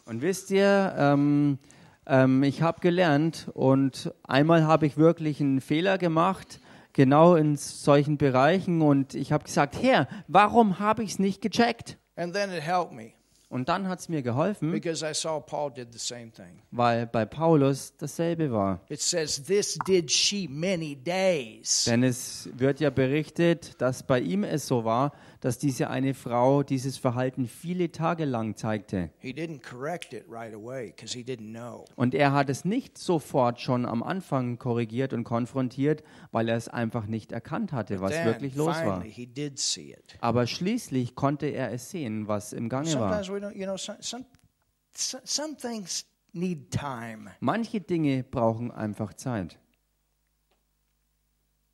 Und 0.04 0.20
wisst 0.20 0.50
ihr, 0.50 0.94
ähm, 0.96 1.58
ähm, 2.06 2.42
ich 2.42 2.60
habe 2.60 2.80
gelernt 2.80 3.48
und 3.54 4.12
einmal 4.26 4.64
habe 4.66 4.86
ich 4.86 4.96
wirklich 4.96 5.40
einen 5.40 5.60
Fehler 5.60 5.96
gemacht, 5.96 6.60
genau 6.92 7.36
in 7.36 7.56
solchen 7.56 8.18
Bereichen 8.18 8.82
und 8.82 9.14
ich 9.14 9.32
habe 9.32 9.44
gesagt, 9.44 9.82
Herr, 9.82 10.08
warum 10.26 10.78
habe 10.78 11.02
ich 11.02 11.12
es 11.12 11.18
nicht 11.18 11.40
gecheckt? 11.40 11.98
And 12.16 12.34
then 12.34 12.50
it 12.50 12.62
helped 12.62 12.92
me 12.92 13.12
Und 13.50 13.70
dann 13.70 13.88
hat 13.88 14.00
es 14.00 14.10
mir 14.10 14.22
geholfen, 14.22 14.72
weil 16.70 17.06
bei 17.06 17.24
Paulus 17.24 17.96
dasselbe 17.96 18.52
war. 18.52 18.80
Says. 21.62 21.84
Denn 21.86 22.02
es 22.02 22.50
wird 22.52 22.80
ja 22.80 22.90
berichtet, 22.90 23.80
dass 23.80 24.02
bei 24.02 24.20
ihm 24.20 24.44
es 24.44 24.66
so 24.66 24.84
war, 24.84 25.12
dass 25.40 25.56
diese 25.56 25.88
eine 25.88 26.14
Frau 26.14 26.62
dieses 26.62 26.98
Verhalten 26.98 27.46
viele 27.46 27.90
Tage 27.92 28.24
lang 28.24 28.56
zeigte. 28.56 29.10
Right 29.22 30.54
away. 30.54 30.92
Und 31.94 32.14
er 32.14 32.32
hat 32.32 32.50
es 32.50 32.64
nicht 32.64 32.98
sofort 32.98 33.60
schon 33.60 33.86
am 33.86 34.02
Anfang 34.02 34.58
korrigiert 34.58 35.12
und 35.12 35.24
konfrontiert, 35.24 36.02
weil 36.32 36.48
er 36.48 36.56
es 36.56 36.68
einfach 36.68 37.06
nicht 37.06 37.32
erkannt 37.32 37.72
hatte, 37.72 38.00
was 38.00 38.12
Then 38.12 38.26
wirklich 38.26 38.56
los 38.56 38.76
war. 38.84 39.02
Aber 40.20 40.46
schließlich 40.46 41.14
konnte 41.14 41.46
er 41.46 41.72
es 41.72 41.90
sehen, 41.90 42.28
was 42.28 42.52
im 42.52 42.68
Gange 42.68 42.92
war. 42.94 43.22
Sometimes 43.22 43.37
you 43.54 43.66
know, 43.66 43.76
some, 43.76 43.96
some, 44.00 44.24
some 44.92 45.56
things 45.56 46.04
need 46.34 46.70
time. 46.70 47.30
Manche 47.40 47.80
Dinge 47.80 48.22
brauchen 48.22 48.70
einfach 48.70 49.14
Zeit. 49.14 49.56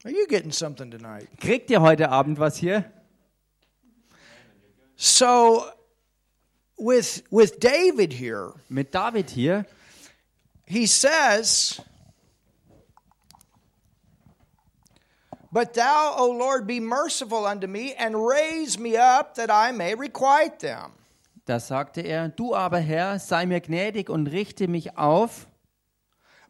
Are 0.04 0.10
you 0.10 0.26
getting 0.26 0.52
something 0.52 0.90
tonight? 0.90 1.28
Kriegt 1.40 1.70
ihr 1.70 1.80
heute 1.80 2.10
Abend 2.10 2.38
was 2.38 2.58
hier? 2.58 2.84
So, 4.96 5.66
with 6.76 7.22
with 7.30 7.58
David 7.58 8.12
here, 8.12 8.52
Mit 8.68 8.92
David 8.92 9.30
hier, 9.30 9.66
he 10.66 10.86
says, 10.86 11.80
But 15.50 15.74
thou, 15.74 16.14
O 16.18 16.32
Lord, 16.32 16.66
be 16.66 16.80
merciful 16.80 17.46
unto 17.46 17.66
me 17.66 17.94
and 17.94 18.26
raise 18.26 18.76
me 18.76 18.96
up 18.96 19.36
that 19.36 19.50
I 19.50 19.70
may 19.70 19.94
requite 19.94 20.58
them. 20.58 20.92
Da 21.47 21.61
sagte 21.61 22.01
er, 22.01 22.28
du 22.28 22.55
aber 22.55 22.78
Herr, 22.78 23.18
sei 23.18 23.47
mir 23.47 23.61
gnädig 23.61 24.09
und 24.09 24.28
richte 24.28 24.68
mich 24.68 24.97
auf. 24.97 25.47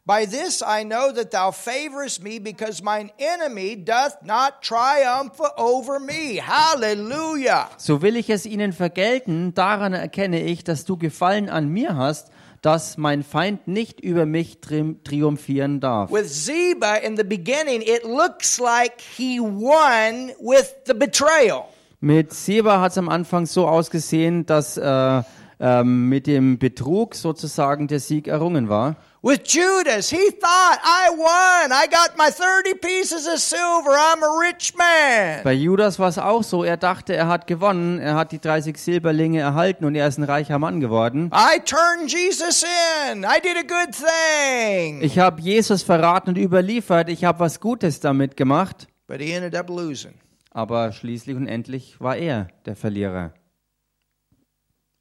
By 0.07 0.27
this 0.27 0.61
I 0.61 0.83
know 0.83 1.11
that 1.11 1.31
thou 1.31 1.51
favorest 1.51 2.21
me, 2.21 2.39
because 2.39 2.83
mine 2.83 3.11
enemy 3.17 3.75
doth 3.75 4.21
not 4.21 4.61
triumph 4.61 5.41
over 5.57 5.99
me. 5.99 6.39
Hallelujah. 6.39 7.69
So 7.77 8.03
will 8.03 8.15
ich 8.15 8.29
es 8.29 8.45
ihnen 8.45 8.71
vergelten, 8.71 9.55
daran 9.55 9.93
erkenne 9.93 10.43
ich, 10.43 10.63
dass 10.63 10.85
du 10.85 10.95
Gefallen 10.95 11.49
an 11.49 11.69
mir 11.69 11.95
hast, 11.95 12.29
dass 12.61 12.97
mein 12.97 13.23
Feind 13.23 13.67
nicht 13.67 13.99
über 13.99 14.27
mich 14.27 14.61
tri 14.61 14.95
triumphieren 15.03 15.79
darf. 15.79 16.11
With 16.11 16.31
Ziba 16.31 16.97
in 16.97 17.17
the 17.17 17.23
beginning, 17.23 17.81
it 17.81 18.03
looks 18.03 18.59
like 18.59 19.01
he 19.01 19.39
won 19.39 20.33
with 20.39 20.75
the 20.85 20.93
betrayal. 20.93 21.65
Mit 22.05 22.35
Seba 22.35 22.81
hat 22.81 22.91
es 22.91 22.99
am 22.99 23.09
Anfang 23.09 23.47
so 23.47 23.67
ausgesehen, 23.67 24.45
dass 24.45 24.77
äh, 24.77 25.23
ähm, 25.59 26.07
mit 26.07 26.27
dem 26.27 26.59
Betrug 26.59 27.15
sozusagen 27.15 27.87
der 27.87 27.99
Sieg 27.99 28.27
errungen 28.27 28.69
war. 28.69 28.97
With 29.23 29.39
Judas, 29.47 30.11
he 30.11 30.29
thought, 30.39 30.77
I 30.83 31.09
won. 31.17 31.71
I 31.71 31.87
got 31.89 32.15
my 32.15 32.29
30 32.29 32.79
pieces 32.79 33.27
of 33.27 33.39
silver. 33.39 33.89
I'm 33.89 34.23
a 34.23 34.37
rich 34.39 34.75
man. 34.77 35.41
Bei 35.43 35.53
Judas 35.53 35.97
war 35.97 36.09
es 36.09 36.19
auch 36.19 36.43
so, 36.43 36.63
er 36.63 36.77
dachte, 36.77 37.15
er 37.15 37.27
hat 37.27 37.47
gewonnen, 37.47 37.97
er 37.97 38.13
hat 38.13 38.31
die 38.31 38.39
30 38.39 38.77
Silberlinge 38.77 39.39
erhalten 39.39 39.83
und 39.83 39.95
er 39.95 40.07
ist 40.07 40.19
ein 40.19 40.25
reicher 40.25 40.59
Mann 40.59 40.79
geworden. 40.81 41.31
I 41.33 41.59
turned 41.61 42.11
Jesus 42.11 42.63
in. 43.11 43.23
I 43.23 43.41
did 43.41 43.57
a 43.57 43.63
good 43.63 43.95
thing. 43.95 45.01
Ich 45.01 45.17
habe 45.17 45.41
Jesus 45.41 45.81
verraten 45.81 46.29
und 46.29 46.37
überliefert, 46.37 47.09
ich 47.09 47.25
habe 47.25 47.39
was 47.39 47.59
Gutes 47.59 47.99
damit 47.99 48.37
gemacht, 48.37 48.87
But 49.07 49.21
he 49.21 49.33
ended 49.33 49.55
up 49.55 49.69
losing. 49.69 50.13
Aber 50.55 50.93
schließlich 50.93 51.35
und 51.35 51.47
endlich 51.47 51.99
war 51.99 52.15
er 52.15 52.47
der 52.65 52.77
Verlierer. 52.77 53.33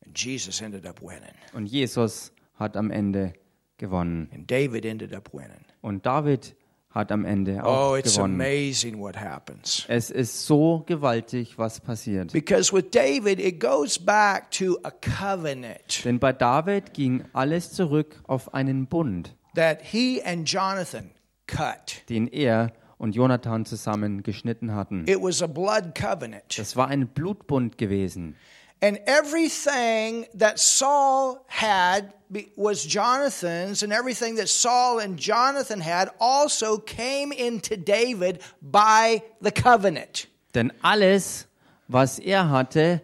And 0.04 0.18
Jesus 0.18 0.60
ended 0.60 0.84
up 0.84 1.00
winning. 1.00 1.34
Und 1.52 1.66
Jesus 1.66 2.32
hat 2.54 2.76
am 2.76 2.90
Ende 2.90 3.32
gewonnen. 3.78 4.28
And 4.34 4.50
David 4.50 4.84
ended 4.84 5.14
up 5.14 5.32
winning. 5.32 5.64
Und 5.80 6.04
David 6.04 6.56
hat 6.90 7.10
am 7.12 7.24
Ende 7.24 7.64
auch 7.64 7.92
Oh, 7.92 7.96
it's 7.96 8.14
gewonnen. 8.16 8.34
amazing 8.34 8.98
what 8.98 9.16
happens. 9.16 9.84
Es 9.88 10.10
ist 10.10 10.44
so 10.46 10.82
gewaltig, 10.86 11.56
was 11.56 11.80
passiert. 11.80 12.32
Because 12.32 12.72
with 12.72 12.90
David, 12.90 13.38
it 13.40 13.60
goes 13.60 13.96
back 13.98 14.50
to 14.52 14.78
a 14.82 14.90
covenant 14.90 16.04
Denn 16.04 16.18
bei 16.18 16.32
David 16.32 16.94
ging 16.94 17.24
alles 17.32 17.72
zurück 17.72 18.20
auf 18.26 18.54
einen 18.54 18.86
Bund, 18.86 19.36
that 19.54 19.80
he 19.82 20.20
and 20.24 20.48
Jonathan 20.50 21.10
cut. 21.46 22.02
den 22.08 22.26
er 22.28 22.72
und 23.04 23.14
Jonathan 23.14 23.66
zusammen 23.66 24.22
geschnitten 24.22 24.74
hatten. 24.74 25.06
It 25.06 25.22
was 25.22 25.42
a 25.42 25.46
blood 25.46 25.94
covenant. 25.94 26.44
Das 26.56 26.74
war 26.74 26.88
ein 26.88 27.06
Blutbund 27.06 27.76
gewesen. 27.76 28.34
And 28.80 28.98
everything 29.06 30.26
that 30.36 30.58
Saul 30.58 31.38
had 31.46 32.12
was 32.56 32.84
Jonathan's, 32.84 33.82
and 33.82 33.92
everything 33.92 34.36
that 34.36 34.48
Saul 34.48 35.00
and 35.00 35.18
Jonathan 35.18 35.80
had 35.80 36.10
also 36.18 36.78
came 36.78 37.30
into 37.30 37.76
David 37.76 38.40
by 38.60 39.22
the 39.40 39.52
covenant. 39.52 40.26
Denn 40.54 40.72
alles, 40.82 41.46
was 41.88 42.18
er 42.18 42.50
hatte, 42.50 43.02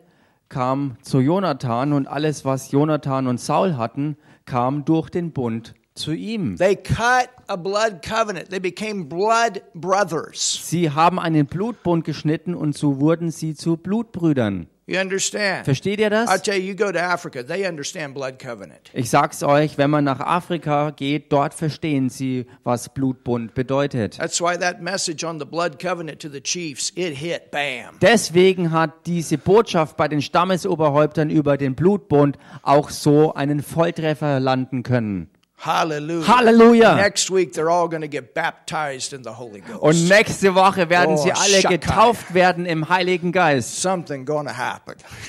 kam 0.49 0.97
zu 1.03 1.21
Jonathan 1.21 1.93
und 1.93 2.07
alles, 2.09 2.45
was 2.45 2.73
Jonathan 2.73 3.27
und 3.27 3.39
Saul 3.39 3.77
hatten, 3.77 4.17
kam 4.47 4.85
durch 4.85 5.11
den 5.11 5.33
Bund 5.33 5.75
zu 5.95 6.13
ihm. 6.13 6.57
They 6.57 6.77
cut 6.77 7.29
a 7.47 7.57
blood 7.57 8.01
covenant, 8.03 8.51
they 8.51 8.61
became 8.61 9.05
blood 9.05 9.63
brothers. 9.75 10.61
Sie 10.65 10.91
haben 10.91 11.19
einen 11.19 11.47
Blutbund 11.47 12.05
geschnitten 12.05 12.55
und 12.55 12.77
so 12.77 13.01
wurden 13.01 13.31
sie 13.31 13.55
zu 13.55 13.77
Blutbrüdern. 13.77 14.69
You 14.91 14.99
understand? 14.99 15.67
Versteht 15.67 16.01
ihr 16.01 16.11
das? 16.11 16.43
tell 16.43 16.57
you, 16.57 16.71
you 16.71 16.75
go 16.75 16.91
to 16.91 16.99
Africa, 16.99 17.45
they 17.45 17.65
understand 17.65 18.13
blood 18.13 18.41
covenant. 18.41 18.91
Ich 18.93 19.09
sag's 19.09 19.45
euch, 19.45 19.79
wenn 19.79 19.89
man 19.89 20.03
nach 20.03 20.19
Afrika 20.19 20.91
geht, 20.91 21.31
dort 21.33 21.55
verstehen 21.55 22.11
sie, 22.11 22.47
was 22.65 22.89
Blutbund 22.89 23.55
bedeutet. 23.55 24.17
That's 24.17 24.41
why 24.41 24.59
that 24.59 24.83
message 24.83 25.25
on 25.25 25.39
the 25.39 25.45
blood 25.45 25.81
covenant 25.81 26.21
to 26.23 26.29
the 26.29 26.41
chiefs, 26.41 26.91
it 26.97 27.17
hit, 27.17 27.53
bam. 27.53 28.01
Deswegen 28.03 28.73
hat 28.73 29.07
diese 29.07 29.39
Botschaft 29.39 29.97
bei 29.97 30.09
den 30.09 30.23
Stammesoberhäuptern 30.23 31.31
über 31.31 31.57
den 31.57 31.77
Blutbund 31.77 32.37
auch 32.63 32.91
so 32.91 33.33
einen 33.33 33.63
Volltreffer 33.63 34.41
landen 34.41 34.83
können. 34.83 35.31
Hallelujah. 35.63 36.27
Halleluja! 36.27 36.97
Next 36.97 37.31
week, 37.31 37.53
they're 37.53 37.69
all 37.69 37.87
going 37.87 38.01
to 38.01 38.09
get 38.09 38.33
baptized 38.33 39.13
in 39.13 39.23
the 39.23 39.35
Holy 39.35 39.61
Ghost. 39.61 39.83
Und 39.83 40.09
nächste 40.09 40.55
Woche 40.55 40.89
werden 40.89 41.17
Oh, 41.17 41.23
sie 41.23 41.33
alle 41.33 41.61
Shakai. 41.61 41.77
getauft 41.77 42.33
werden 42.33 42.65
im 42.65 42.89
Heiligen 42.89 43.31
Geist. 43.31 43.85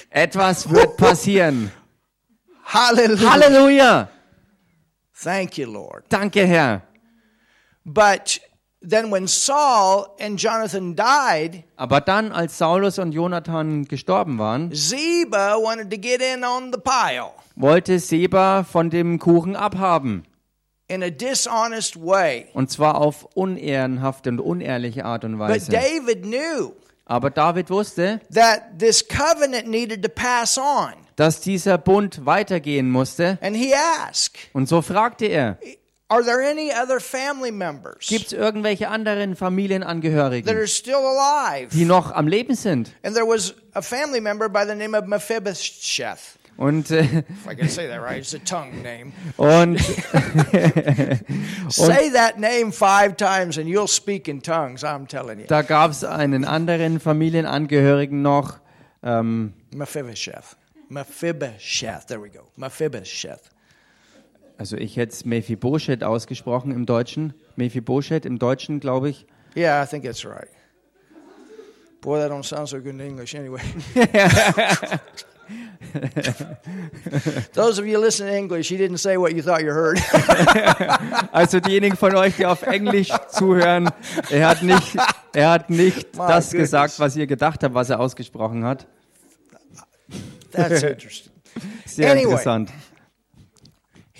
Etwas 0.09 0.69
wird 0.69 0.95
passieren. 0.95 1.71
Hallelujah. 2.63 3.29
Halleluja! 3.31 4.09
Thank 5.21 5.57
you, 5.57 5.69
Lord. 5.69 6.05
Danke, 6.07 6.45
Herr. 6.47 6.83
But 7.83 8.39
then 8.87 9.11
when 9.11 9.27
Saul 9.27 10.07
and 10.19 10.39
Jonathan 10.39 10.95
died, 10.95 11.63
Aber 11.75 12.01
dann, 12.01 12.31
als 12.31 12.57
Saulus 12.57 12.99
und 12.99 13.11
Jonathan 13.11 13.85
gestorben 13.85 14.37
waren, 14.39 14.71
Ziba 14.73 15.55
wanted 15.55 15.91
to 15.91 15.97
get 15.97 16.21
in 16.21 16.43
on 16.43 16.71
the 16.73 16.79
pile 16.79 17.31
wollte 17.55 17.99
Seba 17.99 18.63
von 18.63 18.89
dem 18.89 19.19
Kuchen 19.19 19.55
abhaben. 19.55 20.23
in 20.87 21.03
a 21.03 21.09
dishonest 21.09 21.95
way. 21.95 22.47
Und 22.53 22.69
zwar 22.71 22.95
auf 22.99 23.25
unehrenhafte 23.33 24.29
und 24.29 24.39
unehrliche 24.41 25.05
Art 25.05 25.23
und 25.23 25.37
But 25.37 25.49
Weise. 25.49 25.71
David 25.71 26.23
knew 26.23 26.73
Aber 27.05 27.29
David 27.29 27.69
wusste, 27.69 28.19
that 28.33 28.77
this 28.79 29.05
covenant 29.07 29.67
needed 29.67 30.01
to 30.03 30.09
pass 30.09 30.57
on. 30.57 30.93
dass 31.17 31.39
dieser 31.41 31.77
Bund 31.77 32.25
weitergehen 32.25 32.89
musste. 32.89 33.37
And 33.41 33.55
he 33.55 33.73
asked, 33.75 34.37
Und 34.53 34.67
so 34.67 34.81
fragte 34.81 35.25
er, 35.27 35.57
Are 36.11 36.21
there 36.21 36.41
any 36.41 36.73
other 36.73 36.99
family 36.99 37.51
members 37.51 38.07
gibt 38.09 38.25
es 38.25 38.33
irgendwelche 38.33 38.89
anderen 38.89 39.31
that 39.31 39.39
Familienangehörigen, 39.39 40.53
are 40.53 40.67
still 40.67 40.95
alive? 40.97 41.69
die 41.71 41.85
noch 41.85 42.11
am 42.11 42.27
Leben 42.27 42.53
sind? 42.53 42.91
And 43.01 43.15
there 43.15 43.25
was 43.25 43.55
a 43.73 43.81
family 43.81 44.19
member 44.19 44.49
by 44.49 44.65
the 44.67 44.75
name 44.75 44.93
of 44.93 45.05
Mephibosheth. 45.07 46.37
Und, 46.57 46.91
äh, 46.91 47.23
If 47.29 47.47
I 47.49 47.55
can 47.55 47.69
say 47.69 47.87
that 47.87 48.01
right, 48.01 48.17
it's 48.17 48.33
a 48.33 48.39
tongue 48.39 48.83
name. 48.83 49.13
und, 49.37 49.79
Say 51.69 52.09
that 52.11 52.37
name 52.37 52.73
five 52.73 53.15
times 53.15 53.57
and 53.57 53.69
you'll 53.69 53.87
speak 53.87 54.27
in 54.27 54.41
tongues, 54.41 54.83
I'm 54.83 55.07
telling 55.07 55.39
you. 55.39 55.45
da 55.47 55.61
gab 55.61 55.91
es 55.91 56.03
einen 56.03 56.43
anderen 56.43 56.99
Familienangehörigen 56.99 58.21
noch, 58.21 58.59
ähm, 59.01 59.53
Mephibosheth. 59.73 60.57
Mephibosheth. 60.89 62.07
There 62.07 62.21
we 62.21 62.29
go. 62.29 62.51
Mephibosheth. 62.57 63.49
Also 64.57 64.77
ich 64.77 64.97
hätte 64.97 65.13
es 65.13 65.25
Mephibosheth 65.25 66.03
ausgesprochen 66.03 66.71
im 66.71 66.85
Deutschen. 66.85 67.33
Mephibosheth 67.55 68.25
im 68.25 68.39
Deutschen, 68.39 68.79
glaube 68.79 69.09
ich. 69.09 69.25
Yeah, 69.55 69.83
I 69.83 69.87
think 69.87 70.03
that's 70.03 70.25
right. 70.25 70.47
Boy, 72.01 72.19
that 72.19 72.31
don't 72.31 72.43
sound 72.43 72.67
so 72.67 72.77
good 72.77 72.93
in 72.93 72.99
English 72.99 73.35
anyway. 73.35 73.61
Those 77.53 77.79
of 77.79 77.85
you 77.85 77.99
listening 77.99 78.31
to 78.31 78.37
English, 78.37 78.69
he 78.69 78.77
didn't 78.77 78.97
say 78.99 79.17
what 79.17 79.33
you 79.33 79.41
thought 79.41 79.61
you 79.61 79.71
heard. 79.71 79.99
Also 81.33 81.59
diejenigen 81.59 81.95
von 81.97 82.15
euch, 82.15 82.35
die 82.37 82.45
auf 82.45 82.61
Englisch 82.63 83.09
zuhören, 83.29 83.89
er 84.29 84.47
hat 84.49 84.63
nicht, 84.63 84.97
er 85.33 85.49
hat 85.49 85.69
nicht 85.69 86.15
My 86.15 86.27
das 86.27 86.47
goodness. 86.49 86.51
gesagt, 86.51 86.99
was 86.99 87.15
ihr 87.15 87.27
gedacht 87.27 87.63
habt, 87.63 87.73
was 87.73 87.89
er 87.89 87.99
ausgesprochen 87.99 88.63
hat. 88.65 88.87
That's 90.51 90.83
interesting. 90.83 91.31
Sehr 91.85 92.11
Anyway. 92.11 92.23
interessant. 92.25 92.71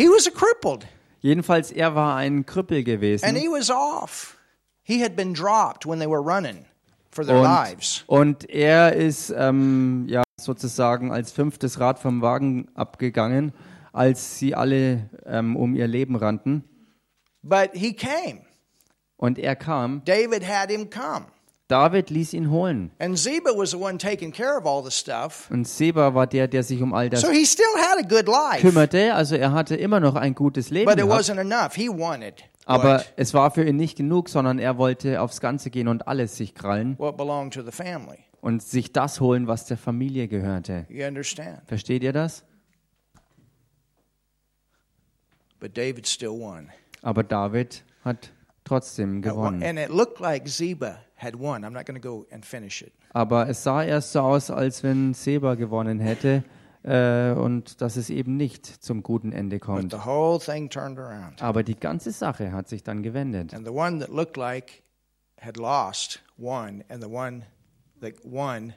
He 0.01 0.07
was 0.07 0.27
a 0.27 0.31
crippled, 0.31 0.87
Jedenfalls, 1.21 1.71
er 1.71 1.93
war 1.93 2.15
ein 2.15 2.45
Krüppel 2.47 2.77
and 2.77 2.85
gewesen 2.85 3.35
he 3.35 3.47
was 3.47 3.69
off. 3.69 4.37
He 4.83 5.03
had 5.03 5.15
been 5.15 5.33
dropped 5.35 5.85
when 5.85 5.99
they 5.99 6.09
were 6.09 6.21
running. 6.23 6.65
for 7.11 7.25
their 7.25 7.35
Und, 7.37 7.43
lives. 7.43 8.03
und 8.07 8.49
er 8.49 8.93
ist 8.93 9.31
ähm, 9.35 10.05
ja 10.07 10.23
sozusagen 10.39 11.11
als 11.11 11.31
fünftes 11.31 11.79
Rad 11.79 11.99
vom 11.99 12.21
Wagen 12.21 12.69
abgegangen, 12.73 13.53
als 13.93 14.39
sie 14.39 14.55
alle 14.55 15.09
ähm, 15.25 15.55
um 15.55 15.75
ihr 15.75 15.87
Leben 15.87 16.15
rannten. 16.15 16.63
But 17.43 17.71
he 17.73 17.93
came. 17.93 18.41
Und 19.17 19.37
er 19.37 19.55
kam. 19.55 20.03
David 20.05 20.47
had 20.47 20.71
him 20.71 20.89
come. 20.89 21.25
David 21.71 22.09
ließ 22.09 22.33
ihn 22.33 22.51
holen. 22.51 22.91
And 22.99 23.17
Ziba 23.17 23.51
was 23.55 23.71
the 23.71 23.77
one 23.77 23.97
taking 23.97 24.31
care 24.33 24.57
of 24.57 24.65
all 24.65 24.83
the 24.83 24.91
stuff. 24.91 25.49
Und 25.49 25.67
Seba 25.67 26.13
war 26.13 26.27
der, 26.27 26.47
der 26.47 26.63
sich 26.63 26.81
um 26.81 26.93
all 26.93 27.09
das 27.09 27.21
So 27.21 27.29
he 27.31 27.45
still 27.45 27.65
had 27.77 27.97
a 27.97 28.07
good 28.07 28.27
life. 28.27 28.59
kümmerte. 28.61 29.13
Also 29.15 29.35
er 29.37 29.53
hatte 29.53 29.75
immer 29.75 29.99
noch 30.01 30.15
ein 30.15 30.35
gutes 30.35 30.69
Leben 30.69 30.85
But 30.85 30.99
it 30.99 31.05
gehabt. 31.07 31.21
wasn't 31.29 31.39
enough. 31.39 31.73
He 31.75 31.87
wanted 31.87 32.43
Aber 32.65 32.95
what, 32.99 33.13
es 33.15 33.33
war 33.33 33.51
für 33.51 33.63
ihn 33.65 33.77
nicht 33.77 33.97
genug, 33.97 34.27
sondern 34.29 34.59
er 34.59 34.77
wollte 34.77 35.21
aufs 35.21 35.39
Ganze 35.39 35.69
gehen 35.69 35.87
und 35.87 36.07
alles 36.07 36.35
sich 36.35 36.53
krallen 36.53 36.97
what 36.99 37.15
belonged 37.17 37.53
to 37.53 37.61
the 37.63 37.71
family. 37.71 38.19
und 38.41 38.61
sich 38.61 38.91
das 38.91 39.21
holen, 39.21 39.47
was 39.47 39.65
der 39.65 39.77
Familie 39.77 40.27
gehörte. 40.27 40.85
You 40.89 41.05
understand? 41.05 41.61
Versteht 41.67 42.03
ihr 42.03 42.11
das? 42.13 42.43
But 45.59 45.77
David 45.77 46.07
still 46.07 46.31
won. 46.39 46.69
Aber 47.01 47.23
David 47.23 47.83
hat 48.03 48.31
trotzdem 48.63 49.21
gewonnen. 49.21 49.63
And 49.63 49.79
it 49.79 49.89
looked 49.89 50.19
like 50.19 50.47
Ziba 50.47 50.97
had 51.21 51.39
won. 51.39 51.63
I'm 51.63 51.73
not 51.73 51.85
going 51.85 51.99
to 52.01 52.07
go 52.07 52.25
and 52.31 52.45
finish 52.45 52.81
it. 52.81 52.93
Aber 53.13 53.47
es 53.49 53.63
sah 53.63 53.83
erst 53.83 54.11
so 54.13 54.21
aus, 54.21 54.49
als 54.49 54.83
wenn 54.83 55.13
Seba 55.13 55.55
gewonnen 55.55 55.99
hätte 55.99 56.43
äh, 56.83 57.31
und 57.31 57.81
dass 57.81 57.95
es 57.97 58.09
eben 58.09 58.37
nicht 58.37 58.65
zum 58.65 59.03
guten 59.03 59.31
Ende 59.31 59.57
But 59.57 59.65
kommt. 59.65 59.91
the 59.91 60.05
whole 60.05 60.39
thing 60.39 60.69
turned 60.69 60.97
around. 60.97 61.41
Aber 61.41 61.63
die 61.63 61.79
ganze 61.79 62.11
Sache 62.11 62.51
hat 62.51 62.67
sich 62.69 62.83
dann 62.83 63.03
gewendet. 63.03 63.53
And 63.53 63.65
the 63.65 63.73
one 63.73 63.99
that 63.99 64.09
looked 64.09 64.37
like 64.37 64.83
had 65.39 65.57
lost 65.57 66.21
won, 66.37 66.83
and 66.89 67.03
the 67.03 67.09
one 67.09 67.43
that 68.01 68.13
won 68.23 68.73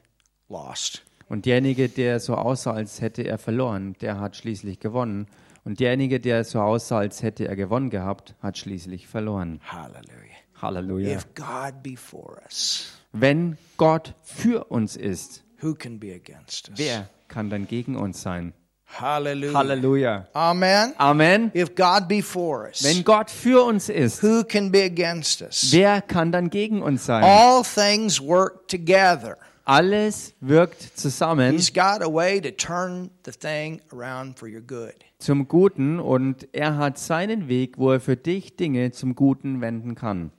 lost. 0.48 1.02
Und 1.28 1.46
derjenige, 1.46 1.88
der 1.88 2.20
so 2.20 2.34
aussah, 2.36 2.72
als 2.72 3.00
hätte 3.00 3.22
er 3.22 3.38
verloren, 3.38 3.94
der 4.00 4.20
hat 4.20 4.36
schließlich 4.36 4.78
gewonnen. 4.80 5.26
Und 5.64 5.80
derjenige, 5.80 6.20
der 6.20 6.44
so 6.44 6.60
aussah, 6.60 6.98
als 6.98 7.22
hätte 7.22 7.48
er 7.48 7.56
gewonnen 7.56 7.88
gehabt, 7.88 8.34
hat 8.42 8.58
schließlich 8.58 9.06
verloren. 9.06 9.60
Hallelujah. 9.64 10.23
Halleluja. 10.60 11.16
If 11.16 11.26
God 11.34 11.82
be 11.82 11.96
for 11.96 12.40
us, 12.46 12.92
Wenn 13.12 13.56
Gott 13.76 14.14
für 14.22 14.70
uns 14.70 14.96
ist, 14.96 15.42
who 15.62 15.74
can 15.74 15.98
be 15.98 16.12
against 16.14 16.68
us? 16.70 16.78
wer 16.78 17.08
kann 17.28 17.50
dann 17.50 17.66
gegen 17.66 17.96
uns 17.96 18.22
sein? 18.22 18.52
Hallelujah. 18.86 19.54
Halleluja. 19.58 20.28
Amen. 20.34 20.92
Amen. 20.98 21.50
If 21.54 21.74
God 21.74 22.06
be 22.06 22.22
for 22.22 22.64
us, 22.68 22.84
Wenn 22.84 23.02
Gott 23.02 23.30
für 23.30 23.64
uns 23.64 23.88
ist, 23.88 24.22
who 24.22 24.44
can 24.44 24.70
be 24.70 24.82
against 24.84 25.42
us? 25.42 25.72
wer 25.72 26.00
kann 26.00 26.30
dann 26.30 26.48
gegen 26.50 26.80
uns 26.82 27.06
sein? 27.06 27.24
All 27.24 27.62
things 27.64 28.20
work 28.20 28.68
together. 28.68 29.36
Alles 29.66 30.34
wirkt 30.40 30.82
zusammen 30.98 31.52
He's 31.52 31.72
got 31.72 32.02
a 32.02 32.12
way 32.12 32.38
to 32.40 32.50
turn 32.50 33.10
the 33.24 33.32
thing 33.32 33.80
around 33.92 34.38
for 34.38 34.46
your 34.46 34.60
good. 34.60 34.92
zum 35.18 35.48
Guten 35.48 35.98
und 35.98 36.46
er 36.52 36.76
hat 36.76 36.98
seinen 36.98 37.48
Weg, 37.48 37.78
wo 37.78 37.90
er 37.92 38.00
für 38.00 38.16
dich 38.16 38.56
Dinge 38.56 38.92
zum 38.92 39.14
Guten 39.14 39.62
wenden 39.62 39.94
kann. 39.94 40.30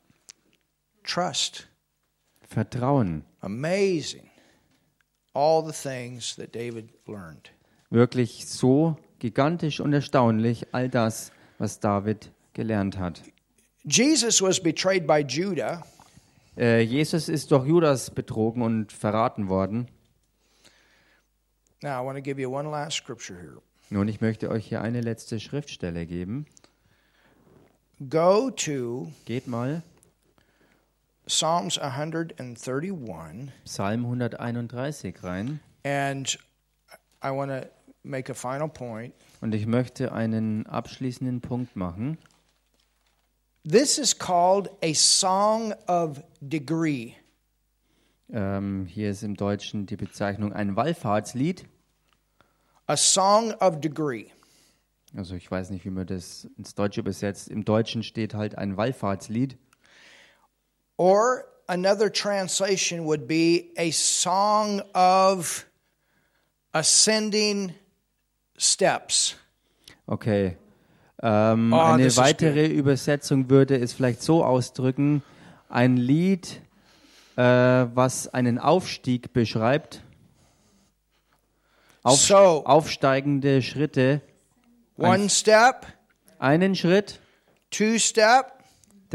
Trust. 1.06 1.68
Vertrauen. 2.48 3.24
Amazing. 3.42 4.30
All 5.34 5.64
the 5.66 5.72
things 5.72 6.36
that 6.36 6.54
David 6.54 6.90
learned. 7.08 7.52
Wirklich 7.90 8.48
so 8.48 8.98
gigantisch 9.20 9.80
und 9.80 9.94
erstaunlich 9.94 10.74
all 10.74 10.90
das, 10.90 11.32
was 11.58 11.80
David 11.80 12.32
gelernt 12.54 12.98
hat. 12.98 13.22
Jesus 13.84 14.42
was 14.42 14.62
betrayed 14.62 15.06
by 15.06 15.20
Judah, 15.22 15.84
Äh, 16.58 16.82
Jesus 16.82 17.28
ist 17.28 17.52
durch 17.52 17.68
Judas 17.68 18.10
betrogen 18.10 18.62
und 18.62 18.92
verraten 18.92 19.50
worden. 19.50 19.88
Now, 21.82 22.02
I 22.02 22.06
want 22.06 22.18
to 22.18 22.22
give 22.22 22.42
you 22.42 22.50
one 22.50 22.70
last 22.70 22.98
scripture 22.98 23.38
here. 23.38 23.62
Nun, 23.90 24.08
ich 24.08 24.22
möchte 24.22 24.50
euch 24.50 24.68
hier 24.68 24.82
eine 24.82 25.02
letzte 25.02 25.40
Schriftstelle 25.40 26.06
geben. 26.06 26.46
Go 28.10 28.50
to 28.50 29.12
Geht 29.26 29.48
mal 29.48 29.84
Psalms 31.28 31.78
131, 31.80 33.52
Psalm 33.66 34.04
131 34.06 35.24
rein. 35.24 35.60
and 35.84 36.38
I 37.24 37.32
want 37.32 37.50
to 37.50 37.68
make 38.04 38.30
a 38.30 38.36
final 38.36 38.68
point. 38.70 39.14
Und 39.42 39.56
ich 39.56 39.66
möchte 39.66 40.12
einen 40.12 40.68
abschließenden 40.68 41.42
Punkt 41.42 41.76
machen. 41.76 42.18
This 43.68 43.98
is 43.98 44.18
called 44.18 44.70
a 44.84 44.94
song 44.94 45.74
of 45.88 46.22
degree. 46.42 47.14
Ähm, 48.32 48.86
hier 48.86 49.10
ist 49.10 49.24
im 49.24 49.36
Deutschen 49.36 49.88
die 49.88 49.98
Bezeichnung 49.98 50.54
ein 50.54 50.76
Wallfahrtslied. 50.76 51.66
A 52.86 52.96
song 52.96 53.54
of 53.60 53.80
degree. 53.82 54.28
Also 55.16 55.34
ich 55.36 55.50
weiß 55.50 55.72
nicht, 55.72 55.86
wie 55.86 55.90
man 55.90 56.06
das 56.06 56.48
ins 56.58 56.76
Deutsche 56.76 57.00
übersetzt. 57.00 57.50
Im 57.50 57.66
Deutschen 57.66 58.04
steht 58.04 58.36
halt 58.36 58.56
ein 58.58 58.78
Wallfahrtslied. 58.78 59.58
Or 60.98 61.46
another 61.68 62.10
translation 62.12 63.06
would 63.06 63.28
be 63.28 63.72
a 63.78 63.92
song 63.92 64.82
of 64.94 65.66
ascending 66.74 67.74
steps. 68.58 69.36
Okay. 70.08 70.58
Ähm, 71.22 71.74
Oh, 71.74 71.80
eine 71.80 72.16
weitere 72.18 72.68
Übersetzung 72.68 73.50
würde 73.50 73.78
es 73.78 73.94
vielleicht 73.94 74.22
so 74.22 74.44
ausdrücken: 74.44 75.24
ein 75.70 75.98
Lied, 75.98 76.62
äh, 77.38 77.42
was 77.42 78.28
einen 78.34 78.60
Aufstieg 78.60 79.34
beschreibt. 79.34 80.02
Auf, 82.04 82.20
So- 82.20 82.64
aufsteigende 82.66 83.62
Schritte. 83.62 84.22
One 84.98 85.30
step, 85.30 85.88
Einen 86.40 86.76
Schritt, 86.76 87.20
two 87.72 87.98
step, 87.98 88.55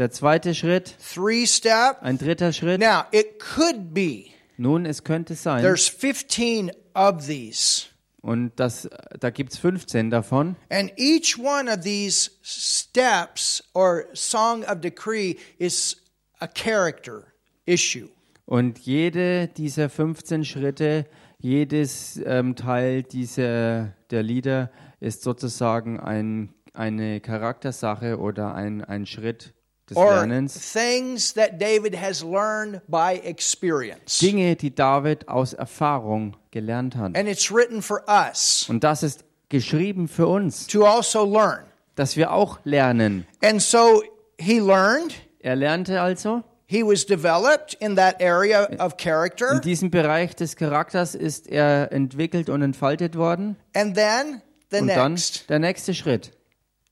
der 0.01 0.09
zweite 0.09 0.55
Schritt, 0.55 0.95
three 1.13 1.45
step. 1.45 1.97
ein 2.01 2.17
dritter 2.17 2.51
Schritt. 2.51 2.81
Now, 2.81 3.03
it 3.11 3.39
could 3.39 3.93
be 3.93 4.31
Nun, 4.57 4.85
es 4.85 5.03
könnte 5.03 5.35
sein, 5.35 5.61
there's 5.61 5.87
15 5.87 6.71
of 6.95 7.25
these. 7.27 7.85
und 8.21 8.51
das, 8.55 8.89
da 9.19 9.29
gibt 9.29 9.53
es 9.53 9.59
15 9.59 10.09
davon. 10.09 10.55
And 10.69 10.91
each 10.97 11.37
one 11.37 11.71
of 11.71 11.81
these 11.83 12.31
steps 12.41 13.63
or 13.75 14.05
song 14.13 14.63
of 14.63 14.81
decree 14.81 15.35
is 15.59 15.97
a 16.39 16.47
character 16.47 17.27
issue. 17.67 18.09
Und 18.45 18.79
jede 18.79 19.47
dieser 19.49 19.87
15 19.87 20.45
Schritte, 20.45 21.05
jedes 21.37 22.19
ähm, 22.25 22.55
Teil 22.55 23.03
dieser, 23.03 23.93
der 24.09 24.23
Lieder 24.23 24.71
ist 24.99 25.21
sozusagen 25.21 25.99
ein, 25.99 26.53
eine 26.73 27.21
Charaktersache 27.21 28.17
oder 28.19 28.55
ein, 28.55 28.83
ein 28.83 29.05
Schritt 29.05 29.53
des 29.91 29.97
Or 29.97 30.11
Lernens. 30.15 30.53
things 30.73 31.33
that 31.33 31.59
David 31.59 31.95
has 32.01 32.23
learned 32.23 32.81
by 32.87 33.19
experience. 33.23 34.17
Dinge, 34.19 34.55
die 34.55 34.73
David 34.73 35.27
aus 35.27 35.53
Erfahrung 35.53 36.35
gelernt 36.51 36.95
hat. 36.95 37.15
And 37.17 37.27
it's 37.29 37.51
written 37.51 37.81
for 37.81 38.03
us 38.07 38.65
Und 38.69 38.83
das 38.83 39.03
ist 39.03 39.23
geschrieben 39.49 40.07
für 40.07 40.27
uns, 40.27 40.67
to 40.67 40.85
also 40.85 41.25
learn. 41.25 41.65
dass 41.95 42.15
wir 42.15 42.31
auch 42.31 42.59
lernen. 42.63 43.25
And 43.43 43.61
so 43.61 44.01
he 44.39 44.59
learned, 44.59 45.13
Er 45.41 45.55
lernte 45.55 45.99
also, 46.01 46.43
he 46.67 46.83
was 46.83 47.05
developed 47.05 47.73
in 47.81 47.95
that 47.97 48.21
area 48.21 48.63
of 48.79 48.93
in 48.93 48.97
character, 48.97 49.59
diesem 49.59 49.91
Bereich 49.91 50.35
des 50.35 50.55
Charakters 50.55 51.15
ist 51.15 51.47
er 51.47 51.91
entwickelt 51.91 52.49
und 52.49 52.61
entfaltet 52.61 53.17
worden. 53.17 53.57
and 53.75 53.93
then 53.95 54.41
the 54.71 54.77
Und 54.79 54.87
dann 54.87 55.13
next, 55.13 55.49
der 55.49 55.59
nächste 55.59 55.93
Schritt. 55.93 56.31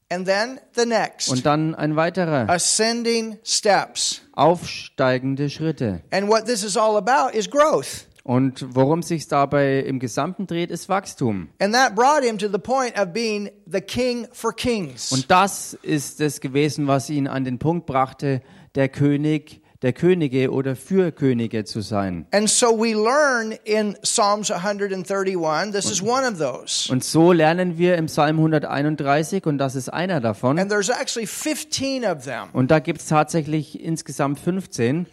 And 0.09 0.27
then 0.27 0.59
the 0.75 0.85
next. 0.85 1.29
Und 1.29 1.45
dann 1.45 1.75
ein 1.75 1.95
weiterer. 1.95 2.49
Ascending 2.49 3.39
steps. 3.43 4.21
Aufsteigende 4.33 5.49
Schritte. 5.49 6.01
And 6.11 6.27
what 6.27 6.45
this 6.45 6.63
is 6.63 6.77
all 6.77 6.97
about 6.97 7.35
is 7.37 7.49
growth. 7.49 8.07
Und 8.23 8.75
worum 8.75 9.01
sich 9.01 9.27
dabei 9.27 9.79
im 9.79 9.97
Gesamten 9.97 10.45
dreht, 10.45 10.69
ist 10.69 10.89
Wachstum. 10.89 11.49
And 11.59 11.73
that 11.73 11.95
brought 11.95 12.23
him 12.23 12.37
to 12.37 12.47
the 12.47 12.59
point 12.59 12.99
of 12.99 13.13
being 13.13 13.49
the 13.65 13.81
king 13.81 14.27
for 14.33 14.53
kings. 14.53 15.11
Und 15.11 15.31
das 15.31 15.73
ist 15.81 16.21
es 16.21 16.39
gewesen, 16.39 16.87
was 16.87 17.09
ihn 17.09 17.27
an 17.27 17.43
den 17.43 17.57
Punkt 17.57 17.85
brachte, 17.87 18.41
der 18.75 18.89
König 18.89 19.61
der 19.81 19.93
Könige 19.93 20.51
oder 20.51 20.75
für 20.75 21.11
Könige 21.11 21.63
zu 21.63 21.81
sein. 21.81 22.27
And 22.31 22.49
so 22.49 22.77
we 22.77 22.93
learn 22.93 23.53
in 23.63 23.95
Psalms 24.01 24.51
131, 24.51 25.71
this 25.71 25.89
is 25.89 26.01
one 26.01 26.27
of 26.27 26.37
those. 26.37 26.91
Und 26.91 27.03
so 27.03 27.31
lernen 27.31 27.77
wir 27.77 27.95
im 27.95 28.07
Psalm 28.07 28.37
131, 28.37 29.45
und 29.45 29.57
das 29.57 29.75
ist 29.75 29.89
einer 29.89 30.19
davon. 30.19 30.59
And 30.59 30.69
there's 30.69 30.89
actually 30.89 31.27
15 31.27 32.03
of 32.03 32.25
them. 32.25 32.49
Und 32.51 32.71
da 32.71 32.79
gibt 32.79 32.99
es 32.99 33.07
tatsächlich 33.07 33.81
insgesamt 33.81 34.39
15. 34.39 35.07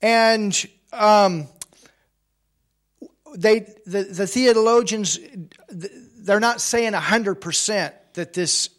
And 0.00 0.68
um, 0.92 1.48
they, 3.36 3.66
the, 3.84 4.04
the 4.12 4.26
theologians, 4.26 5.18
they're 6.24 6.40
not 6.40 6.60
saying 6.60 6.94
100% 6.94 7.92
that 8.14 8.34
this 8.34 8.70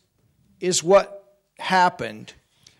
is 0.59 0.81
what 0.81 1.23
happened. 1.57 2.33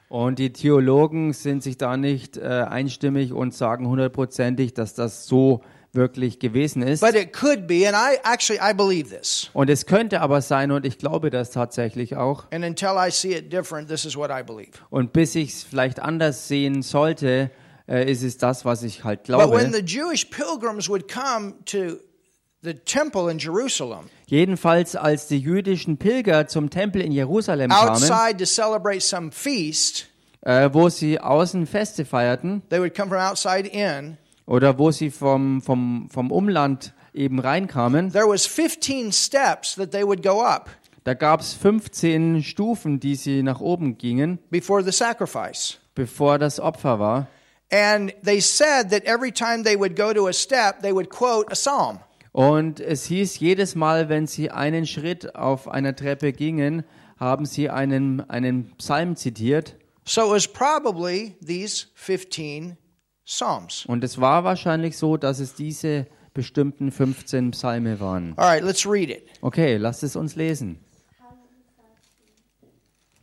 Und 0.09 0.39
die 0.39 0.53
Theologen 0.53 1.33
sind 1.33 1.63
sich 1.63 1.77
da 1.77 1.97
nicht 1.97 2.37
äh, 2.37 2.41
einstimmig 2.43 3.33
und 3.33 3.53
sagen 3.53 3.87
hundertprozentig, 3.87 4.73
dass 4.73 4.93
das 4.93 5.25
so 5.25 5.61
wirklich 5.93 6.39
gewesen 6.39 6.81
ist. 6.83 6.99
But 6.99 7.15
it 7.15 7.33
could 7.33 7.67
be, 7.67 7.87
and 7.87 7.95
I 7.95 8.17
actually 8.23 8.59
I 8.61 8.73
believe 8.73 9.09
this. 9.09 9.49
Und 9.53 9.69
es 9.69 9.85
könnte 9.85 10.21
aber 10.21 10.41
sein, 10.41 10.71
und 10.71 10.85
ich 10.85 10.97
glaube 10.97 11.29
das 11.29 11.51
tatsächlich 11.51 12.15
auch. 12.15 12.43
And 12.51 12.65
until 12.65 12.95
I 12.97 13.09
see 13.09 13.33
it 13.33 13.51
different, 13.51 13.87
this 13.87 14.05
is 14.05 14.15
what 14.15 14.29
I 14.29 14.43
believe. 14.43 14.71
Und 14.89 15.13
bis 15.13 15.35
ich 15.35 15.49
es 15.49 15.63
vielleicht 15.63 15.99
anders 15.99 16.47
sehen 16.47 16.81
sollte, 16.81 17.49
äh, 17.87 18.11
ist 18.11 18.23
es 18.23 18.37
das, 18.37 18.65
was 18.65 18.83
ich 18.83 19.03
halt 19.03 19.23
But 19.23 19.37
when 19.51 19.71
glaube. 19.71 19.73
the 19.73 19.83
Jewish 19.83 20.25
pilgrims 20.25 20.89
would 20.89 21.07
come 21.11 21.55
to 21.65 21.97
the 22.61 22.73
temple 22.73 23.31
in 23.31 23.37
Jerusalem, 23.39 24.09
Jedenfalls, 24.27 24.95
als 24.95 25.27
die 25.27 25.39
jüdischen 25.39 25.97
Pilger 25.97 26.47
zum 26.47 26.69
Tempel 26.69 27.01
in 27.01 27.11
Jerusalem 27.11 27.69
kamen, 27.69 27.89
outside 27.89 28.37
to 28.37 28.45
celebrate 28.45 29.01
some 29.01 29.31
feast, 29.31 30.07
äh, 30.41 30.69
wo 30.73 30.89
sie 30.89 31.19
außen 31.19 31.67
Feste 31.67 32.05
feierten 32.05 32.63
they 32.69 32.79
would 32.79 32.95
come 32.95 33.09
from 33.09 33.19
outside 33.19 33.67
in. 33.67 34.17
oder 34.47 34.77
wo 34.79 34.91
sie 34.91 35.11
vom, 35.11 35.61
vom, 35.61 36.09
vom 36.11 36.31
Umland 36.31 36.93
eben 37.13 37.39
reinkamen, 37.39 38.11
There 38.11 38.27
was 38.27 38.45
15 38.47 39.11
steps 39.11 39.75
that 39.75 39.91
they 39.91 40.03
would 40.03 40.23
go 40.23 40.43
up 40.43 40.69
da 41.05 41.13
gab 41.13 41.39
es 41.41 41.53
15 41.53 42.43
Stufen, 42.43 42.99
die 42.99 43.13
sie 43.15 43.43
nach 43.43 43.61
oben 43.61 43.97
gingen, 43.99 44.39
before 44.49 44.83
the 44.83 44.91
sacrifice. 44.91 45.77
bevor 45.93 46.39
das 46.39 46.59
Opfer 46.59 46.99
war. 46.99 47.27
And 47.71 48.11
they 48.23 48.41
said 48.41 48.89
that 48.89 49.05
every 49.05 49.31
time 49.31 49.63
they 49.63 49.77
would 49.77 49.95
go 49.95 50.13
to 50.13 50.27
a 50.27 50.33
step, 50.33 50.81
they 50.81 50.91
would 50.91 51.09
quote 51.09 51.51
a 51.51 51.55
psalm. 51.55 51.99
Und 52.35 52.81
es 52.81 53.05
hieß, 53.05 53.39
jedes 53.39 53.75
Mal, 53.75 54.09
wenn 54.09 54.27
sie 54.27 54.51
einen 54.51 54.85
Schritt 54.85 55.37
auf 55.37 55.69
einer 55.69 55.95
Treppe 55.95 56.33
gingen, 56.33 56.83
haben 57.17 57.45
sie 57.45 57.69
einen, 57.69 58.29
einen 58.29 58.75
Psalm 58.75 59.15
zitiert. 59.15 59.77
So 60.03 60.31
was 60.31 60.45
probably 60.45 61.37
these 61.39 61.85
15 61.93 62.75
psalms. 63.25 63.85
Und 63.85 64.03
es 64.03 64.19
war 64.19 64.43
wahrscheinlich 64.43 64.97
so, 64.97 65.15
dass 65.15 65.39
es 65.39 65.53
diese 65.53 66.07
bestimmten 66.33 66.91
15 66.91 67.51
Psalme 67.51 68.01
waren. 68.01 68.33
All 68.35 68.49
right, 68.49 68.61
let's 68.61 68.85
read 68.85 69.09
it. 69.09 69.29
Okay, 69.39 69.77
lasst 69.77 70.03
es 70.03 70.17
uns 70.17 70.35
lesen. 70.35 70.83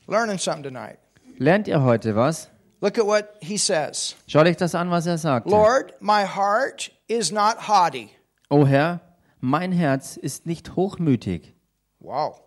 Learning 0.06 0.38
something 0.38 0.62
tonight. 0.62 0.96
Lernt 1.36 1.68
ihr 1.68 1.82
heute 1.82 2.16
was? 2.16 2.48
Look 2.80 2.98
at 2.98 3.04
what 3.04 3.28
he 3.42 3.58
says. 3.58 4.16
Schaut 4.26 4.46
euch 4.46 4.56
das 4.56 4.74
an, 4.74 4.90
was 4.90 5.06
er 5.06 5.18
sagt. 5.18 5.50
Lord, 5.50 5.92
my 6.00 6.24
heart 6.24 6.90
is 7.08 7.30
not 7.30 7.68
haughty. 7.68 8.08
O 8.52 8.66
Herr, 8.66 9.00
mein 9.40 9.72
Herz 9.72 10.18
ist 10.18 10.44
nicht 10.44 10.76
hochmütig 10.76 11.54
Wow. 12.00 12.38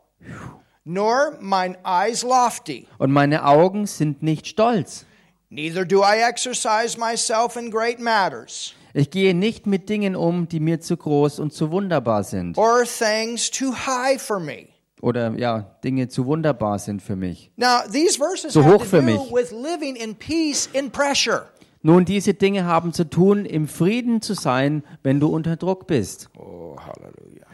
Nor 0.84 1.38
mine 1.41 1.78
eyes 1.84 2.22
lofty. 2.22 2.88
und 2.99 3.12
meine 3.12 3.43
Augen 3.45 3.88
sind 3.88 4.22
nicht 4.22 4.45
stolz. 4.45 5.06
Neither 5.49 5.84
do 5.84 6.03
I 6.03 6.22
exercise 6.22 6.95
myself 6.99 7.56
in 7.56 7.72
great 7.72 7.99
matters, 7.99 8.74
Ich 8.93 9.10
gehe 9.10 9.34
nicht 9.34 9.66
mit 9.66 9.89
Dingen 9.89 10.16
um, 10.16 10.47
die 10.47 10.60
mir 10.60 10.80
zu 10.80 10.95
groß 10.95 11.39
und 11.39 11.53
zu 11.53 11.72
wunderbar 11.72 12.24
sind. 12.24 12.56
or 12.56 12.84
things 12.84 13.49
too 13.49 13.74
high 13.74 14.22
for 14.22 14.39
me. 14.39 14.68
Oder 15.01 15.32
ja, 15.38 15.76
Dinge 15.84 16.08
zu 16.08 16.28
wunderbar 16.28 16.78
sind 16.78 17.01
für 17.01 17.16
mich. 17.16 17.51
Now, 17.58 17.80
these 17.91 18.18
verses 18.18 18.53
Zu 18.53 18.64
have 18.64 18.74
hoch 18.76 18.84
to 18.84 18.86
für 18.89 18.97
do 19.01 19.03
mich. 19.03 19.32
with 19.32 19.51
living 19.51 19.95
in 19.95 20.14
peace 20.16 20.70
in 20.72 20.91
pressure. 20.91 21.47
Nun, 21.86 22.03
diese 22.03 22.33
Dinge 22.33 22.65
haben 22.65 22.93
zu 22.93 23.07
tun, 23.07 23.45
im 23.45 23.67
Frieden 23.67 24.19
zu 24.19 24.33
sein, 24.33 24.83
wenn 25.03 25.19
du 25.19 25.27
unter 25.27 25.55
Druck 25.55 25.86
bist. 25.86 26.29
Oh, 26.36 26.75
hallelujah. 26.79 27.45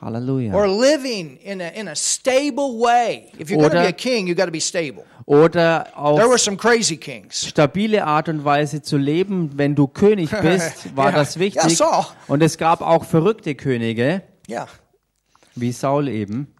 Halleluja. 0.00 0.54
Or 0.54 0.66
living 0.66 1.36
in 1.44 1.60
a, 1.60 1.68
in 1.68 1.86
a 1.88 1.94
stable 1.94 2.80
way. 2.80 3.26
If 3.38 3.50
you're 3.50 3.58
going 3.58 3.72
to 3.72 3.76
Oder- 3.76 3.82
be 3.82 3.88
a 3.88 3.92
king, 3.92 4.26
you've 4.26 4.38
got 4.38 4.46
to 4.46 4.50
be 4.50 4.58
stable. 4.60 5.04
Oder 5.26 5.84
There 5.94 6.26
were 6.26 6.34
auf 6.36 6.40
some 6.40 6.56
crazy 6.56 6.96
kings. 6.96 7.46
stabile 7.46 8.06
Art 8.06 8.30
und 8.30 8.42
Weise 8.46 8.80
zu 8.80 8.96
leben, 8.96 9.50
wenn 9.56 9.74
du 9.74 9.86
König 9.86 10.30
bist, 10.40 10.96
war 10.96 11.10
Ja. 11.10 11.18
das 11.18 11.34
Ja, 11.34 11.40
wichtig. 11.42 11.76
Saul. 11.76 12.06
Und 12.26 12.42
es 12.42 12.56
gab 12.56 12.80
auch 12.80 13.04
verrückte 13.04 13.54
Könige, 13.54 14.22
Yeah. 14.48 14.66
wie 15.56 15.72
Saul 15.72 16.08
eben. 16.08 16.54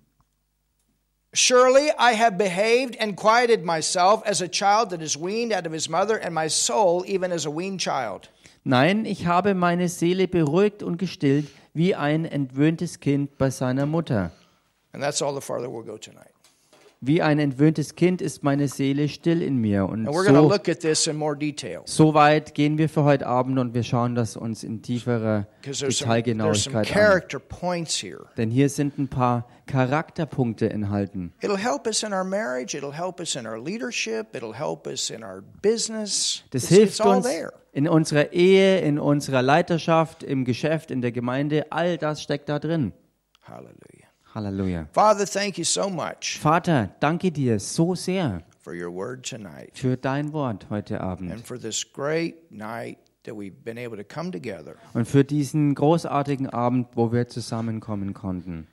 Surely 1.33 1.91
I 1.97 2.15
have 2.15 2.37
behaved 2.37 2.97
and 2.99 3.17
quieted 3.17 3.65
myself 3.65 4.23
as 4.27 4.41
a 4.41 4.49
child 4.49 4.91
that 4.91 5.01
is 5.01 5.17
weaned 5.17 5.53
out 5.53 5.65
of 5.65 5.73
his 5.73 5.89
mother, 5.89 6.17
and 6.17 6.35
my 6.35 6.49
soul 6.49 7.05
even 7.07 7.31
as 7.31 7.47
a 7.47 7.51
weaned 7.51 7.79
child. 7.79 8.29
Nein, 8.65 9.07
ich 9.07 9.27
habe 9.27 9.55
meine 9.55 9.89
Seele 9.89 10.27
beruhigt 10.27 10.83
und 10.83 10.99
gestillt, 10.99 11.47
wie 11.73 11.95
ein 11.95 12.25
entwöhntes 12.25 12.99
Kind 12.99 13.39
bei 13.39 13.51
seiner 13.51 13.87
Mutter. 13.87 14.33
And 14.93 15.01
that's 15.01 15.23
all 15.23 15.33
the 15.33 15.41
farther 15.41 15.71
we'll 15.71 15.85
go 15.85 15.97
tonight. 15.97 16.30
Wie 17.03 17.23
ein 17.23 17.39
entwöhntes 17.39 17.95
Kind 17.95 18.21
ist 18.21 18.43
meine 18.43 18.69
Seele 18.69 19.09
still 19.09 19.41
in 19.41 19.57
mir. 19.57 19.87
Und 19.87 20.05
so, 20.05 20.13
so 21.85 22.15
weit 22.15 22.55
gehen 22.55 22.77
wir 22.77 22.91
für 22.91 23.05
heute 23.05 23.27
Abend 23.27 23.59
und 23.59 23.73
wir 23.73 23.83
schauen 23.85 24.15
das 24.15 24.37
uns 24.37 24.63
in 24.63 24.83
tieferer 24.83 25.47
Detailgenauigkeit 25.65 26.95
an. 26.95 27.23
Denn 28.37 28.51
hier 28.51 28.69
sind 28.69 28.99
ein 28.99 29.09
paar 29.09 29.47
Charakterpunkte 29.65 30.69
enthalten. 30.69 31.33
It'll 31.41 31.57
help 31.57 31.87
us 31.87 32.03
in 32.03 32.13
our 32.13 32.25
marriage, 32.25 32.77
it'll 32.77 32.93
help 32.93 33.19
us 33.19 33.35
in 33.35 33.47
our 33.47 33.59
leadership, 33.59 34.37
it'll 34.37 34.53
help 34.55 34.87
us 34.87 35.09
in 35.09 35.25
our 35.25 35.43
business. 35.63 36.45
Das 36.51 36.69
hilft 36.69 37.01
uns 37.01 37.27
in 37.73 37.89
unserer 37.89 38.35
Ehe, 38.35 38.81
in 38.81 38.99
unserer 38.99 39.41
Leiterschaft, 39.41 40.23
im 40.23 40.45
Geschäft, 40.45 40.91
in 40.91 41.01
der 41.01 41.13
Gemeinde. 41.13 41.73
All 41.73 41.97
das 41.97 42.23
steckt 42.23 42.51
da 42.51 42.59
drin. 42.59 42.93
Hallelujah. 43.43 44.00
Halleluja. 44.35 44.87
Father, 44.93 45.27
thank 45.27 45.59
you 45.59 45.65
so 45.65 45.89
much 45.91 46.39
Vater, 46.39 46.91
danke 47.01 47.31
dir 47.33 47.59
so 47.59 47.95
sehr 47.95 48.43
for 48.61 48.75
your 48.75 48.91
word 48.91 49.23
tonight 49.29 49.71
für 49.75 49.97
dein 49.97 50.33
Wort 50.33 50.67
heute 50.71 51.01
and 51.01 51.03
Abend 51.03 51.47
for 51.47 51.59
this 51.59 51.85
great 51.93 52.51
night 52.51 52.99
that 53.25 53.35
we've 53.35 53.65
been 53.65 53.79
able 53.79 53.97
to 53.97 54.05
come 54.05 54.31
together 54.31 54.77
und 54.95 55.07
für 55.07 55.25
diesen 55.25 55.75
großartigen 55.75 56.49
Abend, 56.49 56.89
wo 56.95 57.13
wir 57.13 57.29
zusammenkommen 57.29 58.15
konnten, 58.15 58.67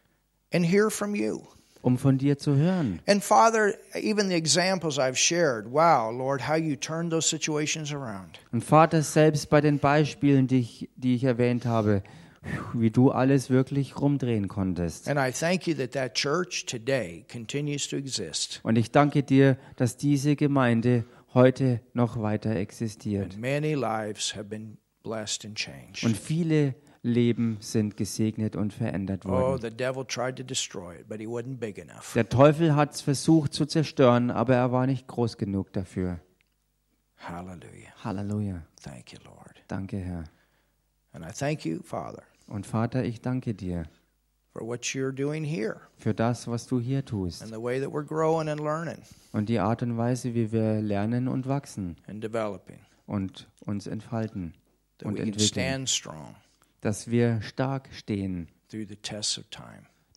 and 0.53 0.65
hear 0.65 0.89
from 0.89 1.15
you. 1.15 1.41
um 1.81 1.97
von 1.97 2.17
dir 2.17 2.37
zu 2.37 2.55
hören. 2.55 2.99
And 3.07 3.23
Father, 3.23 3.73
even 3.95 4.27
the 4.29 4.35
examples 4.35 4.97
I've 4.99 5.15
shared, 5.17 5.71
wow, 5.71 6.11
Lord, 6.11 6.47
how 6.47 6.55
you 6.55 6.75
turned 6.75 7.11
those 7.11 7.27
situations 7.27 7.91
around. 7.93 8.39
Und 8.51 8.63
Vater, 8.63 9.01
selbst 9.01 9.49
bei 9.49 9.61
den 9.61 9.79
Beispielen, 9.79 10.47
die 10.47 10.59
ich, 10.59 10.89
die 10.97 11.15
ich 11.15 11.23
erwähnt 11.23 11.65
habe, 11.65 12.03
wie 12.73 12.91
du 12.91 13.11
alles 13.11 13.49
wirklich 13.49 13.99
rumdrehen 13.99 14.47
konntest. 14.47 15.07
And 15.07 15.19
I 15.19 15.31
thank 15.31 15.67
you 15.67 15.73
that 15.75 15.91
that 15.93 16.13
church 16.15 16.65
today 16.65 17.25
continues 17.31 17.87
to 17.89 17.95
exist. 17.97 18.59
Und 18.63 18.77
ich 18.77 18.91
danke 18.91 19.23
dir, 19.23 19.57
dass 19.75 19.97
diese 19.97 20.35
Gemeinde 20.35 21.05
heute 21.33 21.81
noch 21.93 22.21
weiter 22.21 22.55
existiert. 22.55 23.33
And 23.33 23.39
many 23.39 23.73
lives 23.73 24.35
have 24.35 24.45
been 24.45 24.77
blessed 25.03 25.45
and 25.45 25.55
changed. 25.55 26.03
Und 26.03 26.17
viele 26.17 26.75
Leben 27.01 27.57
sind 27.59 27.95
gesegnet 27.97 28.55
und 28.55 28.73
verändert 28.73 29.25
Oh, 29.25 29.29
worden. 29.29 29.77
Der 32.15 32.29
Teufel 32.29 32.75
hat 32.75 32.93
es 32.93 33.01
versucht 33.01 33.53
zu 33.53 33.65
zerstören, 33.65 34.31
aber 34.31 34.55
er 34.55 34.71
war 34.71 34.87
nicht 34.87 35.07
groß 35.07 35.37
genug 35.37 35.71
dafür. 35.73 36.19
Halleluja. 37.19 38.63
Lord. 39.23 39.63
Danke, 39.67 39.97
Herr. 39.97 40.23
And 41.13 41.25
I 41.25 41.31
thank 41.31 41.65
you, 41.65 41.79
Father, 41.81 42.23
Und 42.47 42.65
Vater, 42.65 43.03
ich 43.03 43.21
danke 43.21 43.53
dir 43.53 43.83
für 45.97 46.13
das, 46.13 46.47
was 46.47 46.65
du 46.65 46.79
hier 46.79 47.05
tust 47.05 47.43
und 49.31 49.49
die 49.49 49.59
Art 49.59 49.83
und 49.83 49.97
Weise, 49.97 50.33
wie 50.33 50.51
wir 50.51 50.81
lernen 50.81 51.27
und 51.27 51.47
wachsen 51.47 51.97
und 53.05 53.47
uns 53.65 53.87
entfalten 53.87 54.53
und 55.03 55.19
entwickeln, 55.19 55.85
dass 56.81 57.11
wir 57.11 57.41
stark 57.41 57.89
stehen 57.93 58.47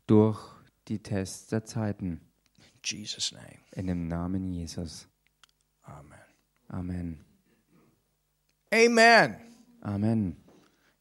durch 0.07 0.39
die 0.89 1.03
Tests 1.03 1.49
der 1.49 1.65
Zeiten. 1.65 2.21
In 2.83 2.99
Jesus' 2.99 3.33
name, 3.33 3.59
In 3.73 3.87
dem 3.89 4.09
Namen 4.09 4.53
Jesus. 4.53 5.07
amen. 5.83 6.19
Amen. 6.69 7.25
Amen. 8.73 9.37
Amen. 9.83 10.37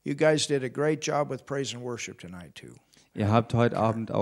You 0.03 0.15
guys 0.15 0.47
did 0.47 0.63
a 0.63 0.69
great 0.69 1.01
job 1.01 1.29
with 1.29 1.45
praise 1.45 1.73
and 1.73 1.83
worship 1.83 2.19
tonight, 2.19 2.55
too. 2.55 2.75
Ihr 3.13 3.27
habt 3.27 3.53
heute 3.53 3.75
Abend 3.75 4.11
auch 4.11 4.17